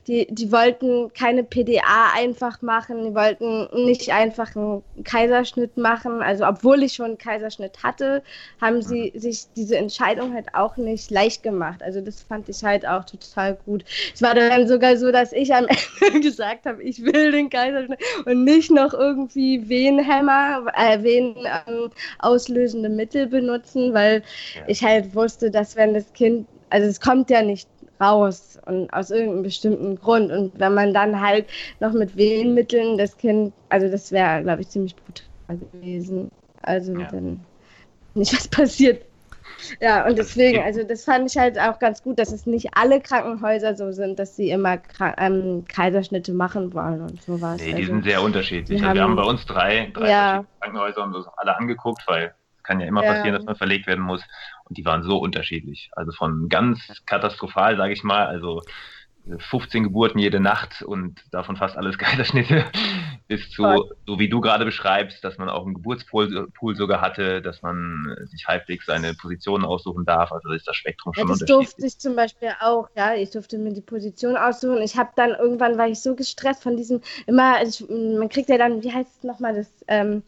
die, 0.08 0.26
die 0.30 0.52
wollten 0.52 1.12
keine 1.14 1.44
PDA 1.44 2.14
einfach 2.16 2.62
machen, 2.62 3.04
die 3.04 3.14
wollten 3.14 3.68
nicht 3.86 4.12
einfach 4.12 4.56
einen 4.56 4.82
Kaiserschnitt 5.04 5.76
machen. 5.76 6.22
Also 6.22 6.46
obwohl 6.46 6.82
ich 6.84 6.94
schon 6.94 7.06
einen 7.08 7.18
Kaiserschnitt 7.18 7.84
hatte, 7.84 8.24
haben 8.62 8.82
sie 8.82 9.12
sich 9.16 9.48
diese 9.56 9.78
Entscheidung 9.78 10.34
halt 10.34 10.48
auch 10.54 10.78
nicht 10.78 11.12
leicht 11.12 11.44
gemacht. 11.44 11.84
Also 11.84 12.00
das 12.00 12.22
fand 12.22 12.48
ich 12.48 12.64
halt 12.64 12.88
auch 12.88 13.04
total 13.04 13.58
gut. 13.66 13.84
Es 14.14 14.22
war 14.22 14.34
dann 14.34 14.68
sogar 14.68 14.96
so, 14.96 15.12
dass 15.12 15.34
ich 15.34 15.54
am 15.54 15.68
Ende 16.02 16.22
gesagt 16.22 16.66
habe, 16.66 16.82
ich 16.82 17.04
will 17.04 17.34
den 17.34 17.50
Kaiserschnitt 17.50 18.00
und 18.26 18.46
nicht 18.46 18.72
noch 18.72 18.94
irgendwie 18.94 19.68
Wehenhämmer, 19.68 20.68
äh, 20.74 21.04
Wehen 21.04 21.36
ähm, 21.68 21.90
auslösende 22.20 22.88
Mittel 22.90 23.28
benutzen, 23.28 23.94
weil 23.94 24.24
ich 24.68 24.84
halt 24.84 25.14
wusste, 25.14 25.52
dass 25.52 25.76
wenn 25.76 25.94
das 25.94 26.14
Kind 26.14 26.48
also 26.70 26.88
es 26.88 27.00
kommt 27.00 27.30
ja 27.30 27.42
nicht 27.42 27.70
raus 28.00 28.60
und 28.66 28.92
aus 28.94 29.12
irgendeinem 29.12 29.44
bestimmten 29.44 29.96
Grund. 29.96 30.32
Und 30.32 30.60
wenn 30.60 30.74
man 30.74 30.94
dann 30.94 31.22
halt 31.22 31.46
noch 31.80 31.94
mit 31.94 32.16
Wehenmitteln 32.16 32.98
das 32.98 33.18
Kind, 33.18 33.54
also 33.70 33.90
das 33.90 34.12
wäre, 34.12 34.44
glaube 34.44 34.62
ich, 34.62 34.70
ziemlich 34.70 34.96
brutal 34.96 35.58
gewesen. 35.72 36.32
Also 36.62 36.94
ja. 36.94 37.08
dann 37.12 37.42
nicht, 38.14 38.34
was 38.38 38.48
passiert. 38.48 39.04
Ja, 39.82 40.06
und 40.06 40.18
deswegen, 40.18 40.62
also 40.62 40.84
das 40.84 41.04
fand 41.04 41.32
ich 41.32 41.38
halt 41.38 41.60
auch 41.60 41.80
ganz 41.80 42.04
gut, 42.04 42.20
dass 42.20 42.32
es 42.32 42.46
nicht 42.46 42.70
alle 42.76 43.02
Krankenhäuser 43.02 43.76
so 43.76 43.92
sind, 43.92 44.20
dass 44.20 44.36
sie 44.36 44.52
immer 44.52 44.78
ähm, 45.18 45.66
Kaiserschnitte 45.68 46.32
machen 46.32 46.74
wollen 46.74 47.02
und 47.02 47.22
sowas. 47.24 47.58
Nee, 47.60 47.74
die 47.74 47.82
also, 47.82 47.88
sind 47.88 48.04
sehr 48.04 48.22
unterschiedlich. 48.22 48.82
Also 48.84 48.94
wir 48.94 49.02
haben 49.02 49.16
bei 49.16 49.24
uns 49.24 49.46
drei, 49.46 49.90
drei 49.94 50.10
ja. 50.10 50.46
Krankenhäuser 50.62 51.04
und 51.04 51.14
das 51.14 51.26
alle 51.38 51.58
angeguckt, 51.58 52.04
weil 52.06 52.34
kann 52.68 52.80
ja 52.80 52.88
immer 52.88 53.04
ja. 53.04 53.14
passieren, 53.14 53.36
dass 53.36 53.46
man 53.46 53.56
verlegt 53.56 53.88
werden 53.88 54.04
muss. 54.04 54.22
Und 54.66 54.78
die 54.78 54.86
waren 54.86 55.02
so 55.02 55.18
unterschiedlich. 55.18 55.90
Also 55.94 56.12
von 56.12 56.50
ganz 56.50 56.80
katastrophal, 57.06 57.78
sage 57.78 57.94
ich 57.94 58.04
mal, 58.04 58.28
also 58.28 58.62
15 59.38 59.84
Geburten 59.84 60.20
jede 60.20 60.40
Nacht 60.40 60.82
und 60.82 61.22
davon 61.32 61.58
fast 61.58 61.78
alles 61.78 61.98
Kaiserschnitte, 61.98 62.66
bis 63.28 63.50
zu, 63.52 63.64
so 64.06 64.20
wie 64.20 64.30
du 64.30 64.40
gerade 64.40 64.66
beschreibst, 64.66 65.24
dass 65.24 65.38
man 65.38 65.50
auch 65.50 65.66
einen 65.66 65.76
Geburtspool 65.76 66.76
sogar 66.76 67.02
hatte, 67.02 67.42
dass 67.42 67.62
man 67.62 68.16
sich 68.26 68.48
halbwegs 68.48 68.86
seine 68.86 69.14
Position 69.14 69.66
aussuchen 69.66 70.06
darf. 70.06 70.32
Also 70.32 70.52
ist 70.52 70.68
das 70.68 70.76
Spektrum 70.76 71.14
schon 71.14 71.28
ja, 71.28 71.34
das 71.34 71.46
durfte 71.46 71.86
ich 71.86 71.98
zum 72.00 72.16
Beispiel 72.16 72.52
auch, 72.62 72.90
ja. 72.96 73.16
Ich 73.16 73.32
durfte 73.32 73.58
mir 73.58 73.74
die 73.74 73.82
Position 73.82 74.38
aussuchen. 74.38 74.82
Ich 74.82 74.96
habe 74.98 75.10
dann 75.16 75.32
irgendwann, 75.32 75.78
war 75.78 75.88
ich 75.88 76.02
so 76.02 76.16
gestresst 76.16 76.64
von 76.64 76.78
diesem, 76.78 77.02
immer, 77.26 77.58
also 77.58 77.86
ich, 77.86 78.18
man 78.18 78.30
kriegt 78.30 78.50
ja 78.50 78.58
dann, 78.58 78.84
wie 78.84 78.94
heißt 78.94 79.18
es 79.18 79.24
nochmal, 79.24 79.56
das, 79.56 79.70
ähm, 79.88 80.24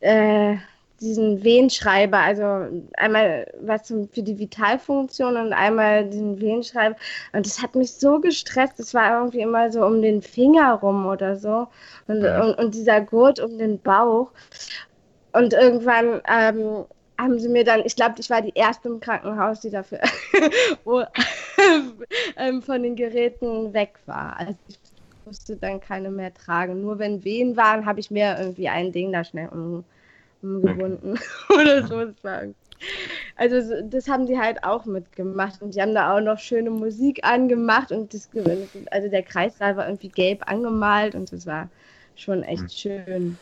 äh, 0.00 0.56
diesen 1.02 1.42
Wehenschreiber, 1.42 2.18
also 2.18 2.82
einmal 2.96 3.52
was 3.60 3.88
für 3.88 4.22
die 4.22 4.38
Vitalfunktion 4.38 5.36
und 5.36 5.52
einmal 5.52 6.08
diesen 6.08 6.40
Wehenschreiber. 6.40 6.96
Und 7.32 7.44
das 7.44 7.60
hat 7.60 7.74
mich 7.74 7.92
so 7.92 8.20
gestresst. 8.20 8.78
Das 8.78 8.94
war 8.94 9.18
irgendwie 9.18 9.40
immer 9.40 9.70
so 9.70 9.84
um 9.84 10.00
den 10.00 10.22
Finger 10.22 10.74
rum 10.74 11.06
oder 11.06 11.36
so. 11.36 11.68
Und, 12.06 12.22
ja. 12.22 12.42
und, 12.42 12.54
und, 12.54 12.74
dieser 12.74 13.00
Gurt 13.00 13.40
um 13.40 13.58
den 13.58 13.80
Bauch. 13.80 14.30
Und 15.32 15.52
irgendwann 15.52 16.20
ähm, 16.28 16.84
haben 17.18 17.38
sie 17.38 17.48
mir 17.48 17.64
dann, 17.64 17.82
ich 17.84 17.96
glaube, 17.96 18.14
ich 18.18 18.30
war 18.30 18.40
die 18.40 18.52
erste 18.54 18.88
im 18.88 19.00
Krankenhaus, 19.00 19.60
die 19.60 19.70
dafür 19.70 20.00
ähm, 22.36 22.62
von 22.62 22.82
den 22.82 22.96
Geräten 22.96 23.72
weg 23.74 23.94
war. 24.06 24.38
Also 24.38 24.54
ich 24.68 24.78
musste 25.24 25.56
dann 25.56 25.80
keine 25.80 26.10
mehr 26.10 26.32
tragen. 26.32 26.80
Nur 26.80 26.98
wenn 26.98 27.24
Wehen 27.24 27.56
waren, 27.56 27.86
habe 27.86 28.00
ich 28.00 28.10
mir 28.10 28.36
irgendwie 28.38 28.68
ein 28.68 28.92
Ding 28.92 29.12
da 29.12 29.24
schnell 29.24 29.48
um 29.48 29.84
umgebunden 30.42 31.18
oder 31.48 31.86
so. 31.86 31.96
War 32.22 32.42
also 33.36 33.82
das 33.84 34.08
haben 34.08 34.26
die 34.26 34.38
halt 34.38 34.64
auch 34.64 34.84
mitgemacht 34.84 35.62
und 35.62 35.74
die 35.74 35.80
haben 35.80 35.94
da 35.94 36.16
auch 36.16 36.20
noch 36.20 36.38
schöne 36.38 36.70
Musik 36.70 37.24
angemacht 37.24 37.92
und 37.92 38.12
das, 38.12 38.28
also 38.90 39.08
der 39.08 39.22
Kreissaal 39.22 39.76
war 39.76 39.86
irgendwie 39.86 40.08
gelb 40.08 40.50
angemalt 40.50 41.14
und 41.14 41.32
das 41.32 41.46
war 41.46 41.68
schon 42.16 42.42
echt 42.42 42.62
hm. 42.62 42.68
schön. 42.68 43.38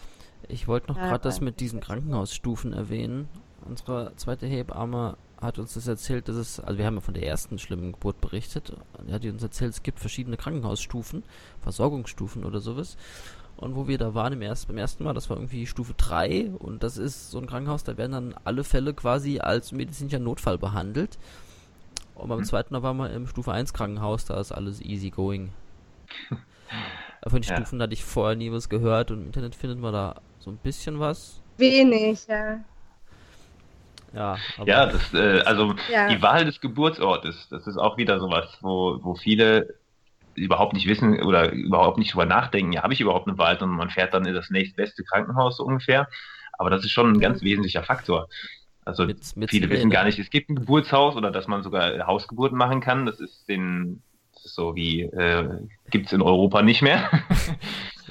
Ich 0.48 0.68
wollte 0.68 0.88
noch 0.88 0.96
ja, 0.96 1.08
gerade 1.08 1.22
das 1.22 1.40
mit 1.40 1.60
diesen 1.60 1.80
Krankenhausstufen 1.80 2.72
erwähnen. 2.72 3.28
Unsere 3.66 4.12
zweite 4.16 4.46
Hebamme 4.46 5.16
hat 5.40 5.58
uns 5.58 5.74
das 5.74 5.86
erzählt, 5.86 6.28
dass 6.28 6.36
es, 6.36 6.60
also 6.60 6.78
wir 6.78 6.86
haben 6.86 6.96
ja 6.96 7.00
von 7.00 7.14
der 7.14 7.26
ersten 7.26 7.58
schlimmen 7.58 7.92
Geburt 7.92 8.20
berichtet. 8.20 8.76
Er 9.06 9.14
hat 9.14 9.24
uns 9.24 9.42
erzählt, 9.42 9.72
es 9.72 9.82
gibt 9.82 10.00
verschiedene 10.00 10.36
Krankenhausstufen, 10.36 11.24
Versorgungsstufen 11.60 12.44
oder 12.44 12.60
sowas. 12.60 12.96
Und 13.60 13.76
wo 13.76 13.86
wir 13.86 13.98
da 13.98 14.14
waren 14.14 14.32
im 14.32 14.40
ersten, 14.40 14.68
beim 14.68 14.78
ersten 14.78 15.04
Mal, 15.04 15.12
das 15.12 15.28
war 15.28 15.36
irgendwie 15.36 15.66
Stufe 15.66 15.92
3 15.94 16.50
und 16.58 16.82
das 16.82 16.96
ist 16.96 17.30
so 17.30 17.38
ein 17.38 17.46
Krankenhaus, 17.46 17.84
da 17.84 17.98
werden 17.98 18.12
dann 18.12 18.34
alle 18.44 18.64
Fälle 18.64 18.94
quasi 18.94 19.38
als 19.38 19.72
medizinischer 19.72 20.18
Notfall 20.18 20.56
behandelt. 20.56 21.18
Und 22.14 22.30
beim 22.30 22.38
mhm. 22.38 22.44
zweiten 22.44 22.72
Mal 22.72 22.82
waren 22.82 22.96
wir 22.96 23.10
im 23.10 23.26
Stufe 23.26 23.52
1 23.52 23.74
Krankenhaus, 23.74 24.24
da 24.24 24.40
ist 24.40 24.52
alles 24.52 24.80
easy 24.80 25.10
going. 25.10 25.52
Von 27.26 27.42
den 27.42 27.42
ja. 27.50 27.56
Stufen 27.56 27.82
hatte 27.82 27.92
ich 27.92 28.02
vorher 28.02 28.34
nie 28.34 28.50
was 28.50 28.70
gehört 28.70 29.10
und 29.10 29.20
im 29.20 29.26
Internet 29.26 29.54
findet 29.54 29.78
man 29.78 29.92
da 29.92 30.22
so 30.38 30.50
ein 30.50 30.56
bisschen 30.56 30.98
was. 30.98 31.42
Wenig, 31.58 32.26
ja. 32.28 32.60
Ja, 34.14 34.38
ja 34.64 34.86
das, 34.86 35.12
äh, 35.12 35.42
also 35.42 35.74
ja. 35.92 36.08
die 36.08 36.20
Wahl 36.22 36.46
des 36.46 36.62
Geburtsortes, 36.62 37.48
das 37.50 37.66
ist 37.66 37.76
auch 37.76 37.98
wieder 37.98 38.18
sowas, 38.18 38.56
wo, 38.62 38.98
wo 39.02 39.14
viele 39.14 39.74
überhaupt 40.44 40.72
nicht 40.72 40.86
wissen 40.86 41.22
oder 41.22 41.52
überhaupt 41.52 41.98
nicht 41.98 42.12
drüber 42.12 42.26
nachdenken, 42.26 42.72
ja, 42.72 42.82
habe 42.82 42.92
ich 42.92 43.00
überhaupt 43.00 43.28
eine 43.28 43.38
Wahl, 43.38 43.58
sondern 43.58 43.78
man 43.78 43.90
fährt 43.90 44.14
dann 44.14 44.26
in 44.26 44.34
das 44.34 44.50
nächstbeste 44.50 45.04
Krankenhaus 45.04 45.56
so 45.56 45.64
ungefähr. 45.64 46.08
Aber 46.52 46.70
das 46.70 46.84
ist 46.84 46.90
schon 46.92 47.12
ein 47.12 47.20
ganz 47.20 47.42
wesentlicher 47.42 47.82
Faktor. 47.82 48.28
Also 48.84 49.06
mit, 49.06 49.36
mit 49.36 49.50
viele 49.50 49.70
wissen 49.70 49.90
gar 49.90 50.04
nicht, 50.04 50.18
es 50.18 50.30
gibt 50.30 50.50
ein 50.50 50.56
Geburtshaus 50.56 51.16
oder 51.16 51.30
dass 51.30 51.46
man 51.46 51.62
sogar 51.62 52.06
Hausgeburten 52.06 52.58
machen 52.58 52.80
kann. 52.80 53.06
Das 53.06 53.20
ist 53.20 53.48
den, 53.48 54.02
das 54.34 54.46
ist 54.46 54.54
so 54.54 54.74
wie, 54.74 55.02
äh, 55.02 55.48
gibt 55.90 56.06
es 56.06 56.12
in 56.12 56.22
Europa 56.22 56.62
nicht 56.62 56.82
mehr. 56.82 57.08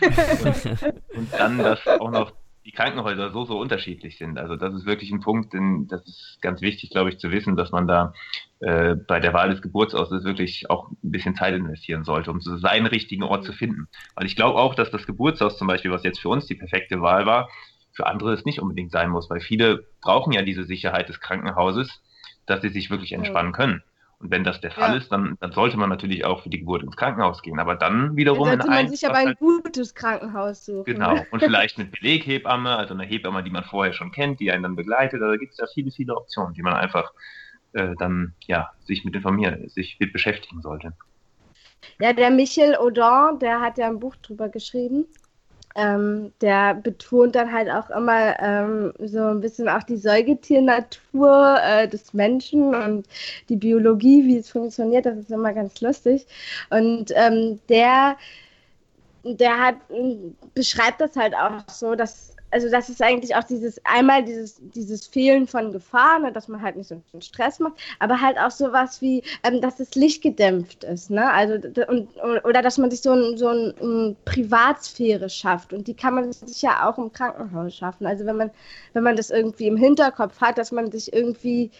und, 0.01 0.83
und, 1.17 1.33
dann, 1.33 1.57
dass 1.57 1.85
auch 1.87 2.11
noch 2.11 2.31
die 2.69 2.75
Krankenhäuser 2.75 3.31
so, 3.31 3.45
so 3.45 3.57
unterschiedlich 3.57 4.19
sind. 4.19 4.37
Also 4.37 4.55
das 4.55 4.75
ist 4.75 4.85
wirklich 4.85 5.09
ein 5.09 5.21
Punkt, 5.21 5.53
den, 5.53 5.87
das 5.87 6.05
ist 6.07 6.37
ganz 6.39 6.61
wichtig, 6.61 6.91
glaube 6.91 7.09
ich, 7.09 7.17
zu 7.17 7.31
wissen, 7.31 7.55
dass 7.55 7.71
man 7.71 7.87
da 7.87 8.13
äh, 8.59 8.93
bei 8.93 9.19
der 9.19 9.33
Wahl 9.33 9.49
des 9.49 9.63
Geburtsortes 9.63 10.23
wirklich 10.23 10.69
auch 10.69 10.91
ein 10.91 11.11
bisschen 11.11 11.33
Zeit 11.33 11.55
investieren 11.55 12.03
sollte, 12.03 12.29
um 12.29 12.41
so 12.41 12.57
seinen 12.57 12.85
richtigen 12.85 13.23
Ort 13.23 13.43
zu 13.43 13.53
finden. 13.53 13.87
Weil 14.13 14.27
ich 14.27 14.35
glaube 14.35 14.59
auch, 14.59 14.75
dass 14.75 14.91
das 14.91 15.07
Geburtshaus 15.07 15.57
zum 15.57 15.67
Beispiel, 15.67 15.89
was 15.89 16.03
jetzt 16.03 16.19
für 16.19 16.29
uns 16.29 16.45
die 16.45 16.53
perfekte 16.53 17.01
Wahl 17.01 17.25
war, 17.25 17.49
für 17.91 18.05
andere 18.05 18.33
es 18.33 18.45
nicht 18.45 18.61
unbedingt 18.61 18.91
sein 18.91 19.09
muss, 19.09 19.31
weil 19.31 19.39
viele 19.39 19.87
brauchen 19.99 20.31
ja 20.31 20.43
diese 20.43 20.63
Sicherheit 20.63 21.09
des 21.09 21.19
Krankenhauses, 21.19 22.03
dass 22.45 22.61
sie 22.61 22.69
sich 22.69 22.91
wirklich 22.91 23.13
entspannen 23.13 23.51
können. 23.51 23.81
Und 24.19 24.31
wenn 24.31 24.43
das 24.43 24.59
der 24.59 24.71
Fall 24.71 24.91
ja. 24.91 24.97
ist, 24.97 25.11
dann, 25.11 25.37
dann 25.39 25.53
sollte 25.53 25.77
man 25.77 25.89
natürlich 25.89 26.25
auch 26.25 26.43
für 26.43 26.49
die 26.49 26.59
Geburt 26.59 26.83
ins 26.83 26.97
Krankenhaus 26.97 27.41
gehen. 27.41 27.57
Aber 27.57 27.75
dann 27.75 28.17
wiederum 28.17 28.49
dann 28.49 28.59
sollte 28.59 28.67
man 28.69 28.89
sich 28.89 29.07
aber 29.07 29.17
ein 29.17 29.35
gutes 29.35 29.95
Krankenhaus 29.95 30.65
suchen. 30.65 30.83
Genau. 30.83 31.23
Und 31.31 31.41
vielleicht 31.41 31.77
mit 31.77 31.91
Beleghebamme, 31.91 32.75
also 32.75 32.93
eine 32.93 33.05
Hebamme, 33.05 33.43
die 33.43 33.49
man 33.49 33.63
vorher 33.63 33.93
schon 33.93 34.11
kennt, 34.11 34.41
die 34.41 34.51
einen 34.51 34.63
dann 34.63 34.75
begleitet. 34.75 35.21
Also 35.21 35.31
da 35.31 35.37
gibt 35.37 35.53
es 35.53 35.57
ja 35.57 35.67
viele, 35.73 35.91
viele 35.91 36.17
Optionen, 36.17 36.53
die 36.53 36.61
man 36.61 36.73
einfach 36.73 37.13
äh, 37.71 37.95
dann 37.97 38.33
ja 38.45 38.69
sich 38.83 39.05
mit 39.05 39.15
informieren, 39.15 39.69
sich 39.69 39.97
mit 39.99 40.11
beschäftigen 40.11 40.61
sollte. 40.61 40.93
Ja, 42.01 42.11
der 42.11 42.29
Michel 42.29 42.75
Audin, 42.75 43.39
der 43.39 43.61
hat 43.61 43.77
ja 43.77 43.87
ein 43.87 43.99
Buch 43.99 44.17
drüber 44.17 44.49
geschrieben 44.49 45.05
ähm, 45.75 46.33
der 46.41 46.75
betont 46.75 47.35
dann 47.35 47.51
halt 47.51 47.69
auch 47.69 47.89
immer 47.89 48.39
ähm, 48.39 48.93
so 48.99 49.19
ein 49.25 49.41
bisschen 49.41 49.69
auch 49.69 49.83
die 49.83 49.97
Säugetiernatur 49.97 51.57
äh, 51.63 51.87
des 51.87 52.13
Menschen 52.13 52.73
und 52.75 53.07
die 53.49 53.55
Biologie, 53.55 54.25
wie 54.25 54.37
es 54.37 54.49
funktioniert. 54.49 55.05
Das 55.05 55.17
ist 55.17 55.31
immer 55.31 55.53
ganz 55.53 55.79
lustig. 55.81 56.25
Und 56.69 57.11
ähm, 57.15 57.59
der, 57.69 58.17
der 59.23 59.59
hat, 59.59 59.75
beschreibt 60.53 61.01
das 61.01 61.15
halt 61.15 61.35
auch 61.35 61.63
so, 61.69 61.95
dass 61.95 62.35
also 62.51 62.69
das 62.69 62.89
ist 62.89 63.01
eigentlich 63.01 63.35
auch 63.35 63.43
dieses, 63.43 63.79
einmal 63.85 64.23
dieses, 64.23 64.59
dieses 64.73 65.07
Fehlen 65.07 65.47
von 65.47 65.71
Gefahr, 65.71 66.19
ne, 66.19 66.31
dass 66.31 66.47
man 66.47 66.61
halt 66.61 66.75
nicht 66.75 66.87
so 66.87 67.01
einen 67.13 67.21
Stress 67.21 67.59
macht, 67.59 67.73
aber 67.99 68.21
halt 68.21 68.37
auch 68.37 68.51
sowas 68.51 69.01
wie, 69.01 69.23
ähm, 69.43 69.61
dass 69.61 69.77
das 69.77 69.95
Licht 69.95 70.21
gedämpft 70.23 70.83
ist, 70.83 71.11
ne? 71.11 71.31
Also 71.31 71.55
und, 71.87 72.09
oder 72.43 72.61
dass 72.61 72.77
man 72.77 72.89
sich 72.91 73.01
so, 73.01 73.11
ein, 73.11 73.37
so 73.37 73.47
ein, 73.47 73.73
ein 73.81 74.15
Privatsphäre 74.25 75.29
schafft. 75.29 75.73
Und 75.73 75.87
die 75.87 75.93
kann 75.93 76.15
man 76.15 76.31
sich 76.31 76.61
ja 76.61 76.89
auch 76.89 76.97
im 76.97 77.11
Krankenhaus 77.11 77.75
schaffen. 77.75 78.07
Also 78.07 78.25
wenn 78.25 78.37
man, 78.37 78.51
wenn 78.93 79.03
man 79.03 79.15
das 79.15 79.29
irgendwie 79.29 79.67
im 79.67 79.77
Hinterkopf 79.77 80.41
hat, 80.41 80.57
dass 80.57 80.71
man 80.71 80.91
sich 80.91 81.13
irgendwie 81.13 81.71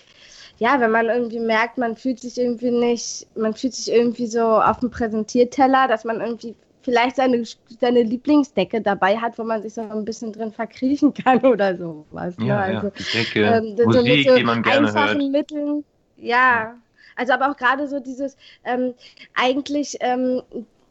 ja, 0.60 0.82
wenn 0.82 0.92
man 0.92 1.08
irgendwie 1.08 1.40
merkt, 1.40 1.78
man 1.78 1.96
fühlt 1.96 2.20
sich 2.20 2.38
irgendwie 2.38 2.72
nicht, 2.72 3.28
man 3.36 3.54
fühlt 3.54 3.74
sich 3.74 3.90
irgendwie 3.90 4.28
so 4.28 4.42
auf 4.42 4.80
dem 4.82 4.92
Präsentierteller, 4.92 5.88
dass 5.88 6.04
man 6.04 6.20
irgendwie 6.20 6.54
vielleicht 6.90 7.16
seine, 7.16 7.44
seine 7.80 8.04
Lieblingsdecke 8.04 8.82
dabei 8.82 9.18
hat, 9.18 9.38
wo 9.38 9.44
man 9.44 9.62
sich 9.62 9.74
so 9.74 9.82
ein 9.82 10.06
bisschen 10.06 10.34
drin 10.34 10.52
verkriechen 10.52 11.14
kann 11.14 11.40
oder 11.46 11.78
sowas. 11.78 12.38
Ne? 12.38 12.48
Ja, 12.48 12.60
also, 12.60 12.88
ja. 12.88 12.94
Die 12.98 13.18
Decke, 13.18 13.42
ähm, 13.42 13.76
Musik, 13.86 14.30
so 14.30 14.36
die 14.36 14.44
man 14.44 14.64
gerne 14.64 14.94
hört. 14.94 15.18
Mitteln, 15.18 15.84
ja. 16.18 16.76
Also 17.16 17.34
aber 17.34 17.52
auch 17.52 17.58
gerade 17.58 17.88
so 17.88 18.00
dieses, 18.00 18.38
ähm, 18.64 18.94
eigentlich 19.36 19.98
ähm, 20.00 20.42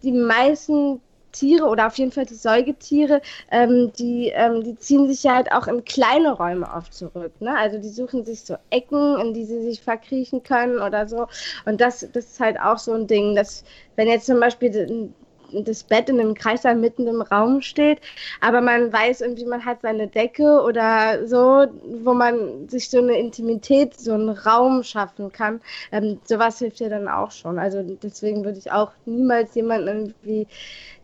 die 0.03 0.13
meisten 0.13 1.01
Tiere 1.33 1.67
oder 1.67 1.87
auf 1.87 1.97
jeden 1.99 2.13
Fall 2.13 2.27
die 2.27 2.35
Säugetiere, 2.35 3.21
ähm, 3.51 3.93
die, 3.99 4.29
ähm, 4.35 4.63
die 4.65 4.77
ziehen 4.77 5.09
sich 5.09 5.23
ja 5.23 5.37
halt 5.37 5.53
auch 5.53 5.67
in 5.69 5.85
kleine 5.85 6.33
Räume 6.33 6.69
oft 6.75 6.95
zurück. 6.95 7.33
Ne? 7.41 7.57
Also 7.57 7.79
die 7.79 7.89
suchen 7.89 8.25
sich 8.25 8.43
so 8.43 8.57
Ecken, 8.71 9.19
in 9.21 9.35
die 9.35 9.45
sie 9.45 9.63
sich 9.63 9.81
verkriechen 9.81 10.43
können 10.43 10.81
oder 10.81 11.09
so. 11.09 11.27
Und 11.65 11.81
das, 11.81 12.07
das 12.13 12.27
ist 12.27 12.41
halt 12.41 12.59
auch 12.61 12.79
so 12.79 12.93
ein 12.93 13.07
Ding, 13.07 13.35
dass 13.35 13.65
wenn 13.97 14.09
jetzt 14.09 14.27
zum 14.27 14.41
Beispiel 14.41 15.13
das 15.53 15.85
Bett 15.85 16.09
in 16.09 16.21
einem 16.21 16.35
Kreislauf 16.35 16.77
mitten 16.77 17.07
im 17.07 17.23
Raum 17.23 17.61
steht, 17.63 18.01
aber 18.41 18.61
man 18.61 18.93
weiß 18.93 19.21
irgendwie, 19.21 19.45
man 19.45 19.65
hat 19.65 19.83
seine 19.83 20.09
Decke 20.09 20.63
oder 20.63 21.27
so, 21.27 21.67
wo 22.03 22.15
man 22.15 22.69
sich 22.69 22.91
so 22.91 22.99
eine 22.99 23.19
Intimität, 23.19 23.99
so 23.99 24.13
einen 24.13 24.31
Raum 24.31 24.83
schaffen 24.83 25.33
kann. 25.33 25.61
Ähm, 25.93 26.21
sowas 26.25 26.59
hilft 26.59 26.81
ja 26.81 26.89
dann 26.89 27.09
auch 27.09 27.31
schon. 27.31 27.59
Also 27.59 27.83
deswegen 27.83 28.45
würde 28.45 28.59
ich 28.59 28.71
auch 28.71 28.93
niemals 29.05 29.55
jemanden 29.55 29.89
irgendwie 29.89 30.47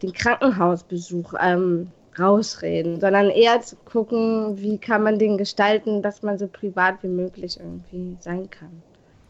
den 0.02 0.12
Krankenhausbesuch 0.12 1.34
ähm, 1.40 1.90
rausreden, 2.18 3.00
sondern 3.00 3.30
eher 3.30 3.60
zu 3.60 3.76
gucken, 3.84 4.58
wie 4.58 4.78
kann 4.78 5.02
man 5.02 5.18
den 5.18 5.38
gestalten, 5.38 6.02
dass 6.02 6.22
man 6.22 6.38
so 6.38 6.46
privat 6.46 7.02
wie 7.02 7.08
möglich 7.08 7.58
irgendwie 7.58 8.16
sein 8.20 8.48
kann. 8.50 8.82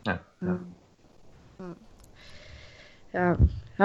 Ja. 0.07 0.21
ja. 0.43 0.59
ja. 1.59 1.77
Ja, 3.13 3.37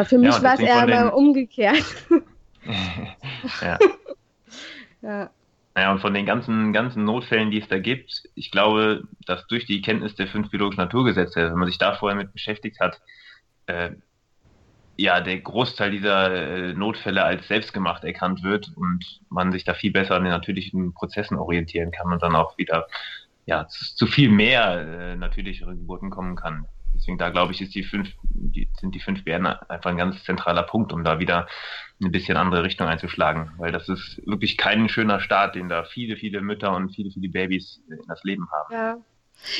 für 0.05 0.17
mich 0.17 0.35
ja, 0.35 0.43
war 0.43 0.53
es 0.53 0.59
eher 0.59 0.87
mal 0.87 1.09
umgekehrt. 1.09 1.83
ja. 3.61 3.77
ja. 5.01 5.29
Naja, 5.75 5.91
und 5.91 5.99
von 5.99 6.13
den 6.13 6.25
ganzen, 6.25 6.73
ganzen 6.73 7.05
Notfällen, 7.05 7.51
die 7.51 7.61
es 7.61 7.67
da 7.67 7.79
gibt, 7.79 8.23
ich 8.35 8.51
glaube, 8.51 9.03
dass 9.25 9.47
durch 9.47 9.65
die 9.65 9.81
Kenntnis 9.81 10.15
der 10.15 10.27
fünf 10.27 10.49
biologischen 10.49 10.81
Naturgesetze, 10.81 11.51
wenn 11.51 11.57
man 11.57 11.67
sich 11.67 11.77
da 11.77 11.95
vorher 11.95 12.17
mit 12.17 12.33
beschäftigt 12.33 12.79
hat, 12.79 12.99
äh, 13.67 13.91
ja, 14.97 15.21
der 15.21 15.39
Großteil 15.39 15.91
dieser 15.91 16.33
äh, 16.33 16.73
Notfälle 16.73 17.23
als 17.23 17.47
selbstgemacht 17.47 18.03
erkannt 18.03 18.43
wird 18.43 18.69
und 18.75 19.21
man 19.29 19.53
sich 19.53 19.63
da 19.63 19.73
viel 19.73 19.91
besser 19.91 20.15
an 20.15 20.23
den 20.23 20.33
natürlichen 20.33 20.93
Prozessen 20.93 21.37
orientieren 21.37 21.91
kann 21.91 22.11
und 22.11 22.21
dann 22.21 22.35
auch 22.35 22.57
wieder 22.57 22.87
ja, 23.45 23.67
zu, 23.67 23.95
zu 23.95 24.07
viel 24.07 24.29
mehr 24.29 24.81
äh, 24.81 25.15
natürlichere 25.15 25.75
Geburten 25.75 26.09
kommen 26.09 26.35
kann. 26.35 26.65
Deswegen 26.95 27.17
da 27.17 27.29
glaube 27.29 27.53
ich, 27.53 27.61
ist 27.61 27.75
die 27.75 27.83
fünf, 27.83 28.09
die, 28.23 28.69
sind 28.79 28.93
die 28.93 28.99
fünf 28.99 29.23
Bären 29.23 29.45
einfach 29.45 29.89
ein 29.89 29.97
ganz 29.97 30.23
zentraler 30.23 30.63
Punkt, 30.63 30.91
um 30.93 31.03
da 31.03 31.19
wieder 31.19 31.47
eine 32.01 32.09
bisschen 32.09 32.37
andere 32.37 32.63
Richtung 32.63 32.87
einzuschlagen. 32.87 33.51
Weil 33.57 33.71
das 33.71 33.89
ist 33.89 34.21
wirklich 34.25 34.57
kein 34.57 34.89
schöner 34.89 35.19
Start, 35.19 35.55
den 35.55 35.69
da 35.69 35.83
viele, 35.83 36.17
viele 36.17 36.41
Mütter 36.41 36.75
und 36.75 36.89
viele, 36.95 37.11
viele 37.11 37.29
Babys 37.29 37.81
in 37.89 37.99
das 38.07 38.23
Leben 38.23 38.47
haben. 38.51 38.73
Ja. 38.73 38.97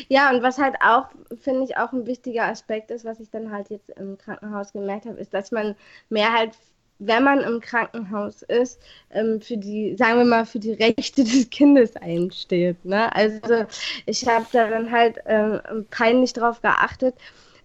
Ja, 0.07 0.29
und 0.29 0.43
was 0.43 0.57
halt 0.57 0.75
auch, 0.81 1.05
finde 1.41 1.63
ich, 1.63 1.77
auch 1.77 1.93
ein 1.93 2.05
wichtiger 2.05 2.45
Aspekt 2.45 2.91
ist, 2.91 3.05
was 3.05 3.19
ich 3.19 3.29
dann 3.29 3.51
halt 3.51 3.69
jetzt 3.69 3.89
im 3.91 4.17
Krankenhaus 4.17 4.73
gemerkt 4.73 5.05
habe, 5.05 5.17
ist, 5.17 5.33
dass 5.33 5.51
man 5.51 5.75
mehr 6.09 6.33
halt, 6.33 6.57
wenn 6.99 7.23
man 7.23 7.41
im 7.41 7.61
Krankenhaus 7.61 8.41
ist, 8.43 8.79
ähm, 9.11 9.41
für 9.41 9.57
die, 9.57 9.95
sagen 9.97 10.19
wir 10.19 10.25
mal, 10.25 10.45
für 10.45 10.59
die 10.59 10.73
Rechte 10.73 11.23
des 11.23 11.49
Kindes 11.49 11.95
einsteht. 11.95 12.83
Ne? 12.85 13.13
Also 13.15 13.65
ich 14.05 14.27
habe 14.27 14.45
da 14.51 14.69
dann 14.69 14.91
halt 14.91 15.17
ähm, 15.25 15.61
peinlich 15.89 16.33
drauf 16.33 16.61
geachtet, 16.61 17.15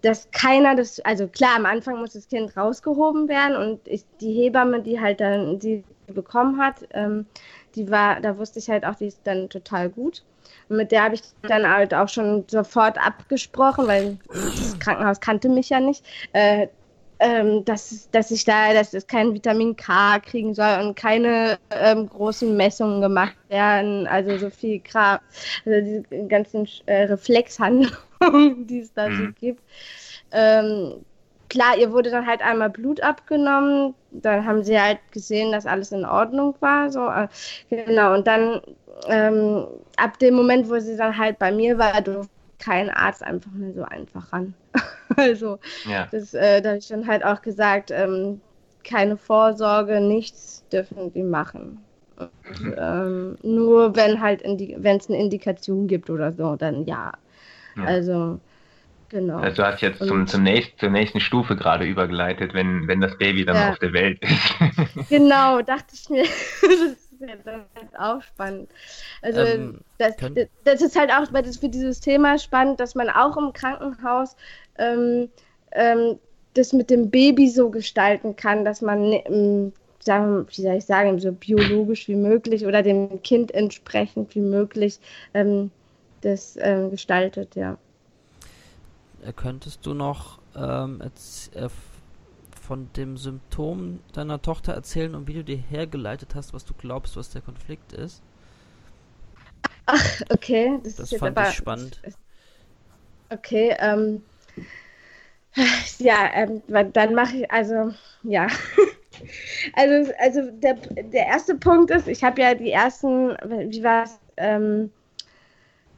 dass 0.03 0.30
keiner 0.30 0.76
das, 0.76 1.01
also 1.01 1.26
klar, 1.26 1.57
am 1.57 1.66
Anfang 1.66 1.99
muss 1.99 2.12
das 2.12 2.28
Kind 2.28 2.57
rausgehoben 2.57 3.28
werden 3.28 3.57
und 3.57 3.80
ich, 3.89 4.05
die 4.20 4.32
Hebamme, 4.32 4.82
die 4.82 5.01
halt 5.01 5.20
dann, 5.20 5.59
die 5.59 5.82
bekommen 6.07 6.61
hat, 6.61 6.87
ähm, 6.93 7.26
die 7.74 7.91
war, 7.91 8.20
da 8.20 8.39
wusste 8.39 8.59
ich 8.59 8.68
halt 8.68 8.85
auch, 8.85 8.95
die 8.95 9.07
ist 9.07 9.20
dann 9.24 9.49
total 9.49 9.89
gut. 9.89 10.22
Und 10.68 10.76
mit 10.76 10.93
der 10.93 11.05
habe 11.05 11.14
ich 11.14 11.22
dann 11.43 11.68
halt 11.68 11.95
auch 11.95 12.09
schon 12.09 12.45
sofort 12.49 12.99
abgesprochen, 12.99 13.87
weil 13.87 14.18
das 14.28 14.78
Krankenhaus 14.78 15.20
kannte 15.20 15.49
mich 15.49 15.70
ja 15.70 15.80
nicht, 15.80 16.05
äh, 16.32 16.68
ähm, 17.25 17.64
dass, 17.64 18.11
dass 18.11 18.31
ich 18.31 18.45
da, 18.45 18.75
dass 18.75 18.93
es 18.93 19.07
kein 19.07 19.33
Vitamin 19.33 19.77
K 19.77 20.18
kriegen 20.18 20.53
soll 20.53 20.81
und 20.83 20.95
keine 20.95 21.59
ähm, 21.70 22.07
großen 22.07 22.55
Messungen 22.55 23.01
gemacht 23.01 23.37
werden, 23.49 24.07
also 24.07 24.37
so 24.37 24.51
viel 24.51 24.81
Kram, 24.81 25.20
also 25.64 25.81
diese 25.81 26.27
ganzen 26.29 26.68
äh, 26.85 27.05
Reflexhandlungen, 27.05 28.66
die 28.66 28.81
es 28.81 28.93
da 28.93 29.07
so 29.07 29.22
mhm. 29.22 29.35
gibt. 29.41 29.62
Ähm, 30.33 30.97
klar, 31.49 31.79
ihr 31.79 31.93
wurde 31.93 32.11
dann 32.11 32.27
halt 32.27 32.43
einmal 32.43 32.68
Blut 32.68 33.01
abgenommen, 33.01 33.95
dann 34.11 34.45
haben 34.45 34.62
sie 34.62 34.79
halt 34.79 34.99
gesehen, 35.11 35.51
dass 35.51 35.64
alles 35.64 35.93
in 35.93 36.05
Ordnung 36.05 36.55
war, 36.61 36.91
so, 36.91 37.09
äh, 37.09 37.29
genau, 37.70 38.12
und 38.12 38.27
dann 38.27 38.61
ähm, 39.09 39.66
ab 39.97 40.18
dem 40.18 40.35
Moment, 40.35 40.68
wo 40.68 40.79
sie 40.79 40.97
dann 40.97 41.16
halt 41.16 41.39
bei 41.39 41.51
mir 41.51 41.79
war, 41.79 42.03
durfte 42.03 42.34
kein 42.64 42.90
Arzt 42.90 43.22
einfach 43.22 43.50
mehr 43.52 43.72
so 43.72 43.82
einfach 43.82 44.32
ran. 44.32 44.54
also, 45.16 45.58
ja. 45.88 46.08
das, 46.10 46.34
äh, 46.34 46.62
da 46.62 46.70
habe 46.70 46.78
ich 46.78 46.88
dann 46.88 47.06
halt 47.06 47.24
auch 47.24 47.42
gesagt, 47.42 47.90
ähm, 47.90 48.40
keine 48.84 49.16
Vorsorge, 49.16 50.00
nichts 50.00 50.64
dürfen 50.72 51.12
die 51.12 51.22
machen. 51.22 51.78
Und, 52.16 52.60
mhm. 52.60 52.74
ähm, 52.78 53.38
nur 53.42 53.96
wenn 53.96 54.20
halt 54.20 54.42
wenn 54.44 54.96
es 54.96 55.08
eine 55.08 55.18
Indikation 55.18 55.88
gibt 55.88 56.10
oder 56.10 56.32
so, 56.32 56.54
dann 56.56 56.84
ja. 56.84 57.12
ja. 57.76 57.84
Also 57.84 58.40
genau. 59.08 59.38
Also 59.38 59.62
du 59.62 59.66
hast 59.66 59.80
jetzt 59.80 59.98
zum, 59.98 60.26
zum 60.26 60.42
nächsten, 60.44 60.78
zur 60.78 60.90
nächsten 60.90 61.20
Stufe 61.20 61.56
gerade 61.56 61.84
übergeleitet, 61.84 62.54
wenn, 62.54 62.86
wenn 62.86 63.00
das 63.00 63.18
Baby 63.18 63.44
dann 63.44 63.56
ja. 63.56 63.70
auf 63.70 63.78
der 63.80 63.92
Welt 63.92 64.20
ist. 64.22 65.08
genau, 65.08 65.60
dachte 65.62 65.94
ich 65.94 66.08
mir. 66.08 66.24
ja 67.29 67.35
dann 67.45 67.64
auch 67.99 68.22
spannend. 68.22 68.70
Also 69.22 69.41
ähm, 69.41 69.81
das, 69.99 70.14
das, 70.64 70.83
ist 70.83 70.99
halt 70.99 71.11
auch 71.11 71.27
das 71.31 71.57
für 71.57 71.68
dieses 71.68 72.01
Thema 72.01 72.39
spannend, 72.39 72.81
dass 72.81 72.95
man 72.95 73.09
auch 73.11 73.37
im 73.37 73.53
Krankenhaus 73.53 74.37
ähm, 74.79 75.29
ähm, 75.72 76.18
das 76.55 76.72
mit 76.72 76.91
dem 76.91 77.11
Baby 77.11 77.49
so 77.49 77.70
gestalten 77.70 78.37
kann, 78.37 78.64
dass 78.64 78.81
man 78.81 79.12
ähm, 79.12 79.72
sagen, 79.99 80.47
wie 80.49 80.62
soll 80.62 80.75
ich 80.75 80.85
sagen, 80.85 81.18
so 81.18 81.33
biologisch 81.33 82.09
wie 82.09 82.14
möglich 82.14 82.66
oder 82.66 82.83
dem 82.83 83.22
Kind 83.22 83.53
entsprechend 83.53 84.35
wie 84.35 84.41
möglich 84.41 85.01
ähm, 85.33 85.70
das 86.20 86.57
ähm, 86.61 86.91
gestaltet, 86.91 87.57
ja. 87.57 87.77
Äh, 89.25 89.33
könntest 89.33 89.85
du 89.87 89.95
noch 89.95 90.39
ähm, 90.57 91.01
jetzt, 91.03 91.55
äh, 91.57 91.68
von 92.64 92.90
dem 92.94 93.16
Symptom 93.16 94.00
deiner 94.12 94.40
Tochter 94.40 94.72
erzählen 94.72 95.14
und 95.14 95.28
wie 95.28 95.34
du 95.34 95.44
dir 95.44 95.56
hergeleitet 95.56 96.34
hast, 96.34 96.54
was 96.54 96.64
du 96.64 96.74
glaubst, 96.74 97.16
was 97.16 97.30
der 97.30 97.42
Konflikt 97.42 97.92
ist? 97.92 98.22
Ach, 99.86 100.22
okay. 100.30 100.80
Das, 100.82 100.96
das 100.96 101.14
fand 101.14 101.36
aber, 101.36 101.48
ich 101.48 101.54
spannend. 101.54 102.00
Okay, 103.30 103.76
ähm, 103.78 104.22
ja, 105.98 106.30
ähm, 106.32 106.62
dann 106.92 107.14
mache 107.14 107.36
ich, 107.38 107.50
also, 107.50 107.92
ja. 108.22 108.46
also, 109.74 110.12
also 110.18 110.50
der, 110.50 110.74
der 110.74 111.26
erste 111.26 111.54
Punkt 111.56 111.90
ist, 111.90 112.08
ich 112.08 112.24
habe 112.24 112.40
ja 112.40 112.54
die 112.54 112.70
ersten, 112.70 113.30
wie 113.70 113.82
war 113.82 114.04
es, 114.04 114.18
ähm, 114.36 114.90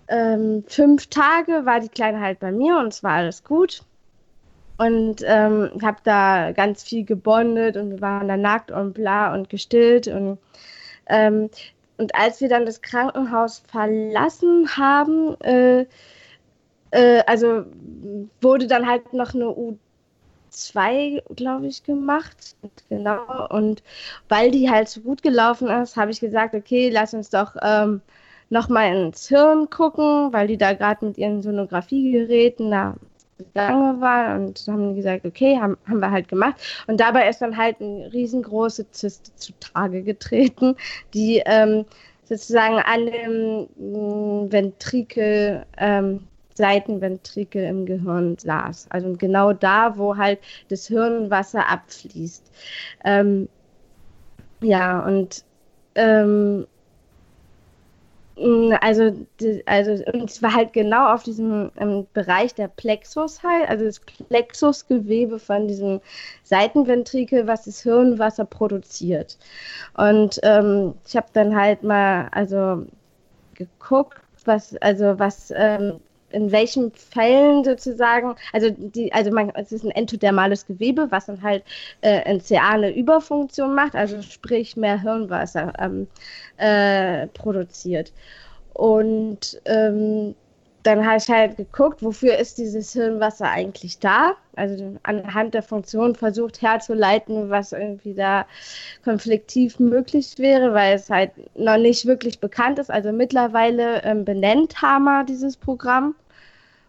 ähm, 0.09 0.65
fünf 0.67 1.07
Tage 1.09 1.65
war 1.65 1.81
die 1.81 1.89
Kleine 1.89 2.21
halt 2.21 2.41
bei 2.41 2.53
mir 2.53 2.79
und 2.79 2.89
es 2.89 3.03
war 3.03 3.13
alles 3.13 3.45
gut 3.45 3.83
und 4.79 5.23
ähm, 5.25 5.71
habe 5.83 5.99
da 6.05 6.53
ganz 6.53 6.83
viel 6.83 7.05
gebondet 7.05 7.77
und 7.77 7.91
wir 7.91 8.01
waren 8.01 8.29
da 8.29 8.37
nackt 8.37 8.71
und 8.71 8.95
bla 8.95 9.33
und 9.35 9.49
gestillt 9.49 10.09
und 10.09 10.39
ähm, 11.09 11.51
und 11.99 12.15
als 12.15 12.41
wir 12.41 12.49
dann 12.49 12.67
das 12.67 12.83
Krankenhaus 12.83 13.63
verlassen 13.69 14.69
haben, 14.77 15.41
äh, 15.41 15.87
äh, 16.91 17.23
also 17.27 17.65
wurde 18.41 18.67
dann 18.67 18.87
halt 18.87 19.13
noch 19.13 19.35
eine 19.35 19.47
U2, 19.47 21.23
glaube 21.35 21.67
ich, 21.67 21.85
gemacht. 21.85 22.57
Genau. 22.89 23.49
Und 23.49 23.83
weil 24.29 24.51
die 24.51 24.71
halt 24.71 24.89
so 24.89 25.01
gut 25.01 25.23
gelaufen 25.23 25.69
ist, 25.69 25.97
habe 25.97 26.11
ich 26.11 26.21
gesagt, 26.21 26.55
okay, 26.55 26.91
lass 26.91 27.15
uns 27.15 27.31
doch 27.31 27.57
ähm, 27.63 28.03
noch 28.51 28.69
mal 28.69 28.95
ins 28.95 29.29
Hirn 29.29 29.71
gucken, 29.71 30.33
weil 30.33 30.47
die 30.49 30.59
da 30.59 30.75
gerade 30.75 31.07
mit 31.07 31.19
ihren 31.19 31.43
Sonographiegeräten 31.43 32.71
da 32.71 32.95
lange 33.55 34.01
war 34.01 34.37
und 34.37 34.65
haben 34.67 34.95
gesagt, 34.95 35.25
okay, 35.25 35.59
haben, 35.59 35.77
haben 35.89 36.01
wir 36.01 36.11
halt 36.11 36.29
gemacht. 36.29 36.57
Und 36.87 37.01
dabei 37.01 37.29
ist 37.29 37.41
dann 37.41 37.57
halt 37.57 37.81
eine 37.81 38.13
riesengroße 38.13 38.91
Zyste 38.91 39.35
zutage 39.37 40.03
getreten, 40.03 40.77
die 41.15 41.43
ähm, 41.47 41.85
sozusagen 42.25 42.79
an 42.79 43.07
dem 43.07 43.69
mm, 43.77 44.53
Ventrikel, 44.53 45.65
ähm, 45.79 46.27
Seitenventrikel 46.55 47.65
im 47.65 47.85
Gehirn 47.85 48.39
saß. 48.39 48.87
Also 48.91 49.13
genau 49.13 49.53
da, 49.53 49.99
wo 49.99 50.17
halt 50.17 50.41
das 50.69 50.87
Hirnwasser 50.87 51.69
abfließt. 51.69 52.51
Ähm, 53.05 53.49
ja, 54.63 55.01
und 55.01 55.45
ähm, 55.95 56.67
also, 58.39 59.17
also, 59.65 60.05
und 60.13 60.31
es 60.31 60.43
war 60.43 60.53
halt 60.55 60.75
genau 60.75 61.15
auf 61.15 61.23
diesem 61.23 61.71
ähm, 61.79 62.07
Bereich 62.13 62.55
der 62.55 62.69
Plexus 62.69 63.43
halt, 63.43 63.69
also 63.69 63.87
das 63.87 64.01
Plexusgewebe 64.01 65.39
von 65.39 65.67
diesem 65.67 66.01
Seitenventrikel, 66.43 67.47
was 67.47 67.65
das 67.65 67.81
Hirnwasser 67.81 68.45
produziert. 68.45 69.39
Und 69.97 70.39
ähm, 70.43 70.95
ich 71.07 71.17
habe 71.17 71.29
dann 71.33 71.57
halt 71.57 71.83
mal, 71.83 72.29
also 72.33 72.87
geguckt, 73.55 74.19
was, 74.45 74.77
also 74.79 75.19
was 75.19 75.53
ähm, 75.57 76.01
in 76.37 76.53
welchen 76.53 76.93
Fällen 76.93 77.65
sozusagen, 77.65 78.35
also 78.53 78.69
die, 78.71 79.11
also 79.13 79.31
man, 79.31 79.51
es 79.55 79.73
ist 79.73 79.85
ein 79.85 79.91
entodermales 79.91 80.67
Gewebe, 80.67 81.11
was 81.11 81.27
dann 81.27 81.43
halt 81.43 81.65
äh, 82.03 82.21
eine 82.25 82.41
CA 82.41 82.71
eine 82.73 82.95
Überfunktion 82.95 83.75
macht, 83.75 83.95
also 83.95 84.21
sprich 84.21 84.77
mehr 84.77 85.01
Hirnwasser 85.01 85.73
ähm, 85.79 86.07
äh, 86.59 87.27
produziert. 87.29 88.13
Und 88.75 89.63
ähm, 89.65 90.35
dann 90.83 91.07
habe 91.07 91.17
ich 91.17 91.29
halt 91.29 91.57
geguckt, 91.57 92.03
wofür 92.03 92.37
ist 92.37 92.59
dieses 92.59 92.93
Hirnwasser 92.93 93.51
eigentlich 93.51 93.99
da? 93.99 94.35
Also 94.57 94.99
anhand 95.05 95.55
der 95.55 95.63
Funktion 95.63 96.15
versucht 96.15 96.61
herzuleiten, 96.61 97.49
was 97.49 97.73
irgendwie 97.73 98.15
da 98.15 98.47
konfliktiv 99.03 99.81
möglich 99.81 100.35
wäre, 100.37 100.75
weil 100.75 100.97
es 100.97 101.09
halt 101.09 101.33
noch 101.57 101.79
nicht 101.79 102.05
wirklich 102.05 102.41
bekannt 102.41 102.79
ist. 102.79 102.91
Also 102.91 103.11
mittlerweile 103.11 104.03
ähm, 104.05 104.27
benennt 104.27 104.83
Hammer 104.83 105.25
dieses 105.25 105.57
Programm 105.57 106.15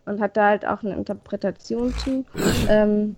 und 0.08 0.20
hat 0.22 0.38
da 0.38 0.47
halt 0.47 0.66
auch 0.66 0.84
eine 0.84 0.95
Interpretation 0.95 1.93
zu. 1.93 2.26
Ähm, 2.70 3.16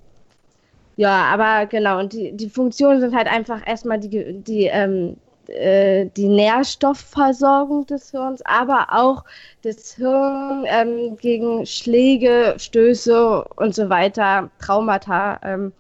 ja, 0.95 1.23
aber 1.31 1.65
genau, 1.65 1.99
und 1.99 2.11
die, 2.11 2.33
die 2.33 2.49
Funktionen 2.49 2.99
sind 2.99 3.15
halt 3.15 3.27
einfach 3.27 3.65
erstmal 3.65 3.99
die, 3.99 4.33
die 4.41 4.65
ähm, 4.65 5.15
äh, 5.49 6.07
die 6.15 6.27
Nährstoffversorgung 6.27 7.85
des 7.87 8.11
Hirns, 8.11 8.41
aber 8.45 8.87
auch 8.91 9.23
das 9.63 9.93
Hirn 9.93 10.65
ähm, 10.67 11.17
gegen 11.17 11.65
Schläge, 11.65 12.55
Stöße 12.57 13.43
und 13.55 13.73
so 13.73 13.89
weiter, 13.89 14.51
Traumata 14.59 15.39
ähm, 15.43 15.73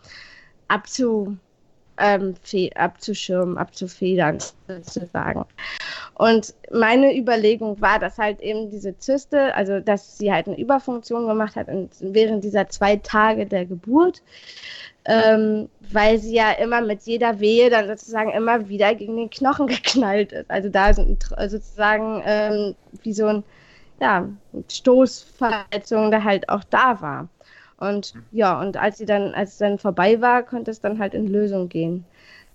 abzu, 0.67 1.37
ähm, 1.99 2.35
abzuschirmen, 2.75 3.57
abzufedern, 3.57 4.39
sozusagen. 4.67 5.45
Und 6.15 6.53
meine 6.71 7.17
Überlegung 7.17 7.79
war, 7.81 7.99
dass 7.99 8.17
halt 8.17 8.41
eben 8.41 8.69
diese 8.69 8.97
Zyste, 8.97 9.55
also 9.55 9.79
dass 9.79 10.17
sie 10.17 10.31
halt 10.31 10.47
eine 10.47 10.59
Überfunktion 10.59 11.27
gemacht 11.27 11.55
hat 11.55 11.67
während 11.99 12.43
dieser 12.43 12.67
zwei 12.69 12.97
Tage 12.97 13.45
der 13.45 13.65
Geburt, 13.65 14.21
ähm, 15.05 15.69
weil 15.91 16.19
sie 16.19 16.35
ja 16.35 16.51
immer 16.51 16.81
mit 16.81 17.03
jeder 17.03 17.39
Wehe 17.39 17.69
dann 17.69 17.87
sozusagen 17.87 18.31
immer 18.31 18.67
wieder 18.67 18.93
gegen 18.95 19.15
den 19.15 19.29
Knochen 19.29 19.67
geknallt 19.67 20.31
ist. 20.31 20.51
Also 20.51 20.69
da 20.69 20.93
sind 20.93 21.23
sozusagen 21.47 22.21
ähm, 22.25 22.75
wie 23.03 23.13
so 23.13 23.25
ein 23.27 23.43
ja, 24.01 24.27
Stoßverletzung 24.69 26.11
da 26.11 26.23
halt 26.23 26.49
auch 26.49 26.63
da 26.69 27.01
war. 27.01 27.29
Und 27.79 28.13
ja, 28.31 28.59
und 28.59 28.77
als 28.77 28.97
sie 28.97 29.05
dann, 29.05 29.33
als 29.33 29.53
es 29.53 29.57
dann 29.57 29.79
vorbei 29.79 30.19
war, 30.21 30.43
konnte 30.43 30.71
es 30.71 30.81
dann 30.81 30.99
halt 30.99 31.13
in 31.13 31.27
Lösung 31.27 31.69
gehen. 31.69 32.05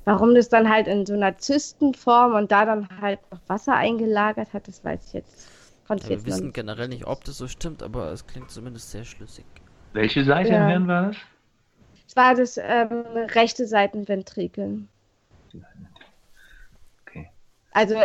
Warum 0.04 0.34
das 0.34 0.50
dann 0.50 0.68
halt 0.68 0.86
in 0.86 1.06
so 1.06 1.14
einer 1.14 1.38
Zystenform 1.38 2.34
und 2.34 2.52
da 2.52 2.66
dann 2.66 2.88
halt 3.00 3.20
noch 3.30 3.40
Wasser 3.46 3.74
eingelagert 3.74 4.52
hat, 4.52 4.68
das 4.68 4.84
weiß 4.84 5.06
ich 5.06 5.12
jetzt. 5.14 5.48
Konnte 5.86 6.04
ja, 6.04 6.10
wir 6.10 6.26
wissen 6.26 6.46
nicht. 6.46 6.54
generell 6.54 6.88
nicht, 6.88 7.06
ob 7.06 7.24
das 7.24 7.38
so 7.38 7.48
stimmt, 7.48 7.82
aber 7.82 8.12
es 8.12 8.26
klingt 8.26 8.50
zumindest 8.50 8.90
sehr 8.90 9.04
schlüssig. 9.04 9.46
Welche 9.94 10.24
Seite 10.24 10.50
ja. 10.50 10.64
im 10.64 10.68
Hirn 10.68 10.88
war 10.88 11.08
das? 11.08 11.16
Es 12.06 12.16
war 12.16 12.34
das 12.34 12.58
ähm, 12.58 13.04
rechte 13.34 13.66
Seitenventrikel. 13.66 14.82
Okay. 17.02 17.30
Also 17.72 17.96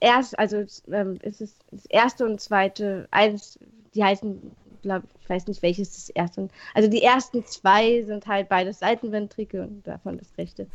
erst, 0.00 0.38
also 0.38 0.64
ähm, 0.90 1.18
ist 1.22 1.40
es 1.40 1.56
das 1.70 1.86
erste 1.86 2.24
und 2.24 2.40
zweite, 2.40 3.06
eins, 3.12 3.58
die 3.94 4.02
heißen 4.02 4.50
glaub, 4.86 5.02
ich 5.20 5.28
weiß 5.28 5.46
nicht 5.48 5.62
welches 5.62 5.92
das 5.92 6.08
erste. 6.10 6.48
Also 6.74 6.88
die 6.88 7.02
ersten 7.02 7.44
zwei 7.44 8.02
sind 8.02 8.26
halt 8.26 8.48
beides 8.48 8.78
Seitenventrikel 8.78 9.62
und 9.62 9.86
davon 9.86 10.18
das 10.18 10.32
rechte. 10.38 10.66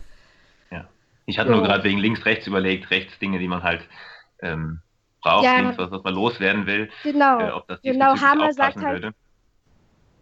Ja. 0.69 0.87
Ich 1.25 1.39
hatte 1.39 1.49
so. 1.49 1.55
nur 1.55 1.63
gerade 1.63 1.83
wegen 1.83 1.97
links-rechts 1.97 2.47
überlegt, 2.47 2.91
rechts 2.91 3.17
Dinge, 3.19 3.39
die 3.39 3.47
man 3.47 3.63
halt 3.63 3.87
ähm, 4.41 4.81
braucht, 5.21 5.45
ja, 5.45 5.59
links 5.59 5.77
was, 5.77 5.91
was 5.91 6.03
man 6.03 6.13
loswerden 6.13 6.65
will. 6.65 6.89
Genau. 7.03 7.39
Äh, 7.39 7.51
ob 7.51 7.67
das 7.67 7.81
genau, 7.81 8.19
Hammer 8.19 8.53
sagt 8.53 8.81
halt. 8.81 9.13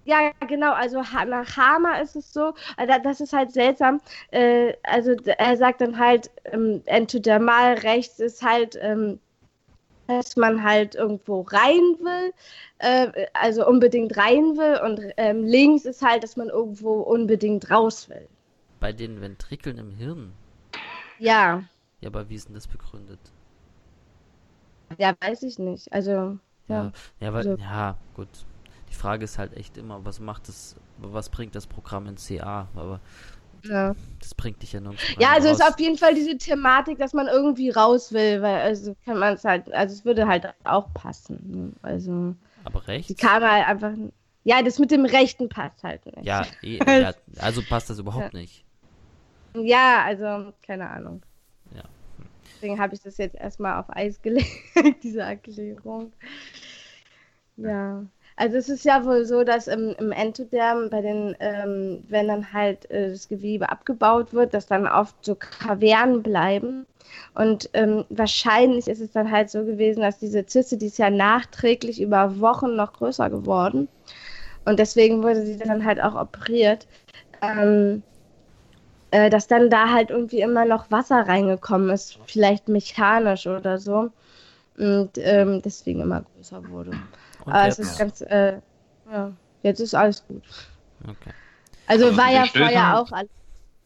Ja, 0.06 0.32
genau, 0.48 0.74
also 0.74 1.02
nach 1.28 1.58
Hammer 1.58 2.02
ist 2.02 2.16
es 2.16 2.34
so, 2.34 2.54
also 2.78 2.94
das 3.04 3.22
ist 3.22 3.34
halt 3.34 3.52
seltsam. 3.52 4.02
Äh, 4.32 4.74
also 4.84 5.12
er 5.12 5.58
sagt 5.58 5.82
dann 5.82 6.00
halt, 6.00 6.32
ähm, 6.46 6.82
entodermal 6.86 7.74
rechts 7.76 8.20
ist 8.20 8.42
halt 8.42 8.78
ähm, 8.82 9.20
dass 10.10 10.36
man 10.36 10.64
halt 10.64 10.96
irgendwo 10.96 11.42
rein 11.42 11.96
will, 12.00 12.34
äh, 12.80 13.28
also 13.34 13.68
unbedingt 13.68 14.18
rein 14.18 14.58
will 14.58 14.80
und 14.84 15.14
ähm, 15.18 15.44
links 15.44 15.86
ist 15.86 16.02
halt, 16.02 16.24
dass 16.24 16.36
man 16.36 16.50
irgendwo 16.50 17.02
unbedingt 17.02 17.70
raus 17.70 18.10
will. 18.10 18.28
Bei 18.80 18.92
den 18.92 19.22
Ventrikeln 19.22 19.78
im 19.78 19.92
Hirn? 19.92 20.34
Ja. 21.20 21.64
Ja, 22.02 22.10
aber 22.10 22.30
wie 22.30 22.36
ist 22.36 22.48
denn 22.48 22.56
das 22.56 22.68
begründet? 22.68 23.20
Ja, 24.98 25.14
weiß 25.22 25.44
ich 25.44 25.60
nicht. 25.60 25.92
Also, 25.94 26.12
ja. 26.12 26.40
Ja, 26.68 26.92
ja, 27.20 27.34
weil, 27.34 27.48
also. 27.50 27.56
ja 27.58 27.98
gut. 28.16 28.30
Die 28.90 28.96
Frage 28.96 29.26
ist 29.26 29.38
halt 29.38 29.56
echt 29.56 29.78
immer, 29.78 30.04
was 30.04 30.20
macht 30.20 30.48
das, 30.48 30.76
was 30.98 31.30
bringt 31.30 31.54
das 31.54 31.68
Programm 31.68 32.08
in 32.08 32.16
CA? 32.16 32.68
Aber 32.76 33.00
ja. 33.64 33.96
Das 34.20 34.36
bringt 34.36 34.62
dich 34.62 34.74
ja 34.74 34.80
nirgends. 34.80 35.04
Ja, 35.20 35.32
also 35.32 35.50
raus. 35.50 35.60
ist 35.60 35.66
auf 35.66 35.80
jeden 35.80 35.98
Fall 35.98 36.14
diese 36.14 36.38
Thematik, 36.38 36.98
dass 36.98 37.14
man 37.14 37.28
irgendwie 37.28 37.70
raus 37.70 38.12
will, 38.14 38.42
weil 38.42 38.62
also 38.62 38.96
kann 39.06 39.18
man 39.18 39.36
es 39.36 39.44
halt, 39.44 39.72
also 39.74 39.94
es 39.94 40.06
würde 40.06 40.28
halt 40.28 40.54
auch 40.64 40.94
passen. 40.94 41.76
Also. 41.82 42.36
Aber 42.64 42.88
rechts? 42.88 43.08
Die 43.08 43.16
Kamera 43.16 43.52
halt 43.52 43.68
einfach. 43.68 43.92
Ja, 44.44 44.62
das 44.62 44.80
mit 44.80 44.92
dem 44.92 45.06
Rechten 45.06 45.50
passt 45.50 45.84
halt 45.84 46.06
nicht. 46.06 46.26
Ja, 46.26 46.46
eh, 46.62 46.80
ja 47.02 47.14
also 47.40 47.62
passt 47.62 47.90
das 47.90 48.00
überhaupt 48.00 48.34
ja. 48.34 48.40
nicht. 48.40 48.66
Ja, 49.56 50.04
also, 50.06 50.54
keine 50.66 50.90
Ahnung. 50.90 51.22
Ja. 51.76 51.84
Deswegen 52.56 52.80
habe 52.80 52.94
ich 52.94 53.02
das 53.02 53.18
jetzt 53.18 53.36
erstmal 53.36 53.80
auf 53.80 53.86
Eis 53.90 54.22
gelegt, 54.22 54.48
diese 55.04 55.22
Erklärung. 55.22 56.14
Ja. 57.58 58.06
Also 58.40 58.56
es 58.56 58.70
ist 58.70 58.86
ja 58.86 59.04
wohl 59.04 59.26
so, 59.26 59.44
dass 59.44 59.68
im, 59.68 59.94
im 60.00 60.14
Entoderm 60.14 60.90
bei 60.90 61.02
den, 61.02 61.36
ähm, 61.42 62.06
wenn 62.08 62.30
dann 62.30 62.54
halt 62.54 62.90
äh, 62.90 63.10
das 63.10 63.28
Gewebe 63.28 63.68
abgebaut 63.68 64.34
wird, 64.34 64.54
dass 64.54 64.66
dann 64.66 64.88
oft 64.88 65.14
so 65.26 65.36
Kavernen 65.36 66.24
bleiben. 66.24 66.86
Und 67.36 67.70
ähm, 67.74 68.06
wahrscheinlich 68.10 68.88
ist 68.88 69.02
es 69.02 69.12
dann 69.12 69.30
halt 69.30 69.50
so 69.50 69.66
gewesen, 69.66 70.00
dass 70.00 70.20
diese 70.20 70.46
Zyste, 70.46 70.78
die 70.78 70.86
ist 70.86 71.00
ja 71.00 71.10
nachträglich 71.10 72.02
über 72.02 72.40
Wochen 72.40 72.78
noch 72.78 72.94
größer 72.94 73.30
geworden. 73.30 73.90
Und 74.64 74.80
deswegen 74.80 75.22
wurde 75.22 75.46
sie 75.46 75.58
dann 75.58 75.84
halt 75.84 76.02
auch 76.02 76.16
operiert. 76.16 76.88
Ähm, 77.42 78.04
äh, 79.12 79.30
dass 79.30 79.48
dann 79.48 79.70
da 79.70 79.90
halt 79.92 80.12
irgendwie 80.12 80.40
immer 80.40 80.64
noch 80.64 80.90
Wasser 80.92 81.28
reingekommen 81.28 81.90
ist, 81.90 82.18
vielleicht 82.26 82.70
mechanisch 82.70 83.48
oder 83.48 83.80
so. 83.80 84.12
Und 84.78 85.18
ähm, 85.18 85.62
deswegen 85.62 86.00
immer 86.00 86.22
größer 86.22 86.70
wurde. 86.70 86.92
Und 87.46 87.54
Aber 87.54 87.66
jetzt? 87.66 87.80
es 87.80 87.92
ist 87.92 88.00
ganz, 88.00 88.22
äh, 88.22 88.60
ja, 89.12 89.32
jetzt 89.64 89.80
ist 89.80 89.96
alles 89.96 90.26
gut. 90.28 90.44
Okay. 91.04 91.32
Also, 91.88 92.08
also 92.08 92.18
war 92.18 92.32
ja 92.32 92.46
Stößen, 92.46 92.68
vorher 92.68 93.00
auch 93.00 93.12
alles. 93.12 93.30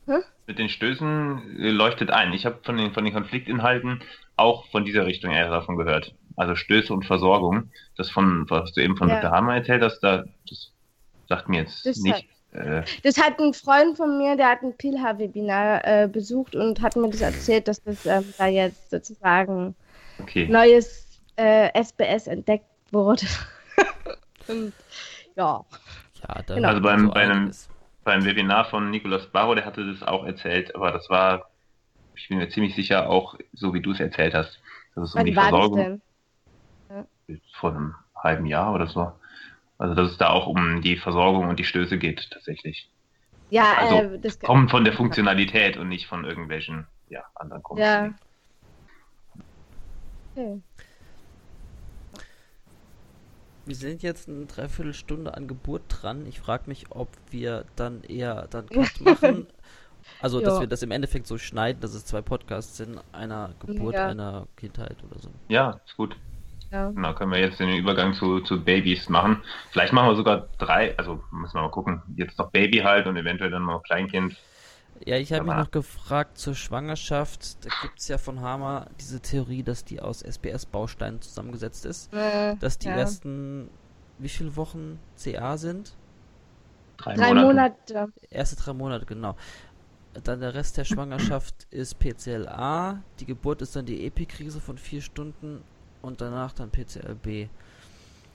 Hm? 0.07 0.23
Mit 0.47 0.59
den 0.59 0.69
Stößen 0.69 1.59
äh, 1.59 1.69
leuchtet 1.69 2.11
ein. 2.11 2.33
Ich 2.33 2.45
habe 2.45 2.59
von 2.63 2.77
den, 2.77 2.93
von 2.93 3.05
den 3.05 3.13
Konfliktinhalten 3.13 4.01
auch 4.35 4.67
von 4.71 4.83
dieser 4.83 5.05
Richtung 5.05 5.31
eher 5.31 5.49
davon 5.49 5.77
gehört. 5.77 6.13
Also 6.35 6.55
Stöße 6.55 6.93
und 6.93 7.05
Versorgung. 7.05 7.69
Das 7.95 8.09
von, 8.09 8.49
was 8.49 8.73
du 8.73 8.81
eben 8.81 8.97
von 8.97 9.07
ja. 9.09 9.21
Dr. 9.21 9.31
Hammer 9.31 9.55
erzählt 9.55 9.83
hast, 9.83 9.99
da, 9.99 10.23
das 10.49 10.71
sagt 11.29 11.47
mir 11.47 11.61
jetzt 11.61 11.85
das 11.85 11.97
nicht. 11.97 12.27
Hat, 12.53 12.61
äh, 12.65 12.83
das 13.03 13.17
hat 13.17 13.39
ein 13.39 13.53
Freund 13.53 13.97
von 13.97 14.17
mir, 14.17 14.35
der 14.35 14.49
hat 14.49 14.63
ein 14.63 14.75
Pilha-Webinar 14.75 15.85
äh, 15.85 16.07
besucht 16.07 16.55
und 16.55 16.81
hat 16.81 16.95
mir 16.95 17.09
das 17.09 17.21
erzählt, 17.21 17.67
dass 17.67 17.81
das 17.83 18.05
ähm, 18.05 18.33
da 18.37 18.47
jetzt 18.47 18.89
sozusagen 18.89 19.75
okay. 20.19 20.47
neues 20.47 21.21
äh, 21.37 21.69
SBS 21.73 22.27
entdeckt 22.27 22.65
wurde. 22.93 23.25
Und, 24.47 24.73
ja. 25.35 25.65
ja 26.21 26.41
genau. 26.47 26.67
Also 26.67 26.81
beim, 26.81 27.07
so 27.07 27.11
bei 27.13 27.21
einem, 27.21 27.51
beim 28.03 28.25
Webinar 28.25 28.65
von 28.65 28.89
Nicolas 28.91 29.27
Barro, 29.27 29.55
der 29.55 29.65
hatte 29.65 29.85
das 29.85 30.03
auch 30.03 30.25
erzählt, 30.25 30.75
aber 30.75 30.91
das 30.91 31.09
war, 31.09 31.49
ich 32.15 32.27
bin 32.27 32.37
mir 32.37 32.49
ziemlich 32.49 32.75
sicher, 32.75 33.09
auch 33.09 33.35
so 33.53 33.73
wie 33.73 33.81
du 33.81 33.91
es 33.91 33.99
erzählt 33.99 34.33
hast. 34.33 34.59
Das 34.95 35.09
ist 35.09 35.15
um 35.15 35.25
die 35.25 35.33
Versorgung. 35.33 36.01
Ja. 36.89 37.05
Vor 37.59 37.71
einem 37.71 37.95
halben 38.15 38.45
Jahr 38.45 38.73
oder 38.73 38.87
so. 38.87 39.11
Also 39.77 39.95
dass 39.95 40.11
es 40.11 40.17
da 40.17 40.29
auch 40.29 40.47
um 40.47 40.81
die 40.81 40.97
Versorgung 40.97 41.47
und 41.49 41.59
die 41.59 41.65
Stöße 41.65 41.97
geht 41.97 42.29
tatsächlich. 42.31 42.89
Ja, 43.49 43.73
also 43.77 43.95
äh, 43.95 44.19
das 44.19 44.39
kommt 44.39 44.71
von 44.71 44.83
der 44.83 44.93
Funktionalität 44.93 45.77
und 45.77 45.89
nicht 45.89 46.07
von 46.07 46.25
irgendwelchen 46.25 46.87
ja, 47.09 47.23
anderen 47.35 47.63
Gründen. 47.63 47.83
Ja. 47.83 48.13
Okay. 50.35 50.61
Wir 53.65 53.75
sind 53.75 54.03
jetzt 54.03 54.27
eine 54.27 54.45
Dreiviertelstunde 54.45 55.35
an 55.35 55.47
Geburt 55.47 55.83
dran. 55.87 56.25
Ich 56.27 56.39
frage 56.39 56.63
mich, 56.67 56.85
ob 56.89 57.09
wir 57.31 57.65
dann 57.75 58.03
eher 58.03 58.47
dann 58.49 58.67
Cut 58.69 59.01
machen. 59.01 59.47
Also, 60.21 60.41
dass 60.41 60.59
wir 60.59 60.67
das 60.67 60.83
im 60.83 60.91
Endeffekt 60.91 61.27
so 61.27 61.37
schneiden, 61.37 61.79
dass 61.79 61.93
es 61.93 62.05
zwei 62.05 62.21
Podcasts 62.21 62.75
sind, 62.75 62.99
einer 63.13 63.51
Geburt, 63.65 63.95
ja. 63.95 64.07
einer 64.07 64.47
Kindheit 64.57 64.97
oder 65.09 65.19
so. 65.19 65.29
Ja, 65.47 65.79
ist 65.85 65.95
gut. 65.95 66.17
Ja. 66.71 66.89
Genau, 66.89 67.13
können 67.13 67.31
wir 67.31 67.39
jetzt 67.39 67.59
den 67.59 67.69
Übergang 67.69 68.13
zu, 68.15 68.39
zu 68.41 68.63
Babys 68.63 69.07
machen. 69.07 69.43
Vielleicht 69.71 69.93
machen 69.93 70.09
wir 70.09 70.15
sogar 70.15 70.49
drei, 70.57 70.97
also 70.97 71.23
müssen 71.31 71.53
wir 71.53 71.61
mal 71.61 71.69
gucken. 71.69 72.01
Jetzt 72.15 72.37
noch 72.39 72.49
Baby 72.49 72.79
halt 72.79 73.05
und 73.05 73.15
eventuell 73.15 73.51
dann 73.51 73.65
noch 73.65 73.83
Kleinkind. 73.83 74.35
Ja, 75.05 75.17
ich 75.17 75.33
habe 75.33 75.43
mich 75.45 75.55
noch 75.55 75.71
gefragt 75.71 76.37
zur 76.37 76.55
Schwangerschaft. 76.55 77.65
Da 77.65 77.69
gibt 77.81 77.99
es 77.99 78.07
ja 78.07 78.17
von 78.17 78.41
Hammer 78.41 78.87
diese 78.99 79.19
Theorie, 79.19 79.63
dass 79.63 79.83
die 79.83 79.99
aus 79.99 80.21
SBS-Bausteinen 80.21 81.21
zusammengesetzt 81.21 81.85
ist. 81.85 82.13
Äh, 82.13 82.55
dass 82.57 82.77
die 82.77 82.87
ja. 82.87 82.95
ersten, 82.95 83.69
wie 84.17 84.29
viele 84.29 84.55
Wochen 84.55 84.99
CA 85.21 85.57
sind? 85.57 85.95
Drei, 86.97 87.15
drei 87.15 87.33
Monate. 87.33 87.93
Monate. 87.93 88.13
Erste 88.29 88.55
drei 88.55 88.73
Monate, 88.73 89.05
genau. 89.05 89.35
Dann 90.23 90.39
der 90.39 90.53
Rest 90.53 90.77
der 90.77 90.85
Schwangerschaft 90.85 91.67
ist 91.71 91.99
PCLA. 91.99 93.01
Die 93.19 93.25
Geburt 93.25 93.61
ist 93.61 93.75
dann 93.75 93.85
die 93.85 94.05
Epikrise 94.05 94.61
von 94.61 94.77
vier 94.77 95.01
Stunden 95.01 95.63
und 96.01 96.21
danach 96.21 96.53
dann 96.53 96.69
PCLB. 96.69 97.49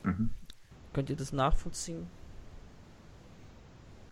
Mhm. 0.03 0.31
Könnt 0.93 1.09
ihr 1.09 1.17
das 1.17 1.33
nachvollziehen? 1.33 2.09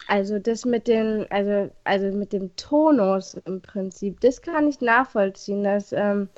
Also 0.09 0.39
das 0.39 0.65
mit 0.65 0.87
den, 0.87 1.27
also, 1.31 1.71
also 1.85 2.17
mit 2.17 2.33
dem 2.33 2.55
Tonus 2.57 3.35
im 3.45 3.61
Prinzip, 3.61 4.21
das 4.21 4.41
kann 4.41 4.69
ich 4.69 4.81
nachvollziehen, 4.81 5.65
dass, 5.65 5.93
ähm, 5.93 6.29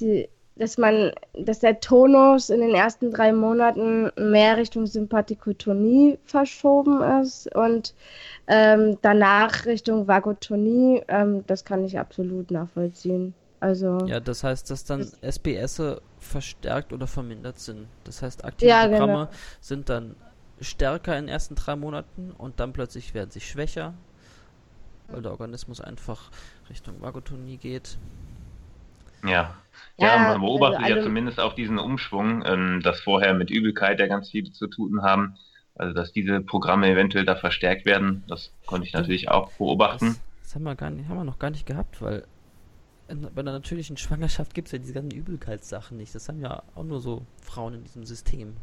die, 0.00 0.28
dass 0.56 0.78
man, 0.78 1.12
dass 1.34 1.58
der 1.58 1.80
Tonus 1.80 2.48
in 2.48 2.60
den 2.60 2.74
ersten 2.74 3.10
drei 3.10 3.32
Monaten 3.32 4.10
mehr 4.16 4.56
Richtung 4.56 4.86
Sympathikotonie 4.86 6.18
verschoben 6.24 7.02
ist 7.20 7.54
und 7.54 7.94
ähm, 8.46 8.96
danach 9.02 9.66
Richtung 9.66 10.08
Vagotonie, 10.08 11.02
ähm, 11.08 11.44
das 11.46 11.64
kann 11.64 11.84
ich 11.84 11.98
absolut 11.98 12.50
nachvollziehen. 12.50 13.34
Also 13.60 13.98
ja, 14.06 14.20
das 14.20 14.44
heißt, 14.44 14.70
dass 14.70 14.84
dann 14.84 15.06
SBS 15.22 15.82
verstärkt 16.18 16.92
oder 16.92 17.06
vermindert 17.06 17.58
sind. 17.58 17.88
Das 18.04 18.22
heißt, 18.22 18.44
aktive 18.44 18.70
ja, 18.70 18.86
Programme 18.86 19.12
genau. 19.12 19.28
sind 19.60 19.88
dann 19.88 20.14
stärker 20.60 21.16
in 21.18 21.26
den 21.26 21.28
ersten 21.32 21.54
drei 21.54 21.76
Monaten 21.76 22.30
und 22.30 22.60
dann 22.60 22.72
plötzlich 22.72 23.14
werden 23.14 23.30
sie 23.30 23.40
schwächer. 23.40 23.94
weil 25.08 25.22
der 25.22 25.30
Organismus 25.30 25.80
einfach 25.80 26.30
Richtung 26.68 27.00
Vagotonie 27.00 27.58
geht. 27.58 27.96
Ja. 29.24 29.56
Ja, 29.98 30.06
ja 30.06 30.18
man 30.18 30.40
beobachtet 30.40 30.82
also 30.82 30.96
ja 30.96 31.02
zumindest 31.02 31.38
auch 31.38 31.54
diesen 31.54 31.78
Umschwung, 31.78 32.44
ähm, 32.44 32.80
dass 32.82 33.00
vorher 33.00 33.34
mit 33.34 33.50
Übelkeit 33.50 34.00
ja 34.00 34.06
ganz 34.06 34.30
viele 34.30 34.50
zu 34.52 34.66
tun 34.66 35.02
haben. 35.02 35.36
Also 35.76 35.92
dass 35.92 36.12
diese 36.12 36.40
Programme 36.40 36.88
eventuell 36.90 37.24
da 37.24 37.36
verstärkt 37.36 37.84
werden, 37.84 38.24
das 38.28 38.52
konnte 38.64 38.86
ich 38.86 38.94
natürlich 38.94 39.28
auch 39.30 39.52
beobachten. 39.52 40.06
Das, 40.06 40.20
das 40.42 40.54
haben, 40.54 40.62
wir 40.64 40.74
gar 40.74 40.90
nicht, 40.90 41.08
haben 41.08 41.18
wir 41.18 41.24
noch 41.24 41.38
gar 41.38 41.50
nicht 41.50 41.66
gehabt, 41.66 42.00
weil 42.00 42.24
bei 43.08 43.40
einer 43.40 43.52
natürlichen 43.52 43.96
Schwangerschaft 43.96 44.54
gibt 44.54 44.68
es 44.68 44.72
ja 44.72 44.78
diese 44.78 44.92
ganzen 44.92 45.12
Übelkeitssachen 45.12 45.96
nicht. 45.96 46.14
Das 46.14 46.28
haben 46.28 46.40
ja 46.40 46.62
auch 46.74 46.82
nur 46.82 47.00
so 47.00 47.24
Frauen 47.42 47.74
in 47.74 47.84
diesem 47.84 48.04
System. 48.04 48.56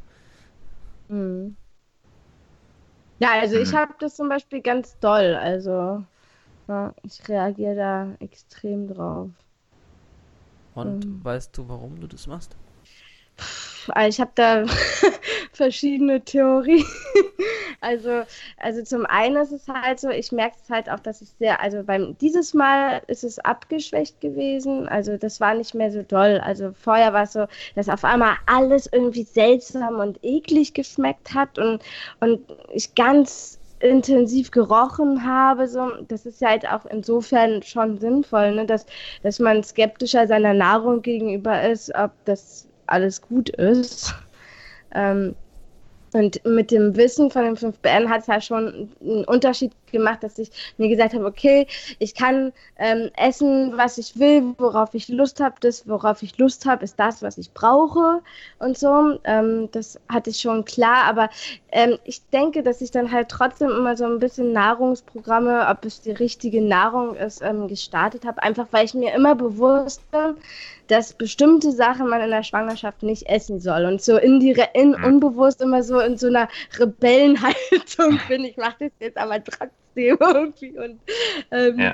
Mhm. 1.08 1.56
Ja, 3.24 3.40
also 3.40 3.56
mhm. 3.56 3.64
ich 3.64 3.74
habe 3.74 3.94
das 4.00 4.18
zum 4.18 4.28
Beispiel 4.28 4.62
ganz 4.62 5.00
doll. 5.00 5.36
Also 5.36 6.04
ja, 6.68 6.94
ich 7.04 7.26
reagiere 7.30 7.76
da 7.76 8.16
extrem 8.20 8.90
drauf. 8.90 9.30
Und 10.76 11.06
mhm. 11.06 11.24
weißt 11.24 11.58
du, 11.58 11.70
warum 11.70 12.02
du 12.02 12.08
das 12.08 12.28
machst? 12.28 12.58
Also 13.88 14.10
ich 14.10 14.20
habe 14.20 14.32
da 14.36 14.66
verschiedene 15.56 16.22
Theorien. 16.22 16.86
also, 17.82 18.24
also 18.58 18.84
zum 18.84 19.06
einen 19.06 19.38
ist 19.38 19.51
es 19.51 19.68
halt 19.68 19.99
so, 19.99 20.10
ich 20.10 20.32
merke 20.32 20.58
es 20.62 20.70
halt 20.70 20.89
auch, 20.89 20.99
dass 20.99 21.22
ich 21.22 21.30
sehr, 21.39 21.62
also 21.62 21.84
beim 21.84 22.18
dieses 22.20 22.54
Mal 22.54 23.01
ist 23.08 23.24
es 23.24 23.39
abgeschwächt 23.39 24.20
gewesen. 24.22 24.88
Also 24.88 25.18
das 25.18 25.39
war 25.39 25.54
nicht 25.54 25.74
mehr 25.74 25.91
so 25.91 26.04
doll. 26.04 26.41
Also 26.43 26.74
vorher 26.74 27.14
war 27.14 27.24
es 27.24 27.34
so, 27.34 27.45
dass 27.76 27.89
auf 27.89 28.04
einmal 28.04 28.36
alles 28.45 28.89
irgendwie 28.91 29.24
seltsam 29.24 29.99
und 29.99 30.20
eklig 30.24 30.74
geschmeckt 30.74 31.34
hat 31.34 31.58
und, 31.60 31.82
und 32.20 32.41
ich 32.74 32.95
ganz 32.95 33.60
intensiv 33.84 34.49
gerochen 34.51 35.26
habe, 35.26 35.68
so, 35.68 35.91
das 36.08 36.26
ist 36.26 36.39
ja 36.39 36.49
halt 36.49 36.66
auch 36.68 36.86
insofern 36.86 37.62
schon 37.64 37.97
sinnvoll, 37.99 38.56
ne, 38.56 38.66
dass, 38.66 38.86
dass 39.24 39.39
man 39.39 39.62
skeptischer 39.62 40.26
seiner 40.26 40.54
Nahrung 40.54 41.01
gegenüber 41.01 41.70
ist, 41.70 41.93
ob 41.93 42.12
das 42.24 42.68
alles 42.88 43.22
gut 43.22 43.49
ist. 43.49 44.16
Ähm, 44.95 45.36
und 46.14 46.43
mit 46.45 46.72
dem 46.72 46.95
Wissen 46.95 47.30
von 47.32 47.43
dem 47.43 47.55
5BN 47.55 48.07
hat 48.07 48.22
es 48.22 48.28
ja 48.28 48.41
schon 48.41 48.89
einen 49.01 49.26
Unterschied 49.26 49.72
gemacht, 49.94 50.24
dass 50.24 50.38
ich 50.38 50.52
mir 50.78 50.89
gesagt 50.89 51.14
habe, 51.14 51.26
okay, 51.26 51.68
ich 52.00 52.14
kann 52.14 52.52
ähm, 52.78 53.10
essen, 53.16 53.78
was 53.78 53.98
ich 53.98 54.20
will, 54.20 54.54
worauf 54.58 54.94
ich 54.94 55.08
Lust 55.08 55.39
habe. 55.39 55.56
Das, 55.62 55.88
worauf 55.88 56.22
ich 56.22 56.38
Lust 56.38 56.66
habe, 56.66 56.84
ist 56.84 57.00
das, 57.00 57.22
was 57.22 57.38
ich 57.38 57.54
brauche 57.54 58.22
und 58.60 58.78
so. 58.78 59.18
Ähm, 59.24 59.70
das 59.72 59.98
hatte 60.10 60.32
ich 60.32 60.41
schon 60.41 60.66
klar, 60.66 61.06
aber 61.06 61.30
ähm, 61.72 61.98
ich 62.04 62.28
denke, 62.30 62.62
dass 62.62 62.82
ich 62.82 62.91
dann 62.91 63.12
halt 63.12 63.30
trotzdem 63.30 63.70
immer 63.70 63.96
so 63.96 64.04
ein 64.06 64.20
bisschen 64.20 64.52
Nahrungsprogramme, 64.52 65.68
ob 65.70 65.86
es 65.86 66.02
die 66.02 66.12
richtige 66.12 66.62
Nahrung 66.62 67.16
ist, 67.16 67.41
ähm, 67.41 67.70
gestartet 67.70 68.26
habe, 68.26 68.44
einfach 68.44 68.68
weil 68.72 68.86
ich 68.86 68.94
mir 68.94 69.14
immer 69.14 69.36
bewusst 69.36 70.10
bin, 70.12 70.36
dass 70.88 71.14
bestimmte 71.14 71.72
Sachen 71.72 72.10
man 72.10 72.22
in 72.22 72.30
der 72.30 72.44
Schwangerschaft 72.44 73.04
nicht 73.04 73.28
essen 73.28 73.60
soll. 73.60 73.86
Und 73.86 74.02
so 74.02 74.18
indirekt, 74.18 74.76
in, 74.76 74.96
unbewusst 74.96 75.62
immer 75.62 75.84
so 75.84 76.00
in 76.00 76.18
so 76.18 76.28
einer 76.28 76.48
Rebellenhaltung 76.78 78.20
bin. 78.28 78.44
Ich 78.44 78.58
mache 78.58 78.76
das 78.80 78.91
jetzt 79.00 79.18
aber 79.18 79.44
trotzdem 79.44 79.83
irgendwie. 80.20 80.78
Und, 80.78 81.00
ähm, 81.52 81.80
ja. 81.80 81.91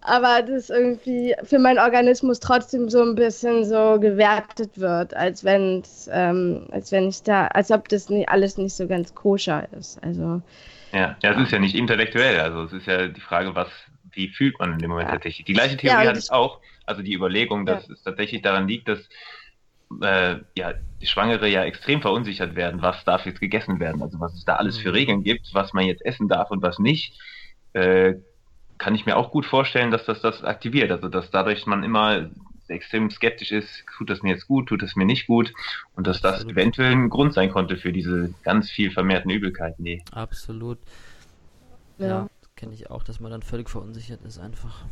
Aber 0.00 0.42
das 0.42 0.70
irgendwie 0.70 1.34
für 1.42 1.58
meinen 1.58 1.80
Organismus 1.80 2.38
trotzdem 2.38 2.88
so 2.88 3.02
ein 3.02 3.16
bisschen 3.16 3.64
so 3.64 3.98
gewertet 3.98 4.78
wird, 4.78 5.14
als 5.14 5.42
wenn 5.42 5.82
ähm, 6.12 6.68
als 6.70 6.92
wenn 6.92 7.08
ich 7.08 7.24
da, 7.24 7.48
als 7.48 7.72
ob 7.72 7.88
das 7.88 8.08
nicht 8.08 8.28
alles 8.28 8.56
nicht 8.56 8.74
so 8.74 8.86
ganz 8.86 9.14
koscher 9.16 9.66
ist. 9.76 10.00
Also 10.04 10.42
ja, 10.92 11.16
ja, 11.22 11.32
es 11.32 11.38
ist 11.38 11.52
ja 11.52 11.58
nicht 11.58 11.74
intellektuell. 11.74 12.38
Also 12.38 12.62
es 12.62 12.72
ist 12.72 12.86
ja 12.86 13.08
die 13.08 13.20
Frage, 13.20 13.54
was, 13.56 13.68
wie 14.12 14.28
fühlt 14.28 14.58
man 14.60 14.74
in 14.74 14.78
dem 14.78 14.90
Moment 14.90 15.08
ja. 15.08 15.14
tatsächlich. 15.14 15.44
Die 15.44 15.54
gleiche 15.54 15.76
Theorie 15.76 16.04
ja, 16.04 16.08
hatte 16.08 16.20
ich 16.20 16.30
auch. 16.30 16.60
Also 16.84 17.02
die 17.02 17.14
Überlegung, 17.14 17.66
dass 17.66 17.88
es 17.90 18.02
tatsächlich 18.02 18.42
daran 18.42 18.68
liegt, 18.68 18.88
dass 18.88 19.00
äh, 20.02 20.36
ja, 20.56 20.74
die 21.00 21.06
Schwangere 21.06 21.48
ja 21.48 21.64
extrem 21.64 22.00
verunsichert 22.00 22.54
werden, 22.56 22.82
was 22.82 23.04
darf 23.04 23.26
jetzt 23.26 23.40
gegessen 23.40 23.80
werden, 23.80 24.02
also 24.02 24.20
was 24.20 24.34
es 24.34 24.44
da 24.44 24.56
alles 24.56 24.78
für 24.78 24.90
mhm. 24.90 24.94
Regeln 24.94 25.22
gibt, 25.22 25.52
was 25.52 25.72
man 25.72 25.84
jetzt 25.84 26.04
essen 26.04 26.28
darf 26.28 26.50
und 26.50 26.62
was 26.62 26.78
nicht, 26.78 27.18
äh, 27.76 28.18
kann 28.78 28.94
ich 28.94 29.06
mir 29.06 29.16
auch 29.16 29.30
gut 29.30 29.46
vorstellen, 29.46 29.90
dass 29.90 30.04
das 30.04 30.20
das 30.20 30.42
aktiviert. 30.44 30.90
Also 30.90 31.08
dass 31.08 31.30
dadurch 31.30 31.66
man 31.66 31.82
immer 31.82 32.30
extrem 32.68 33.10
skeptisch 33.10 33.52
ist, 33.52 33.84
tut 33.96 34.10
das 34.10 34.22
mir 34.22 34.30
jetzt 34.30 34.48
gut, 34.48 34.68
tut 34.68 34.82
das 34.82 34.96
mir 34.96 35.04
nicht 35.04 35.26
gut 35.26 35.52
und 35.94 36.06
dass 36.06 36.20
das 36.20 36.44
eventuell 36.44 36.92
ein 36.92 37.10
Grund 37.10 37.32
sein 37.32 37.50
konnte 37.50 37.76
für 37.76 37.92
diese 37.92 38.34
ganz 38.42 38.70
viel 38.70 38.90
vermehrten 38.90 39.30
Übelkeiten. 39.30 39.82
Nee. 39.82 40.02
Absolut. 40.10 40.78
Ja, 41.98 42.06
ja 42.06 42.26
kenne 42.56 42.72
ich 42.74 42.90
auch, 42.90 43.02
dass 43.02 43.20
man 43.20 43.30
dann 43.30 43.42
völlig 43.42 43.68
verunsichert 43.68 44.20
ist 44.24 44.38
einfach. 44.38 44.84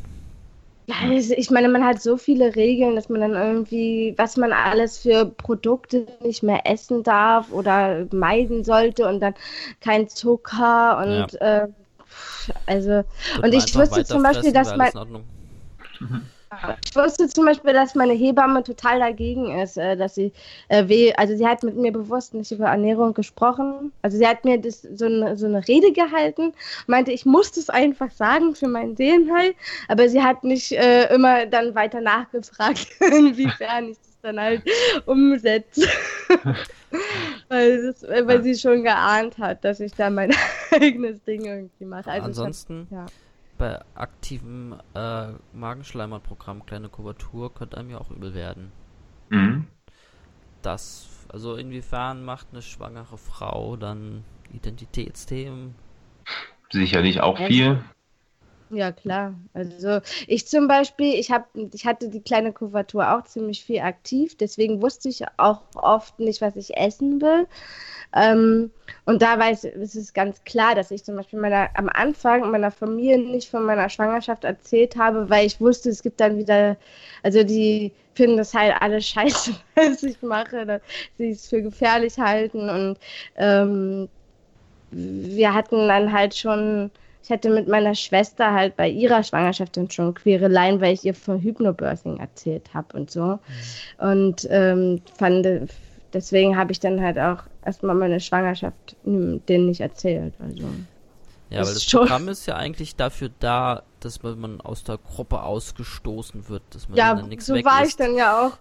Ja, 0.87 0.95
ich 1.09 1.49
meine, 1.49 1.67
man 1.67 1.83
hat 1.83 1.99
so 1.99 2.15
viele 2.15 2.55
Regeln, 2.55 2.95
dass 2.95 3.09
man 3.09 3.19
dann 3.19 3.33
irgendwie, 3.33 4.13
was 4.17 4.37
man 4.37 4.53
alles 4.53 4.99
für 4.99 5.25
Produkte 5.25 6.05
nicht 6.21 6.43
mehr 6.43 6.61
essen 6.65 7.01
darf 7.01 7.51
oder 7.51 8.05
meiden 8.11 8.63
sollte 8.63 9.07
und 9.07 9.19
dann 9.19 9.33
kein 9.81 10.07
Zucker 10.07 10.99
und 10.99 11.33
ja. 11.41 11.63
äh, 11.63 11.67
also 12.65 13.03
und 13.41 13.53
ich 13.53 13.75
wüsste 13.75 14.05
zum 14.05 14.23
Beispiel, 14.23 14.51
dass 14.51 14.75
man 14.75 14.91
ich 16.85 16.95
wusste 16.95 17.27
zum 17.27 17.45
Beispiel, 17.45 17.73
dass 17.73 17.95
meine 17.95 18.13
Hebamme 18.13 18.63
total 18.63 18.99
dagegen 18.99 19.59
ist, 19.59 19.77
äh, 19.77 19.97
dass 19.97 20.15
sie 20.15 20.31
äh, 20.69 20.87
weh, 20.87 21.13
also 21.15 21.35
sie 21.35 21.45
hat 21.45 21.63
mit 21.63 21.75
mir 21.75 21.91
bewusst 21.91 22.33
nicht 22.33 22.51
über 22.51 22.67
Ernährung 22.67 23.13
gesprochen. 23.13 23.91
Also 24.01 24.17
sie 24.17 24.27
hat 24.27 24.45
mir 24.45 24.59
das, 24.59 24.81
so, 24.81 25.05
eine, 25.05 25.37
so 25.37 25.45
eine 25.47 25.67
Rede 25.67 25.91
gehalten, 25.91 26.53
meinte, 26.87 27.11
ich 27.11 27.25
muss 27.25 27.51
das 27.51 27.69
einfach 27.69 28.11
sagen 28.11 28.55
für 28.55 28.67
meinen 28.67 28.95
Seelenheil, 28.95 29.53
aber 29.87 30.07
sie 30.07 30.21
hat 30.21 30.43
nicht 30.43 30.71
äh, 30.71 31.13
immer 31.13 31.45
dann 31.45 31.75
weiter 31.75 32.01
nachgefragt, 32.01 32.87
inwiefern 32.99 33.89
ich 33.89 33.97
das 33.97 34.14
dann 34.25 34.39
halt 34.39 34.63
umsetze. 35.05 35.87
weil, 37.47 37.85
das, 37.85 38.03
weil 38.03 38.43
sie 38.43 38.55
schon 38.55 38.83
geahnt 38.83 39.37
hat, 39.37 39.63
dass 39.63 39.79
ich 39.79 39.93
da 39.93 40.09
mein 40.09 40.33
eigenes 40.71 41.23
Ding 41.23 41.45
irgendwie 41.45 41.85
mache. 41.85 42.09
Also 42.09 42.27
Ansonsten. 42.27 42.87
Hab, 42.91 42.97
ja 42.97 43.05
bei 43.57 43.79
aktivem 43.95 44.75
äh, 44.93 45.27
Magenschleimhautprogramm 45.53 46.65
kleine 46.65 46.89
Kuvertur 46.89 47.53
könnte 47.53 47.77
einem 47.77 47.89
ja 47.89 47.99
auch 47.99 48.11
übel 48.11 48.33
werden. 48.33 48.71
Mhm. 49.29 49.67
Das, 50.61 51.07
also 51.29 51.55
inwiefern 51.55 52.23
macht 52.25 52.47
eine 52.51 52.61
schwangere 52.61 53.17
Frau 53.17 53.77
dann 53.77 54.23
Identitätsthemen? 54.53 55.75
Sicherlich 56.71 57.21
auch 57.21 57.37
viel. 57.37 57.83
Ja, 58.69 58.91
klar. 58.91 59.35
Also 59.53 59.99
ich 60.25 60.47
zum 60.47 60.67
Beispiel, 60.67 61.13
ich, 61.19 61.29
hab, 61.31 61.49
ich 61.73 61.85
hatte 61.85 62.09
die 62.09 62.21
kleine 62.21 62.51
Kuvertur 62.51 63.13
auch 63.15 63.23
ziemlich 63.23 63.63
viel 63.63 63.79
aktiv, 63.81 64.35
deswegen 64.37 64.81
wusste 64.81 65.07
ich 65.07 65.23
auch 65.37 65.61
oft 65.75 66.17
nicht, 66.19 66.41
was 66.41 66.55
ich 66.55 66.75
essen 66.75 67.21
will. 67.21 67.47
Ähm, 68.15 68.71
und 69.05 69.21
da 69.21 69.37
weiß 69.39 69.65
es 69.65 69.95
ist 69.95 70.13
ganz 70.13 70.43
klar, 70.45 70.75
dass 70.75 70.91
ich 70.91 71.03
zum 71.03 71.15
Beispiel 71.15 71.39
meiner, 71.39 71.69
am 71.75 71.89
Anfang 71.89 72.49
meiner 72.51 72.71
Familie 72.71 73.19
nicht 73.19 73.49
von 73.49 73.63
meiner 73.65 73.89
Schwangerschaft 73.89 74.43
erzählt 74.45 74.95
habe, 74.97 75.29
weil 75.29 75.45
ich 75.45 75.61
wusste, 75.61 75.89
es 75.89 76.01
gibt 76.01 76.19
dann 76.19 76.37
wieder, 76.37 76.77
also 77.23 77.43
die 77.43 77.93
finden 78.15 78.37
das 78.37 78.53
halt 78.55 78.75
alles 78.81 79.07
scheiße, 79.09 79.53
was 79.75 80.03
ich 80.03 80.21
mache, 80.23 80.65
dass 80.65 80.81
sie 81.17 81.31
es 81.31 81.47
für 81.47 81.61
gefährlich 81.61 82.17
halten 82.17 82.69
und 82.69 82.99
ähm, 83.35 84.09
wir 84.91 85.53
hatten 85.53 85.87
dann 85.87 86.11
halt 86.11 86.35
schon 86.35 86.91
ich 87.25 87.31
hatte 87.31 87.49
mit 87.49 87.67
meiner 87.67 87.95
Schwester 87.95 88.53
halt 88.53 88.77
bei 88.77 88.87
ihrer 88.87 89.23
Schwangerschaft 89.23 89.77
dann 89.77 89.89
schon 89.89 90.13
Quereleien, 90.13 90.79
weil 90.79 90.93
ich 90.93 91.03
ihr 91.05 91.15
von 91.15 91.41
Hypnobirthing 91.41 92.19
erzählt 92.19 92.71
habe 92.75 92.95
und 92.95 93.09
so. 93.09 93.39
Mhm. 93.99 94.07
Und 94.07 94.47
ähm, 94.51 95.01
fand, 95.17 95.47
deswegen 96.13 96.55
habe 96.55 96.71
ich 96.71 96.79
dann 96.79 97.01
halt 97.01 97.17
auch 97.17 97.39
erstmal 97.65 97.95
meine 97.95 98.19
Schwangerschaft 98.19 98.95
denen 99.03 99.65
nicht 99.65 99.81
erzählt. 99.81 100.35
Also. 100.39 100.65
Ja, 101.49 101.65
weil 101.65 101.73
das. 101.73 101.89
Programm 101.89 102.27
ist 102.27 102.45
ja 102.45 102.57
eigentlich 102.57 102.95
dafür 102.95 103.31
da, 103.39 103.81
dass 104.01 104.21
man 104.21 104.61
aus 104.61 104.83
der 104.83 104.99
Gruppe 104.99 105.41
ausgestoßen 105.41 106.47
wird, 106.47 106.61
dass 106.69 106.87
man 106.87 106.97
ja, 106.99 107.15
dann 107.15 107.27
nichts 107.27 107.47
so 107.47 107.55
war 107.55 107.83
ich 107.83 107.95
dann 107.95 108.15
ja 108.15 108.45
auch 108.45 108.57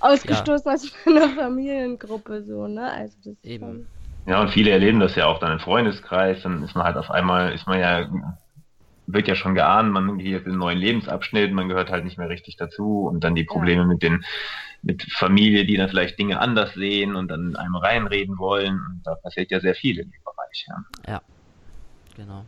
ausgestoßen 0.00 0.66
ja. 0.66 0.74
aus 0.74 0.92
meiner 1.06 1.28
Familiengruppe 1.30 2.42
so, 2.42 2.66
ne? 2.66 2.92
Also 2.92 3.16
das 3.24 3.34
Eben. 3.42 3.66
Schon... 3.66 3.86
Ja, 4.26 4.40
und 4.40 4.50
viele 4.50 4.70
erleben 4.70 5.00
das 5.00 5.16
ja 5.16 5.26
auch 5.26 5.38
dann 5.38 5.52
im 5.52 5.60
Freundeskreis, 5.60 6.42
dann 6.42 6.62
ist 6.62 6.74
man 6.74 6.84
halt 6.84 6.96
auf 6.96 7.10
einmal, 7.10 7.52
ist 7.52 7.66
man 7.66 7.78
ja, 7.78 8.08
wird 9.06 9.28
ja 9.28 9.34
schon 9.34 9.54
geahnt, 9.54 9.92
man 9.92 10.18
geht 10.18 10.28
jetzt 10.28 10.46
in 10.46 10.52
einen 10.52 10.60
neuen 10.60 10.78
Lebensabschnitt, 10.78 11.52
man 11.52 11.68
gehört 11.68 11.90
halt 11.90 12.04
nicht 12.04 12.16
mehr 12.16 12.30
richtig 12.30 12.56
dazu. 12.56 13.06
Und 13.06 13.22
dann 13.22 13.34
die 13.34 13.44
Probleme 13.44 13.82
ja. 13.82 13.86
mit 13.86 14.02
den, 14.02 14.24
mit 14.82 15.02
Familie, 15.12 15.66
die 15.66 15.76
dann 15.76 15.90
vielleicht 15.90 16.18
Dinge 16.18 16.40
anders 16.40 16.72
sehen 16.74 17.14
und 17.14 17.28
dann 17.28 17.54
einem 17.56 17.76
reinreden 17.76 18.38
wollen. 18.38 18.74
Und 18.74 19.02
da 19.04 19.14
passiert 19.16 19.50
ja 19.50 19.60
sehr 19.60 19.74
viel 19.74 19.98
in 19.98 20.10
dem 20.10 20.22
Bereich. 20.24 20.66
Ja, 20.68 21.12
ja. 21.12 21.22
Genau 22.16 22.44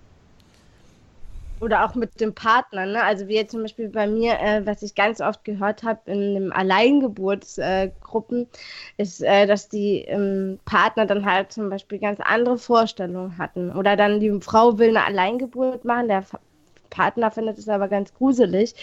oder 1.61 1.85
auch 1.85 1.95
mit 1.95 2.21
dem 2.21 2.35
Partner, 2.35 2.87
ne? 2.87 3.03
Also 3.03 3.29
wie 3.29 3.35
jetzt 3.35 3.53
zum 3.53 3.63
Beispiel 3.63 3.89
bei 3.89 4.07
mir, 4.07 4.39
äh, 4.41 4.67
was 4.67 4.83
ich 4.83 4.95
ganz 4.95 5.21
oft 5.21 5.45
gehört 5.45 5.83
habe 5.83 6.01
in 6.07 6.35
den 6.35 6.53
Alleingeburtsgruppen, 6.53 8.43
äh, 8.99 9.03
ist, 9.03 9.23
äh, 9.23 9.47
dass 9.47 9.69
die 9.69 10.03
ähm, 10.03 10.59
Partner 10.65 11.07
dann 11.07 11.25
halt 11.25 11.53
zum 11.53 11.71
Beispiel 11.71 11.99
ganz 11.99 12.21
andere 12.21 12.59
Vorstellungen 12.59 13.39
hatten. 13.39 13.71
Oder 13.71 13.97
dann 13.97 14.21
die 14.21 14.39
Frau 14.41 14.79
will 14.79 14.91
eine 14.91 15.05
Alleingeburt 15.05 15.85
machen, 15.85 16.09
der 16.09 16.25
Partner 16.91 17.31
findet 17.31 17.59
es 17.59 17.69
aber 17.69 17.89
ganz 17.89 18.15
gruselig 18.15 18.75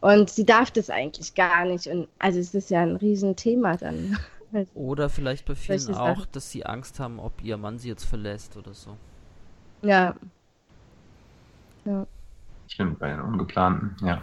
und 0.00 0.30
sie 0.30 0.44
darf 0.44 0.70
das 0.70 0.90
eigentlich 0.90 1.34
gar 1.34 1.64
nicht. 1.64 1.86
Und 1.86 2.08
also 2.18 2.38
es 2.38 2.54
ist 2.54 2.70
ja 2.70 2.80
ein 2.80 2.96
Riesenthema 2.96 3.76
dann. 3.76 4.18
Oder 4.74 5.08
vielleicht 5.08 5.46
bei 5.46 5.54
vielen 5.54 5.94
auch, 5.94 6.26
dass 6.26 6.50
sie 6.50 6.66
Angst 6.66 6.98
haben, 6.98 7.20
ob 7.20 7.42
ihr 7.42 7.56
Mann 7.56 7.78
sie 7.78 7.88
jetzt 7.88 8.04
verlässt 8.04 8.56
oder 8.56 8.74
so. 8.74 8.96
Ja. 9.82 10.16
ja. 11.84 12.06
Stimmt, 12.72 12.98
bei 12.98 13.10
den 13.10 13.20
Ungeplanten, 13.20 13.96
ja. 14.06 14.22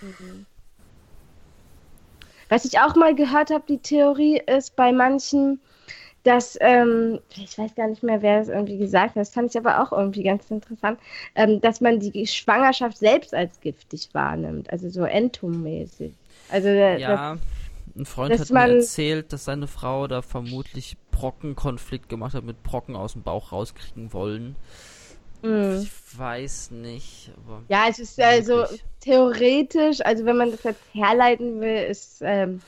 Mhm. 0.00 0.46
Was 2.48 2.64
ich 2.64 2.80
auch 2.80 2.96
mal 2.96 3.14
gehört 3.14 3.50
habe, 3.50 3.64
die 3.68 3.78
Theorie 3.78 4.40
ist 4.46 4.74
bei 4.74 4.90
manchen, 4.90 5.60
dass, 6.22 6.56
ähm, 6.60 7.20
ich 7.36 7.58
weiß 7.58 7.74
gar 7.74 7.88
nicht 7.88 8.02
mehr, 8.02 8.22
wer 8.22 8.40
es 8.40 8.48
irgendwie 8.48 8.78
gesagt 8.78 9.10
hat, 9.10 9.16
das 9.16 9.30
fand 9.30 9.50
ich 9.50 9.58
aber 9.58 9.82
auch 9.82 9.92
irgendwie 9.92 10.22
ganz 10.22 10.50
interessant, 10.50 10.98
ähm, 11.34 11.60
dass 11.60 11.80
man 11.80 12.00
die 12.00 12.26
Schwangerschaft 12.26 12.98
selbst 12.98 13.34
als 13.34 13.60
giftig 13.60 14.08
wahrnimmt, 14.12 14.70
also 14.72 14.88
so 14.88 15.04
entommäßig. 15.04 16.12
Also, 16.50 16.68
ja, 16.68 16.98
das, 17.34 17.40
ein 17.96 18.06
Freund 18.06 18.38
hat 18.38 18.50
mir 18.50 18.76
erzählt, 18.76 19.32
dass 19.32 19.44
seine 19.44 19.66
Frau 19.66 20.06
da 20.06 20.22
vermutlich 20.22 20.96
Brockenkonflikt 21.10 22.08
gemacht 22.08 22.34
hat, 22.34 22.44
mit 22.44 22.62
Brocken 22.62 22.96
aus 22.96 23.12
dem 23.12 23.22
Bauch 23.22 23.52
rauskriegen 23.52 24.12
wollen. 24.12 24.56
Mm. 25.42 25.82
Ich 25.82 26.18
weiß 26.18 26.72
nicht. 26.72 27.30
ja, 27.68 27.86
es 27.88 27.98
ist 27.98 28.20
also 28.20 28.64
theoretisch, 29.00 30.00
also 30.04 30.24
wenn 30.24 30.36
man 30.36 30.50
das 30.50 30.64
jetzt 30.64 30.82
herleiten 30.92 31.60
will, 31.60 31.84
ist 31.84 32.20
ähm, 32.22 32.60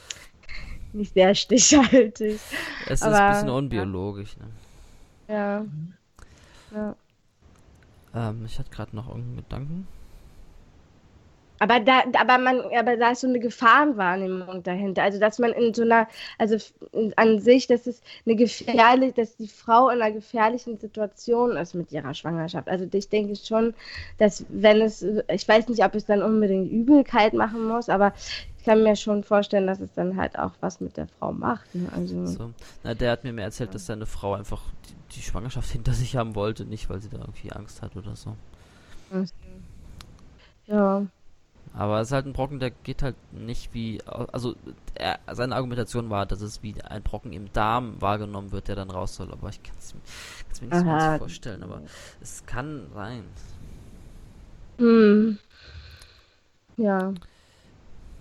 nicht 0.92 1.14
sehr 1.14 1.34
stichhaltig. 1.34 2.40
Es 2.88 3.02
aber, 3.02 3.12
ist 3.12 3.20
ein 3.20 3.32
bisschen 3.32 3.50
unbiologisch. 3.50 4.36
Ne? 4.36 5.34
Ja. 5.34 5.64
ja. 6.74 6.96
Ähm, 8.14 8.44
ich 8.46 8.58
hatte 8.58 8.70
gerade 8.70 8.94
noch 8.94 9.08
irgendeinen 9.08 9.36
Gedanken. 9.36 9.88
Aber 11.60 11.78
da, 11.78 12.04
aber 12.18 12.38
man, 12.38 12.62
aber 12.74 12.96
da 12.96 13.10
ist 13.10 13.20
so 13.20 13.28
eine 13.28 13.38
Gefahrenwahrnehmung 13.38 14.62
dahinter. 14.62 15.02
Also 15.02 15.20
dass 15.20 15.38
man 15.38 15.52
in 15.52 15.74
so 15.74 15.82
einer, 15.82 16.08
also 16.38 16.56
an 17.16 17.38
sich, 17.38 17.66
dass 17.66 17.86
es 17.86 18.00
eine 18.24 18.34
gefährliche, 18.34 19.12
dass 19.12 19.36
die 19.36 19.46
Frau 19.46 19.90
in 19.90 20.00
einer 20.00 20.10
gefährlichen 20.10 20.78
Situation 20.78 21.58
ist 21.58 21.74
mit 21.74 21.92
ihrer 21.92 22.14
Schwangerschaft. 22.14 22.66
Also 22.66 22.86
ich 22.90 23.10
denke 23.10 23.36
schon, 23.36 23.74
dass 24.16 24.46
wenn 24.48 24.80
es, 24.80 25.02
ich 25.02 25.46
weiß 25.46 25.68
nicht, 25.68 25.84
ob 25.84 25.94
es 25.94 26.06
dann 26.06 26.22
unbedingt 26.22 26.72
Übelkeit 26.72 27.34
machen 27.34 27.68
muss, 27.68 27.90
aber 27.90 28.14
ich 28.56 28.64
kann 28.64 28.82
mir 28.82 28.96
schon 28.96 29.22
vorstellen, 29.22 29.66
dass 29.66 29.80
es 29.80 29.92
dann 29.94 30.16
halt 30.16 30.38
auch 30.38 30.52
was 30.60 30.80
mit 30.80 30.96
der 30.96 31.08
Frau 31.08 31.30
macht. 31.30 31.74
Ne? 31.74 31.90
Also, 31.94 32.24
so. 32.24 32.50
Na, 32.84 32.94
der 32.94 33.10
hat 33.10 33.22
mir 33.24 33.34
mehr 33.34 33.44
erzählt, 33.44 33.74
dass 33.74 33.84
seine 33.84 34.06
Frau 34.06 34.32
einfach 34.32 34.62
die, 34.88 35.16
die 35.16 35.22
Schwangerschaft 35.22 35.70
hinter 35.72 35.92
sich 35.92 36.16
haben 36.16 36.34
wollte, 36.34 36.64
nicht 36.64 36.88
weil 36.88 37.00
sie 37.02 37.10
da 37.10 37.18
irgendwie 37.18 37.52
Angst 37.52 37.82
hat 37.82 37.96
oder 37.96 38.16
so. 38.16 38.34
Ja. 40.66 41.06
Aber 41.72 42.00
es 42.00 42.08
ist 42.08 42.12
halt 42.12 42.26
ein 42.26 42.32
Brocken, 42.32 42.58
der 42.58 42.70
geht 42.70 43.02
halt 43.02 43.14
nicht 43.32 43.72
wie, 43.74 44.00
also 44.04 44.54
er, 44.94 45.20
seine 45.30 45.54
Argumentation 45.54 46.10
war, 46.10 46.26
dass 46.26 46.40
es 46.40 46.62
wie 46.62 46.74
ein 46.82 47.02
Brocken 47.02 47.32
im 47.32 47.52
Darm 47.52 48.00
wahrgenommen 48.00 48.50
wird, 48.50 48.68
der 48.68 48.76
dann 48.76 48.90
raus 48.90 49.14
soll. 49.14 49.30
Aber 49.30 49.48
ich 49.50 49.62
kann 49.62 49.76
es 49.78 49.94
mir 50.60 50.68
nicht 50.68 51.02
so 51.02 51.18
vorstellen, 51.18 51.62
aber 51.62 51.82
es 52.20 52.44
kann 52.44 52.88
sein. 52.92 53.24
Hm. 54.78 55.38
Ja. 56.76 57.14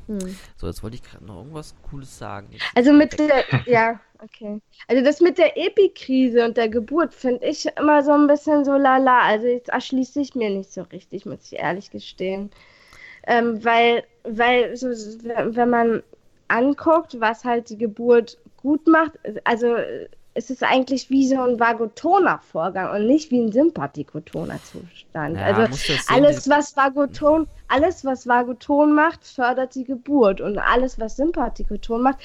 Hm. 0.06 0.38
So, 0.58 0.68
jetzt 0.68 0.84
wollte 0.84 0.97
ich 0.97 1.04
gerade 1.04 1.26
noch 1.26 1.38
irgendwas 1.38 1.74
Cooles 1.89 2.18
sagen. 2.18 2.50
Jetzt 2.52 2.64
also 2.76 2.93
mit 2.93 3.18
der, 3.18 3.45
ja, 3.66 4.00
okay. 4.20 4.62
Also 4.88 5.04
das 5.04 5.22
mit 5.22 5.39
der 5.39 5.58
Epikrise 5.58 6.45
und 6.45 6.56
der 6.56 6.70
Geburt 6.70 7.16
finde 7.16 7.45
ich 7.47 7.66
immer 7.78 8.04
so 8.04 8.12
ein 8.12 8.28
bisschen 8.28 8.64
so 8.64 8.74
lala. 8.74 9.22
Also 9.22 9.47
jetzt 9.47 9.70
erschließt 9.70 10.14
sich 10.14 10.36
mir 10.36 10.52
nicht 10.52 10.72
so 10.72 10.84
richtig, 10.84 11.26
muss 11.26 11.52
ich 11.52 11.58
ehrlich 11.60 11.89
gestehen 11.89 12.52
ähm, 13.30 13.63
weil, 13.63 14.03
weil 14.23 14.75
so, 14.75 14.88
wenn 14.88 15.69
man 15.69 16.03
anguckt, 16.47 17.21
was 17.21 17.45
halt 17.45 17.69
die 17.69 17.77
Geburt 17.77 18.39
gut 18.57 18.88
macht, 18.88 19.11
also 19.43 19.75
es 20.34 20.49
ist 20.49 20.63
eigentlich 20.63 21.09
wie 21.09 21.27
so 21.27 21.39
ein 21.39 21.59
vagotoner 21.59 22.39
Vorgang 22.39 22.95
und 22.95 23.07
nicht 23.07 23.30
wie 23.30 23.39
ein 23.39 23.51
sympathikotoner 23.51 24.59
Zustand. 24.63 25.38
Ja, 25.38 25.45
also 25.45 25.91
alles, 26.07 26.49
was 26.49 26.75
Vagoton, 26.75 27.47
alles, 27.67 28.03
was 28.03 28.25
Vagoton 28.25 28.93
macht, 28.93 29.25
fördert 29.25 29.75
die 29.75 29.84
Geburt 29.84 30.41
und 30.41 30.57
alles, 30.57 30.99
was 30.99 31.17
Sympathikoton 31.17 32.01
macht, 32.01 32.19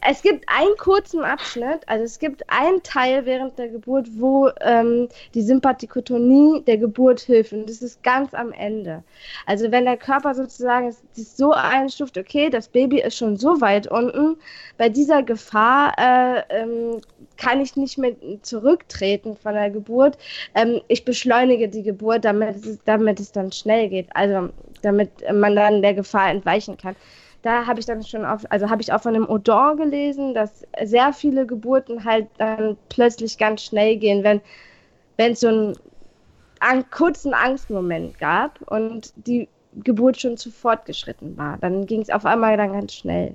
es 0.00 0.22
gibt 0.22 0.44
einen 0.48 0.76
kurzen 0.76 1.24
Abschnitt, 1.24 1.80
also 1.86 2.04
es 2.04 2.18
gibt 2.18 2.42
einen 2.48 2.82
Teil 2.82 3.26
während 3.26 3.58
der 3.58 3.68
Geburt, 3.68 4.08
wo 4.12 4.48
ähm, 4.60 5.08
die 5.34 5.42
Sympathikotonie 5.42 6.62
der 6.62 6.78
Geburt 6.78 7.20
hilft 7.20 7.52
und 7.52 7.68
das 7.68 7.82
ist 7.82 8.02
ganz 8.02 8.32
am 8.32 8.52
Ende. 8.52 9.02
Also 9.46 9.72
wenn 9.72 9.84
der 9.84 9.96
Körper 9.96 10.34
sozusagen 10.34 10.94
sich 11.12 11.28
so 11.30 11.52
einstuft, 11.52 12.16
okay, 12.16 12.48
das 12.48 12.68
Baby 12.68 13.00
ist 13.00 13.16
schon 13.16 13.36
so 13.36 13.60
weit 13.60 13.88
unten, 13.88 14.36
bei 14.76 14.88
dieser 14.88 15.22
Gefahr 15.22 15.92
äh, 15.98 16.42
ähm, 16.50 17.00
kann 17.36 17.60
ich 17.60 17.76
nicht 17.76 17.98
mehr 17.98 18.14
zurücktreten 18.42 19.36
von 19.36 19.54
der 19.54 19.70
Geburt. 19.70 20.16
Ähm, 20.54 20.80
ich 20.86 21.04
beschleunige 21.04 21.68
die 21.68 21.82
Geburt, 21.82 22.24
damit 22.24 22.64
es, 22.64 22.78
damit 22.84 23.18
es 23.18 23.32
dann 23.32 23.50
schnell 23.50 23.88
geht, 23.88 24.08
also 24.14 24.50
damit 24.82 25.10
man 25.32 25.56
dann 25.56 25.82
der 25.82 25.94
Gefahr 25.94 26.30
entweichen 26.30 26.76
kann 26.76 26.94
da 27.42 27.66
habe 27.66 27.80
ich 27.80 27.86
dann 27.86 28.02
schon 28.02 28.24
auf, 28.24 28.42
also 28.50 28.68
habe 28.68 28.82
ich 28.82 28.92
auch 28.92 29.02
von 29.02 29.14
dem 29.14 29.28
Odor 29.28 29.76
gelesen, 29.76 30.34
dass 30.34 30.66
sehr 30.84 31.12
viele 31.12 31.46
Geburten 31.46 32.04
halt 32.04 32.28
dann 32.38 32.76
plötzlich 32.88 33.38
ganz 33.38 33.62
schnell 33.62 33.96
gehen, 33.96 34.24
wenn 34.24 34.40
wenn 35.16 35.32
es 35.32 35.40
so 35.40 35.48
einen 35.48 35.76
an, 36.60 36.88
kurzen 36.90 37.34
Angstmoment 37.34 38.18
gab 38.18 38.60
und 38.70 39.12
die 39.16 39.48
Geburt 39.74 40.20
schon 40.20 40.36
zu 40.36 40.50
fortgeschritten 40.50 41.36
war. 41.36 41.58
Dann 41.58 41.86
ging 41.86 42.00
es 42.00 42.10
auf 42.10 42.24
einmal 42.24 42.56
dann 42.56 42.72
ganz 42.72 42.94
schnell. 42.94 43.34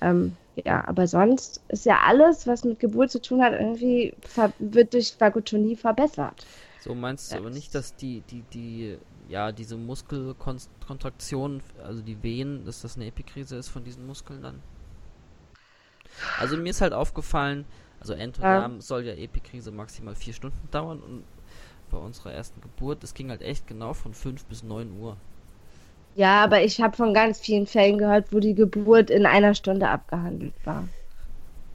Ähm, 0.00 0.36
ja, 0.56 0.86
aber 0.86 1.06
sonst 1.06 1.62
ist 1.68 1.86
ja 1.86 2.00
alles, 2.04 2.46
was 2.46 2.64
mit 2.64 2.78
Geburt 2.78 3.10
zu 3.10 3.20
tun 3.20 3.42
hat, 3.42 3.52
irgendwie 3.52 4.14
wird 4.58 4.92
durch 4.92 5.14
Vagotonie 5.18 5.76
verbessert. 5.76 6.46
So 6.80 6.94
meinst 6.94 7.32
du 7.32 7.36
aber 7.36 7.50
nicht, 7.50 7.74
dass 7.74 7.94
die, 7.94 8.22
die, 8.28 8.42
die 8.52 8.98
ja, 9.32 9.50
diese 9.50 9.78
Muskelkontraktion, 9.78 11.62
also 11.82 12.02
die 12.02 12.22
Wehen, 12.22 12.66
dass 12.66 12.82
das 12.82 12.96
eine 12.96 13.06
Epikrise 13.06 13.56
ist 13.56 13.70
von 13.70 13.82
diesen 13.82 14.06
Muskeln 14.06 14.42
dann. 14.42 14.62
Also 16.38 16.58
mir 16.58 16.68
ist 16.68 16.82
halt 16.82 16.92
aufgefallen, 16.92 17.64
also 17.98 18.12
Entoderm 18.12 18.74
ja. 18.74 18.80
soll 18.82 19.06
ja 19.06 19.14
Epikrise 19.14 19.70
maximal 19.70 20.14
vier 20.14 20.34
Stunden 20.34 20.68
dauern 20.70 21.00
und 21.00 21.24
bei 21.90 21.96
unserer 21.96 22.32
ersten 22.32 22.60
Geburt, 22.60 23.02
das 23.02 23.14
ging 23.14 23.30
halt 23.30 23.40
echt 23.40 23.66
genau 23.66 23.94
von 23.94 24.12
5 24.12 24.44
bis 24.44 24.62
9 24.62 25.00
Uhr. 25.00 25.16
Ja, 26.14 26.44
aber 26.44 26.62
ich 26.62 26.82
habe 26.82 26.94
von 26.94 27.14
ganz 27.14 27.40
vielen 27.40 27.66
Fällen 27.66 27.96
gehört, 27.96 28.34
wo 28.34 28.38
die 28.38 28.54
Geburt 28.54 29.08
in 29.08 29.24
einer 29.24 29.54
Stunde 29.54 29.88
abgehandelt 29.88 30.54
war. 30.64 30.86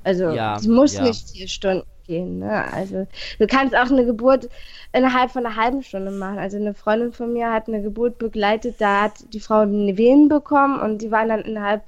Also 0.03 0.30
ja, 0.30 0.58
es 0.58 0.68
muss 0.68 0.93
ja. 0.93 1.03
nicht 1.03 1.32
vier 1.32 1.47
Stunden 1.47 1.88
gehen. 2.08 2.39
Ne? 2.39 2.74
Also 2.74 3.08
du 3.38 3.47
kannst 3.47 3.76
auch 3.76 3.91
eine 3.91 4.05
Geburt 4.05 4.49
innerhalb 4.93 5.32
von 5.32 5.45
einer 5.45 5.55
halben 5.55 5.84
Stunde 5.84 6.12
machen. 6.12 6.39
Also 6.39 6.58
eine 6.58 6.74
Freundin 6.74 7.14
von 7.14 7.34
mir 7.34 7.51
hat 7.51 7.68
eine 7.68 7.82
Geburt 7.82 8.18
begleitet, 8.18 8.76
da 8.80 9.03
hat 9.03 9.34
die 9.34 9.39
Frau 9.39 9.60
eine 9.60 9.97
Venen 9.97 10.30
bekommen 10.30 10.80
und 10.80 11.01
die 11.01 11.12
waren 11.12 11.30
dann 11.30 11.41
innerhalb, 11.41 11.84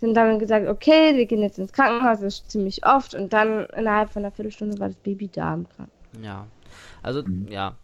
sind 0.00 0.14
dann 0.14 0.38
gesagt, 0.38 0.68
okay, 0.68 1.16
wir 1.16 1.26
gehen 1.26 1.42
jetzt 1.42 1.58
ins 1.58 1.72
Krankenhaus, 1.72 2.20
das 2.20 2.34
ist 2.34 2.50
ziemlich 2.50 2.86
oft 2.86 3.14
und 3.14 3.32
dann 3.32 3.66
innerhalb 3.76 4.10
von 4.10 4.24
einer 4.24 4.32
Viertelstunde 4.32 4.78
war 4.78 4.88
das 4.88 4.96
Baby 4.96 5.28
da 5.28 5.54
im 5.54 5.66
Krankenhaus. 5.68 6.22
Ja, 6.22 6.46
also 7.02 7.22
mhm. 7.22 7.48
ja, 7.48 7.74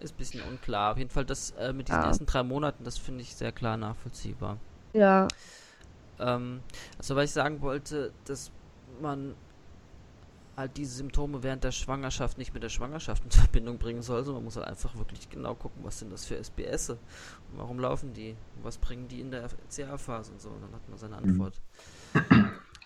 ist 0.00 0.14
ein 0.14 0.18
bisschen 0.18 0.42
unklar. 0.42 0.92
Auf 0.92 0.98
jeden 0.98 1.10
Fall 1.10 1.24
das 1.24 1.52
äh, 1.52 1.72
mit 1.72 1.88
diesen 1.88 2.00
ja. 2.00 2.06
ersten 2.06 2.26
drei 2.26 2.42
Monaten, 2.42 2.84
das 2.84 2.98
finde 2.98 3.22
ich 3.22 3.34
sehr 3.34 3.52
klar 3.52 3.76
nachvollziehbar. 3.76 4.58
Ja. 4.92 5.28
Ähm, 6.20 6.60
also 6.98 7.16
was 7.16 7.24
ich 7.24 7.32
sagen 7.32 7.60
wollte, 7.62 8.12
dass 8.24 8.50
man 9.00 9.34
halt 10.58 10.76
diese 10.76 10.96
Symptome 10.96 11.42
während 11.42 11.64
der 11.64 11.70
Schwangerschaft 11.70 12.36
nicht 12.36 12.52
mit 12.52 12.62
der 12.62 12.68
Schwangerschaft 12.68 13.24
in 13.24 13.30
Verbindung 13.30 13.78
bringen 13.78 14.02
soll, 14.02 14.24
sondern 14.24 14.42
man 14.42 14.44
muss 14.44 14.56
halt 14.56 14.66
einfach 14.66 14.94
wirklich 14.96 15.30
genau 15.30 15.54
gucken, 15.54 15.82
was 15.84 16.00
sind 16.00 16.12
das 16.12 16.26
für 16.26 16.36
SBS 16.36 16.90
und 16.90 16.98
warum 17.52 17.78
laufen 17.78 18.12
die 18.12 18.36
und 18.56 18.64
was 18.64 18.76
bringen 18.76 19.08
die 19.08 19.20
in 19.20 19.30
der 19.30 19.48
CA-Phase 19.74 20.32
und 20.32 20.40
so. 20.40 20.50
Und 20.50 20.62
dann 20.62 20.72
hat 20.74 20.88
man 20.88 20.98
seine 20.98 21.16
mhm. 21.16 21.30
Antwort. 21.30 21.54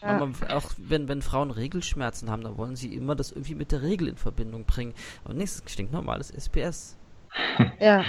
Ja. 0.02 0.16
Aber 0.16 0.32
auch 0.50 0.72
wenn, 0.78 1.08
wenn 1.08 1.22
Frauen 1.22 1.52
Regelschmerzen 1.52 2.28
haben, 2.28 2.42
dann 2.42 2.56
wollen 2.56 2.74
sie 2.74 2.92
immer 2.92 3.14
das 3.14 3.30
irgendwie 3.30 3.54
mit 3.54 3.70
der 3.70 3.82
Regel 3.82 4.08
in 4.08 4.16
Verbindung 4.16 4.64
bringen. 4.64 4.94
Aber 5.24 5.34
nichts 5.34 5.62
stinknormales 5.66 6.30
SPS. 6.30 6.98
Ja. 7.80 8.04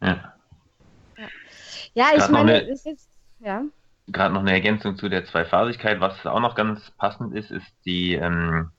Ja, 0.00 0.32
ja 1.94 2.06
ich 2.16 2.28
meine, 2.28 2.68
es 2.70 2.86
ist, 2.86 3.08
ja. 3.40 3.64
Gerade 4.06 4.34
noch 4.34 4.42
eine 4.42 4.52
Ergänzung 4.52 4.96
zu 4.96 5.08
der 5.08 5.24
Zweiphasigkeit, 5.24 6.00
was 6.00 6.24
auch 6.24 6.40
noch 6.40 6.54
ganz 6.54 6.90
passend 6.92 7.34
ist, 7.34 7.50
ist 7.50 7.66
die 7.84 8.14
ähm, 8.14 8.70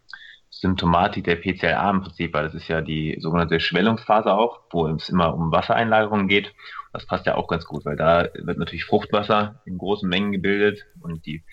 Symptomatik 0.52 1.24
der 1.24 1.38
PCLA 1.38 1.90
im 1.90 2.02
Prinzip, 2.02 2.34
weil 2.34 2.44
das 2.44 2.54
ist 2.54 2.68
ja 2.68 2.82
die 2.82 3.18
sogenannte 3.20 3.60
Schwellungsphase 3.62 4.34
auch, 4.34 4.60
wo 4.70 4.86
es 4.88 5.08
immer 5.08 5.34
um 5.34 5.52
Wassereinlagerungen 5.52 6.28
geht. 6.28 6.54
Das 6.92 7.06
passt 7.06 7.26
ja 7.26 7.36
auch 7.36 7.48
ganz 7.48 7.66
gut, 7.66 7.86
weil 7.86 7.96
da 7.96 8.28
wird 8.34 8.58
natürlich 8.58 8.84
Fruchtwasser 8.84 9.62
in 9.66 9.78
großen 9.78 10.08
Mengen 10.08 10.34
gebildet 10.34 10.86
und 11.00 11.26
die, 11.26 11.44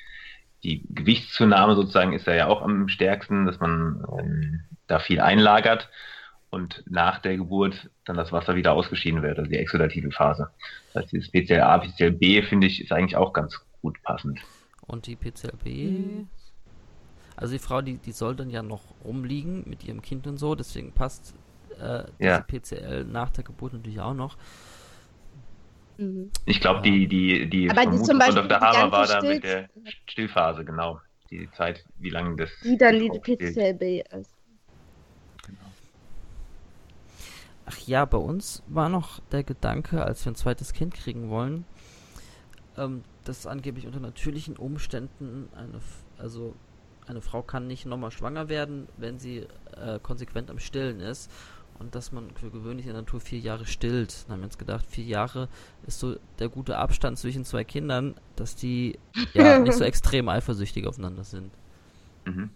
die 0.65 0.85
Gewichtszunahme 0.91 1.77
sozusagen 1.77 2.13
ist 2.13 2.27
da 2.27 2.35
ja 2.35 2.49
auch 2.49 2.61
am 2.61 2.89
stärksten, 2.89 3.47
dass 3.47 3.61
man 3.61 4.05
ähm, 4.19 4.61
da 4.89 4.99
viel 4.99 5.21
einlagert. 5.21 5.89
und 6.51 6.83
nach 6.89 7.21
der 7.21 7.37
Geburt 7.37 7.91
dann 8.05 8.17
das 8.17 8.33
Wasser 8.33 8.57
wieder 8.57 8.73
ausgeschieden 8.73 9.23
wird, 9.23 9.39
also 9.39 9.51
die 9.51 9.59
exudative 9.59 10.11
Phase. 10.11 10.51
Das 10.93 11.05
heißt, 11.05 11.13
dieses 11.13 11.31
PCLA, 11.31 11.79
PCLB 11.79 12.45
finde 12.49 12.67
ich 12.67 12.83
ist 12.83 12.91
eigentlich 12.91 13.17
auch 13.17 13.33
ganz 13.33 13.61
gut 13.81 14.03
passend. 14.03 14.41
Und 14.87 15.07
die 15.07 15.15
PCLB. 15.15 16.27
Also 17.39 17.53
die 17.53 17.61
Frau, 17.61 17.83
die, 17.83 17.99
die 17.99 18.13
soll 18.13 18.35
dann 18.35 18.51
ja 18.51 18.63
noch 18.63 18.83
rumliegen 19.05 19.63
mit 19.67 19.85
ihrem 19.85 20.03
Kind 20.03 20.27
und 20.27 20.39
so, 20.39 20.55
deswegen 20.57 20.93
passt 20.93 21.35
äh, 21.81 22.05
diese 22.19 22.29
ja. 22.29 22.41
PCL 22.41 23.05
nach 23.05 23.31
der 23.31 23.45
Geburt 23.45 23.75
natürlich 23.75 24.01
auch 24.01 24.15
noch. 24.15 24.37
Mhm. 25.99 26.31
Ich 26.47 26.61
glaube, 26.61 26.83
die, 26.83 27.07
die, 27.07 27.49
die 27.49 27.71
Aber 27.71 27.87
die 27.87 28.03
zum 28.03 28.19
Beispiel 28.19 28.41
von 28.41 28.49
Dr. 28.49 28.61
Hamer 28.61 28.93
war 28.93 29.07
da 29.07 29.23
mit 29.23 29.45
der 29.45 29.69
Stillphase, 30.07 30.65
genau. 30.65 31.01
Die 31.31 31.49
Zeit, 31.53 31.85
wie 31.99 32.11
lange 32.11 32.37
das. 32.37 32.51
Die 32.65 32.77
dann 32.77 32.99
die 32.99 33.11
PCLB 33.11 34.05
ist. 34.17 34.35
Ach 37.67 37.79
ja, 37.87 38.05
bei 38.05 38.19
uns 38.19 38.63
war 38.67 38.89
noch 38.89 39.21
der 39.31 39.45
Gedanke, 39.45 40.03
als 40.03 40.25
wir 40.25 40.33
ein 40.33 40.37
zweites 40.37 40.73
Kind 40.73 40.95
kriegen 40.95 41.29
wollen, 41.29 41.67
ähm, 42.79 43.05
dass 43.25 43.47
angeblich 43.47 43.87
unter 43.87 44.01
natürlichen 44.01 44.57
Umständen 44.57 45.51
eine, 45.55 45.81
also 46.17 46.55
eine 47.09 47.21
Frau 47.21 47.43
kann 47.43 47.67
nicht 47.67 47.87
nochmal 47.87 48.11
schwanger 48.11 48.49
werden, 48.49 48.89
wenn 48.97 49.19
sie 49.19 49.47
äh, 49.77 49.99
konsequent 50.03 50.51
am 50.51 50.59
Stillen 50.59 51.01
ist. 51.01 51.31
Und 51.79 51.95
dass 51.95 52.11
man 52.11 52.31
für 52.33 52.51
gewöhnlich 52.51 52.87
in 52.87 52.93
der 52.93 53.03
Natur 53.03 53.21
vier 53.21 53.39
Jahre 53.39 53.65
stillt. 53.65 54.25
Dann 54.25 54.35
haben 54.35 54.41
wir 54.41 54.47
uns 54.47 54.59
gedacht, 54.59 54.85
vier 54.89 55.05
Jahre 55.05 55.49
ist 55.87 56.01
so 56.01 56.17
der 56.41 56.49
gute 56.49 56.77
Abstand 56.77 57.19
zwischen 57.19 57.45
zwei 57.45 57.63
Kindern, 57.63 58.17
dass 58.35 58.57
die 58.57 58.99
ja 59.33 59.59
nicht 59.61 59.75
so 59.75 59.85
extrem 59.85 60.29
eifersüchtig 60.29 60.87
aufeinander 60.89 61.23
sind. 61.23 61.53
Mhm. 62.25 62.51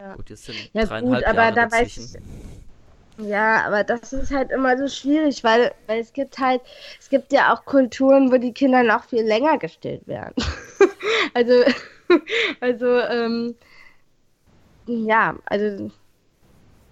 Ja. 0.00 0.14
Gut, 0.14 0.28
jetzt 0.28 0.44
sind 0.44 0.56
ja, 0.72 0.84
dreieinhalb 0.84 1.24
gut, 1.24 1.24
aber 1.24 1.42
Jahre 1.42 1.54
da 1.54 1.66
dazwischen. 1.66 2.14
Weiß 2.14 2.22
ja, 3.18 3.64
aber 3.64 3.82
das 3.82 4.12
ist 4.12 4.30
halt 4.30 4.50
immer 4.50 4.76
so 4.76 4.88
schwierig, 4.88 5.42
weil, 5.42 5.72
weil 5.86 6.00
es 6.00 6.12
gibt 6.12 6.38
halt, 6.38 6.60
es 7.00 7.08
gibt 7.08 7.32
ja 7.32 7.54
auch 7.54 7.64
Kulturen, 7.64 8.30
wo 8.30 8.36
die 8.36 8.52
Kinder 8.52 8.82
noch 8.82 9.04
viel 9.04 9.22
länger 9.22 9.58
gestillt 9.58 10.06
werden. 10.06 10.34
also, 11.34 11.52
also, 12.60 12.86
ähm, 12.86 13.54
ja, 14.86 15.36
also, 15.46 15.90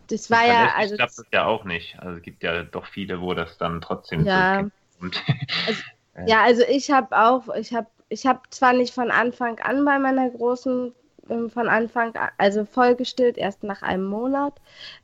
das 0.09 0.31
war 0.31 0.47
ja, 0.47 0.73
also. 0.75 0.97
klappt 0.97 1.19
das 1.19 1.27
ja 1.33 1.47
auch 1.47 1.65
nicht. 1.65 1.99
Also, 1.99 2.17
es 2.17 2.23
gibt 2.23 2.43
ja 2.43 2.63
doch 2.63 2.87
viele, 2.87 3.21
wo 3.21 3.35
das 3.35 3.59
dann 3.59 3.81
trotzdem 3.81 4.25
ja. 4.25 4.65
so 5.01 5.07
also, 5.67 5.83
ja, 6.27 6.43
also 6.43 6.63
ich 6.69 6.91
habe 6.91 7.17
auch, 7.17 7.49
ich 7.55 7.73
habe, 7.73 7.89
ich 8.09 8.27
habe 8.27 8.41
zwar 8.51 8.73
nicht 8.73 8.95
von 8.95 9.11
Anfang 9.11 9.59
an 9.61 9.85
bei 9.85 9.99
meiner 9.99 10.31
großen, 10.31 10.93
ähm, 11.29 11.51
von 11.51 11.69
Anfang, 11.69 12.15
an, 12.17 12.31
also 12.39 12.65
vollgestillt, 12.65 13.39
erst 13.39 13.65
nach 13.65 13.83
einem 13.83 14.05
Monat. 14.05 14.55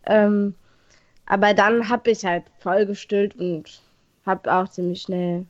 Ähm, 0.07 0.55
aber 1.27 1.55
dann 1.55 1.89
habe 1.89 2.11
ich 2.11 2.25
halt 2.25 2.45
voll 2.59 2.87
gestillt 2.87 3.37
und 3.37 3.81
habe 4.27 4.53
auch 4.53 4.69
ziemlich 4.69 5.03
schnell 5.03 5.47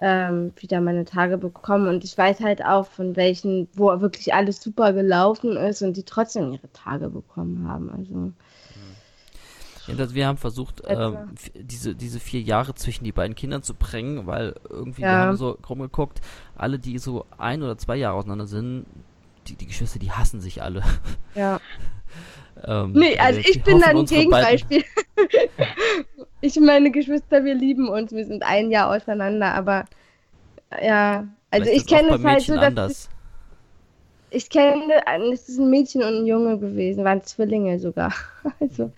ähm, 0.00 0.52
wieder 0.56 0.80
meine 0.80 1.04
Tage 1.04 1.38
bekommen. 1.38 1.86
Und 1.86 2.04
ich 2.04 2.16
weiß 2.16 2.40
halt 2.40 2.64
auch 2.64 2.86
von 2.86 3.16
welchen, 3.16 3.68
wo 3.74 4.00
wirklich 4.00 4.34
alles 4.34 4.62
super 4.62 4.92
gelaufen 4.92 5.56
ist 5.56 5.82
und 5.82 5.96
die 5.96 6.04
trotzdem 6.04 6.52
ihre 6.52 6.72
Tage 6.72 7.10
bekommen 7.10 7.68
haben. 7.68 7.90
Also. 7.90 8.32
Ja, 9.86 9.94
das, 9.94 10.14
wir 10.14 10.26
haben 10.26 10.38
versucht, 10.38 10.82
ähm, 10.86 11.16
diese, 11.54 11.94
diese 11.94 12.20
vier 12.20 12.40
Jahre 12.40 12.74
zwischen 12.74 13.04
die 13.04 13.12
beiden 13.12 13.34
Kindern 13.34 13.62
zu 13.62 13.74
bringen, 13.74 14.26
weil 14.26 14.54
irgendwie, 14.68 15.02
ja. 15.02 15.08
wir 15.08 15.18
haben 15.18 15.36
so 15.36 15.58
rumgeguckt, 15.68 16.20
alle, 16.56 16.78
die 16.78 16.98
so 16.98 17.26
ein 17.38 17.62
oder 17.62 17.76
zwei 17.76 17.96
Jahre 17.96 18.16
auseinander 18.16 18.46
sind, 18.46 18.86
die, 19.48 19.56
die 19.56 19.66
Geschwister, 19.66 19.98
die 19.98 20.12
hassen 20.12 20.40
sich 20.40 20.62
alle. 20.62 20.82
Ja. 21.34 21.60
Ähm, 22.62 22.92
nee, 22.92 23.16
also 23.16 23.40
ich 23.40 23.62
bin 23.62 23.80
dann 23.80 23.96
ein 23.96 24.04
Gegenbeispiel. 24.04 24.84
ich 26.40 26.56
und 26.56 26.66
meine 26.66 26.90
Geschwister, 26.90 27.44
wir 27.44 27.54
lieben 27.54 27.88
uns, 27.88 28.12
wir 28.12 28.24
sind 28.24 28.42
ein 28.42 28.70
Jahr 28.70 28.94
auseinander, 28.94 29.54
aber 29.54 29.84
ja, 30.82 31.26
also 31.50 31.64
Vielleicht 31.64 31.82
ich 31.82 31.86
kenne 31.86 32.14
es 32.14 32.24
halt 32.24 32.42
so, 32.42 32.56
dass 32.56 33.08
ich, 34.30 34.44
ich 34.44 34.50
kenne, 34.50 35.02
es 35.32 35.48
ist 35.48 35.58
ein 35.58 35.70
Mädchen 35.70 36.02
und 36.02 36.22
ein 36.22 36.26
Junge 36.26 36.58
gewesen, 36.58 37.04
waren 37.04 37.22
Zwillinge 37.22 37.78
sogar. 37.78 38.14
also 38.60 38.90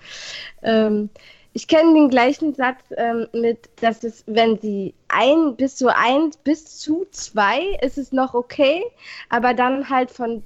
ähm, 0.63 1.11
ich 1.55 1.69
kenne 1.69 1.95
den 1.95 2.09
gleichen 2.09 2.55
Satz 2.55 2.81
ähm, 2.97 3.27
mit, 3.33 3.69
dass 3.81 4.05
es, 4.05 4.25
wenn 4.27 4.59
sie 4.59 4.95
ein 5.09 5.57
bis 5.57 5.77
zu 5.77 5.95
eins 5.95 6.37
bis 6.39 6.79
zu 6.79 7.07
zwei 7.11 7.61
ist 7.83 7.99
es 7.99 8.13
noch 8.13 8.35
okay, 8.35 8.83
aber 9.29 9.53
dann 9.53 9.91
halt 9.91 10.11
von 10.11 10.43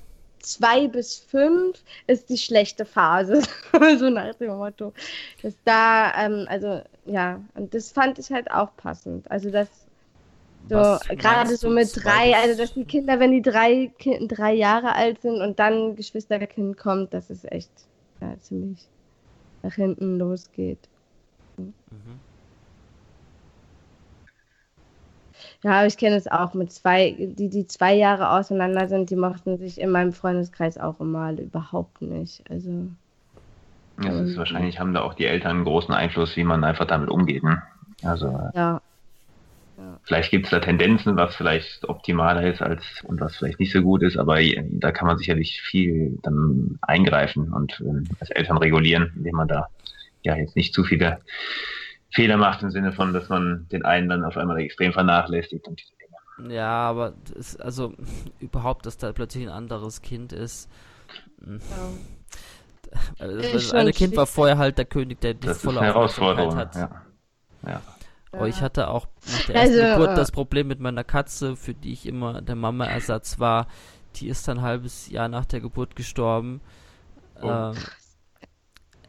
zwei 0.46 0.88
bis 0.88 1.16
fünf 1.16 1.82
ist 2.06 2.30
die 2.30 2.38
schlechte 2.38 2.84
Phase. 2.84 3.42
so 3.98 4.10
nach 4.10 4.34
dem 4.34 4.56
Motto. 4.56 4.92
Dass 5.42 5.54
da, 5.64 6.12
ähm, 6.24 6.46
also 6.48 6.82
ja, 7.04 7.40
und 7.54 7.74
das 7.74 7.92
fand 7.92 8.18
ich 8.18 8.30
halt 8.30 8.50
auch 8.50 8.74
passend. 8.76 9.30
Also 9.30 9.50
das 9.50 9.68
so, 10.68 10.98
gerade 11.14 11.56
so 11.56 11.70
mit 11.70 11.92
drei, 11.94 12.34
also 12.34 12.60
dass 12.60 12.74
die 12.74 12.84
Kinder, 12.84 13.20
wenn 13.20 13.30
die 13.30 13.42
drei, 13.42 13.92
drei 14.26 14.52
Jahre 14.52 14.96
alt 14.96 15.22
sind 15.22 15.40
und 15.40 15.60
dann 15.60 15.90
ein 15.90 15.96
Geschwisterkind 15.96 16.76
kommt, 16.76 17.14
dass 17.14 17.30
es 17.30 17.44
echt 17.44 17.70
ja, 18.20 18.36
ziemlich 18.40 18.88
nach 19.62 19.74
hinten 19.74 20.18
losgeht. 20.18 20.88
Mhm. 21.56 21.72
Ja, 25.66 25.84
ich 25.84 25.96
kenne 25.96 26.14
es 26.14 26.28
auch 26.28 26.54
mit 26.54 26.70
zwei, 26.70 27.16
die, 27.18 27.50
die 27.50 27.66
zwei 27.66 27.92
Jahre 27.92 28.30
auseinander 28.30 28.86
sind, 28.86 29.10
die 29.10 29.16
mochten 29.16 29.58
sich 29.58 29.80
in 29.80 29.90
meinem 29.90 30.12
Freundeskreis 30.12 30.78
auch 30.78 31.00
immer 31.00 31.32
überhaupt 31.32 32.02
nicht. 32.02 32.48
Also. 32.48 32.86
Ja, 34.00 34.10
das 34.10 34.28
ist 34.28 34.36
wahrscheinlich 34.36 34.78
haben 34.78 34.94
da 34.94 35.02
auch 35.02 35.14
die 35.14 35.26
Eltern 35.26 35.56
einen 35.56 35.64
großen 35.64 35.92
Einfluss, 35.92 36.36
wie 36.36 36.44
man 36.44 36.62
einfach 36.62 36.84
damit 36.84 37.10
umgeht. 37.10 37.42
Ne? 37.42 37.64
Also 38.04 38.28
ja. 38.54 38.80
ja. 39.76 40.00
vielleicht 40.04 40.30
gibt 40.30 40.46
es 40.46 40.50
da 40.52 40.60
Tendenzen, 40.60 41.16
was 41.16 41.34
vielleicht 41.34 41.88
optimaler 41.88 42.46
ist 42.46 42.62
als 42.62 42.84
und 43.02 43.20
was 43.20 43.34
vielleicht 43.34 43.58
nicht 43.58 43.72
so 43.72 43.82
gut 43.82 44.04
ist, 44.04 44.16
aber 44.16 44.38
da 44.70 44.92
kann 44.92 45.08
man 45.08 45.18
sicherlich 45.18 45.60
viel 45.62 46.16
dann 46.22 46.78
eingreifen 46.80 47.52
und 47.52 47.80
äh, 47.80 48.04
als 48.20 48.30
Eltern 48.30 48.58
regulieren, 48.58 49.12
indem 49.16 49.34
man 49.34 49.48
da 49.48 49.66
ja 50.22 50.36
jetzt 50.36 50.54
nicht 50.54 50.72
zu 50.72 50.84
viele 50.84 51.18
Fehler 52.12 52.36
macht 52.36 52.62
im 52.62 52.70
Sinne 52.70 52.92
von, 52.92 53.12
dass 53.12 53.28
man 53.28 53.66
den 53.68 53.84
einen 53.84 54.08
dann 54.08 54.24
auf 54.24 54.36
einmal 54.36 54.58
extrem 54.58 54.92
vernachlässigt 54.92 55.66
und 55.66 55.80
diese 55.80 55.92
Dinge. 55.96 56.54
Ja, 56.54 56.88
aber 56.88 57.14
das, 57.34 57.56
also 57.56 57.94
überhaupt, 58.40 58.86
dass 58.86 58.96
da 58.98 59.12
plötzlich 59.12 59.44
ein 59.44 59.52
anderes 59.52 60.02
Kind 60.02 60.32
ist. 60.32 60.70
Hm. 61.42 61.60
Ja. 61.60 62.98
Also 63.18 63.52
das, 63.52 63.72
eine 63.74 63.92
Kind 63.92 64.16
war 64.16 64.26
vorher 64.26 64.58
halt 64.58 64.78
der 64.78 64.84
König, 64.84 65.20
der 65.20 65.34
die 65.34 65.48
volle 65.48 65.94
Aufmerksamkeit 65.94 66.54
hat. 66.54 66.74
Ja. 66.76 66.90
ja. 67.66 67.82
Aber 68.32 68.48
ich 68.48 68.60
hatte 68.60 68.88
auch 68.88 69.06
nach 69.26 69.46
der 69.46 69.54
ersten 69.56 69.80
also, 69.80 70.00
Geburt 70.00 70.18
das 70.18 70.32
Problem 70.32 70.68
mit 70.68 70.80
meiner 70.80 71.04
Katze, 71.04 71.56
für 71.56 71.74
die 71.74 71.92
ich 71.92 72.06
immer 72.06 72.42
der 72.42 72.54
Mama-Ersatz 72.54 73.38
war. 73.38 73.66
Die 74.16 74.28
ist 74.28 74.46
dann 74.48 74.58
ein 74.58 74.64
halbes 74.64 75.08
Jahr 75.10 75.28
nach 75.28 75.44
der 75.44 75.60
Geburt 75.60 75.96
gestorben. 75.96 76.60
Oh. 77.42 77.48
Ähm, 77.48 77.74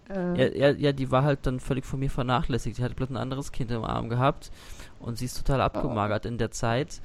äh. 0.09 0.37
Ja, 0.37 0.69
ja, 0.69 0.77
ja, 0.77 0.91
die 0.91 1.11
war 1.11 1.23
halt 1.23 1.45
dann 1.45 1.59
völlig 1.59 1.85
von 1.85 1.99
mir 1.99 2.09
vernachlässigt. 2.09 2.77
Die 2.77 2.83
hatte 2.83 2.95
plötzlich 2.95 3.17
ein 3.17 3.21
anderes 3.21 3.51
Kind 3.51 3.71
im 3.71 3.83
Arm 3.83 4.09
gehabt 4.09 4.51
und 4.99 5.17
sie 5.17 5.25
ist 5.25 5.37
total 5.37 5.61
abgemagert 5.61 6.25
oh. 6.25 6.29
in 6.29 6.37
der 6.37 6.51
Zeit. 6.51 7.01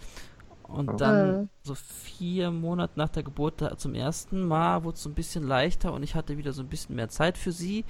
Und 0.62 0.88
oh. 0.90 0.96
dann, 0.96 1.44
äh. 1.44 1.48
so 1.62 1.74
vier 1.74 2.50
Monate 2.50 2.94
nach 2.96 3.10
der 3.10 3.22
Geburt, 3.22 3.60
da, 3.60 3.76
zum 3.76 3.94
ersten 3.94 4.46
Mal 4.46 4.84
wurde 4.84 4.96
es 4.96 5.02
so 5.02 5.10
ein 5.10 5.14
bisschen 5.14 5.44
leichter 5.44 5.92
und 5.92 6.02
ich 6.02 6.14
hatte 6.14 6.38
wieder 6.38 6.52
so 6.52 6.62
ein 6.62 6.68
bisschen 6.68 6.96
mehr 6.96 7.08
Zeit 7.08 7.36
für 7.36 7.52
sie. 7.52 7.84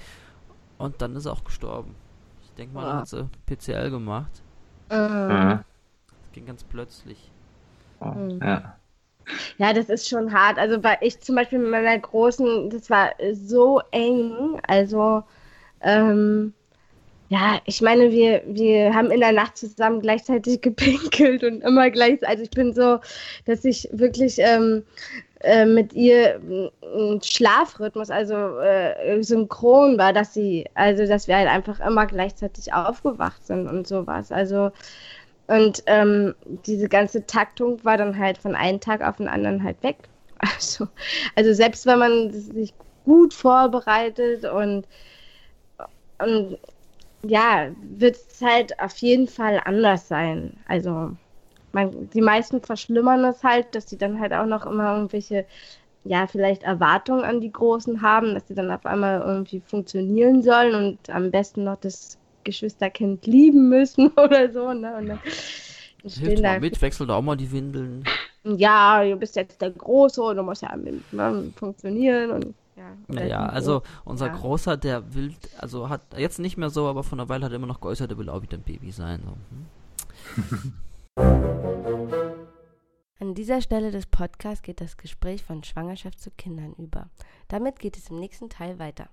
Und 0.77 1.01
dann 1.01 1.15
ist 1.15 1.23
sie 1.23 1.31
auch 1.31 1.43
gestorben. 1.43 1.95
Ich 2.43 2.51
denke 2.53 2.75
mal, 2.75 2.83
oh. 2.83 2.87
dann 2.87 2.97
hat 2.97 3.07
sie 3.07 3.29
PCL 3.45 3.89
gemacht. 3.89 4.41
Äh. 4.89 4.97
Das 4.97 5.63
ging 6.33 6.45
ganz 6.45 6.63
plötzlich. 6.63 7.31
Mhm. 8.01 8.39
Ja. 8.41 8.75
Ja, 9.57 9.73
das 9.73 9.89
ist 9.89 10.07
schon 10.07 10.33
hart. 10.33 10.57
Also 10.57 10.79
bei 10.79 10.97
ich 11.01 11.19
zum 11.21 11.35
Beispiel 11.35 11.59
mit 11.59 11.71
meiner 11.71 11.97
großen, 11.97 12.69
das 12.69 12.89
war 12.89 13.11
so 13.33 13.81
eng. 13.91 14.59
Also 14.67 15.23
ähm, 15.81 16.53
ja, 17.29 17.59
ich 17.65 17.81
meine, 17.81 18.11
wir, 18.11 18.43
wir 18.45 18.93
haben 18.93 19.09
in 19.09 19.19
der 19.19 19.31
Nacht 19.31 19.57
zusammen 19.57 20.01
gleichzeitig 20.01 20.61
gepinkelt 20.61 21.43
und 21.43 21.61
immer 21.61 21.89
gleich. 21.89 22.25
Also 22.27 22.43
ich 22.43 22.51
bin 22.51 22.73
so, 22.73 22.99
dass 23.45 23.65
ich 23.65 23.89
wirklich 23.91 24.35
ähm, 24.39 24.83
äh, 25.39 25.65
mit 25.65 25.93
ihr 25.93 26.39
ein 26.81 27.21
Schlafrhythmus, 27.23 28.09
also 28.09 28.59
äh, 28.59 29.21
synchron 29.23 29.97
war, 29.97 30.13
dass 30.13 30.33
sie, 30.33 30.67
also 30.75 31.05
dass 31.07 31.27
wir 31.27 31.37
halt 31.37 31.49
einfach 31.49 31.79
immer 31.79 32.05
gleichzeitig 32.05 32.71
aufgewacht 32.73 33.45
sind 33.45 33.67
und 33.67 33.87
sowas. 33.87 34.31
Also 34.31 34.71
und 35.47 35.83
ähm, 35.87 36.35
diese 36.65 36.87
ganze 36.87 37.25
Taktung 37.25 37.83
war 37.83 37.97
dann 37.97 38.17
halt 38.17 38.37
von 38.37 38.55
einem 38.55 38.79
Tag 38.79 39.01
auf 39.01 39.17
den 39.17 39.27
anderen 39.27 39.63
halt 39.63 39.81
weg. 39.83 39.97
Also, 40.57 40.89
also 41.37 41.53
selbst 41.53 41.85
wenn 41.85 41.99
man 41.99 42.31
sich 42.31 42.73
gut 43.05 43.33
vorbereitet 43.33 44.43
und, 44.43 44.85
und 46.19 46.57
ja, 47.25 47.69
wird 47.81 48.17
es 48.17 48.41
halt 48.41 48.77
auf 48.77 48.97
jeden 48.97 49.27
Fall 49.27 49.61
anders 49.63 50.09
sein. 50.09 50.57
Also 50.67 51.11
man, 51.71 52.09
die 52.09 52.21
meisten 52.21 52.61
verschlimmern 52.61 53.23
es 53.23 53.41
halt, 53.41 53.73
dass 53.73 53.89
sie 53.89 53.97
dann 53.97 54.19
halt 54.19 54.33
auch 54.33 54.45
noch 54.45 54.65
immer 54.65 54.95
irgendwelche 54.95 55.45
ja, 56.05 56.27
vielleicht 56.27 56.63
Erwartungen 56.63 57.23
an 57.23 57.39
die 57.39 57.51
Großen 57.51 58.01
haben, 58.01 58.33
dass 58.33 58.47
sie 58.47 58.55
dann 58.55 58.71
auf 58.71 58.85
einmal 58.85 59.21
irgendwie 59.21 59.61
funktionieren 59.61 60.41
sollen 60.41 60.75
und 60.75 61.09
am 61.09 61.31
besten 61.31 61.63
noch 61.63 61.77
das 61.77 62.17
Geschwisterkind 62.43 63.25
lieben 63.25 63.69
müssen 63.69 64.07
oder 64.15 64.51
so. 64.51 64.73
Ne? 64.73 64.95
Und 64.97 65.07
dann 65.07 65.19
Hilft 66.05 66.43
mal 66.43 66.59
mit, 66.59 66.81
wechselt 66.81 67.09
auch 67.09 67.21
mal 67.21 67.37
die 67.37 67.51
Windeln. 67.51 68.03
Ja, 68.43 69.03
du 69.03 69.15
bist 69.15 69.37
jetzt 69.37 69.61
der 69.61 69.71
Große 69.71 70.21
und 70.21 70.35
du 70.35 70.43
musst 70.43 70.61
ja 70.61 70.75
mit, 70.75 71.13
ne, 71.13 71.53
funktionieren 71.55 72.31
und 72.31 72.53
ja. 72.75 72.97
Naja, 73.07 73.45
also 73.45 73.83
unser 74.03 74.27
ja. 74.27 74.35
Großer, 74.35 74.75
der 74.77 75.13
will, 75.13 75.33
also 75.59 75.89
hat 75.89 76.01
jetzt 76.17 76.39
nicht 76.39 76.57
mehr 76.57 76.69
so, 76.69 76.87
aber 76.87 77.03
von 77.03 77.19
einer 77.19 77.29
Weile 77.29 77.45
hat 77.45 77.51
er 77.53 77.55
immer 77.55 77.67
noch 77.67 77.79
geäußert, 77.79 78.11
er 78.11 78.17
will 78.17 78.29
auch 78.29 78.41
wieder 78.41 78.57
ein 78.57 78.63
Baby 78.63 78.91
sein. 78.91 79.21
So. 79.23 80.41
Hm? 80.41 80.73
An 83.19 83.35
dieser 83.35 83.61
Stelle 83.61 83.91
des 83.91 84.05
Podcasts 84.07 84.63
geht 84.63 84.81
das 84.81 84.97
Gespräch 84.97 85.43
von 85.43 85.63
Schwangerschaft 85.63 86.19
zu 86.19 86.29
Kindern 86.31 86.73
über. 86.73 87.07
Damit 87.47 87.79
geht 87.79 87.95
es 87.95 88.09
im 88.09 88.19
nächsten 88.19 88.49
Teil 88.49 88.79
weiter. 88.79 89.07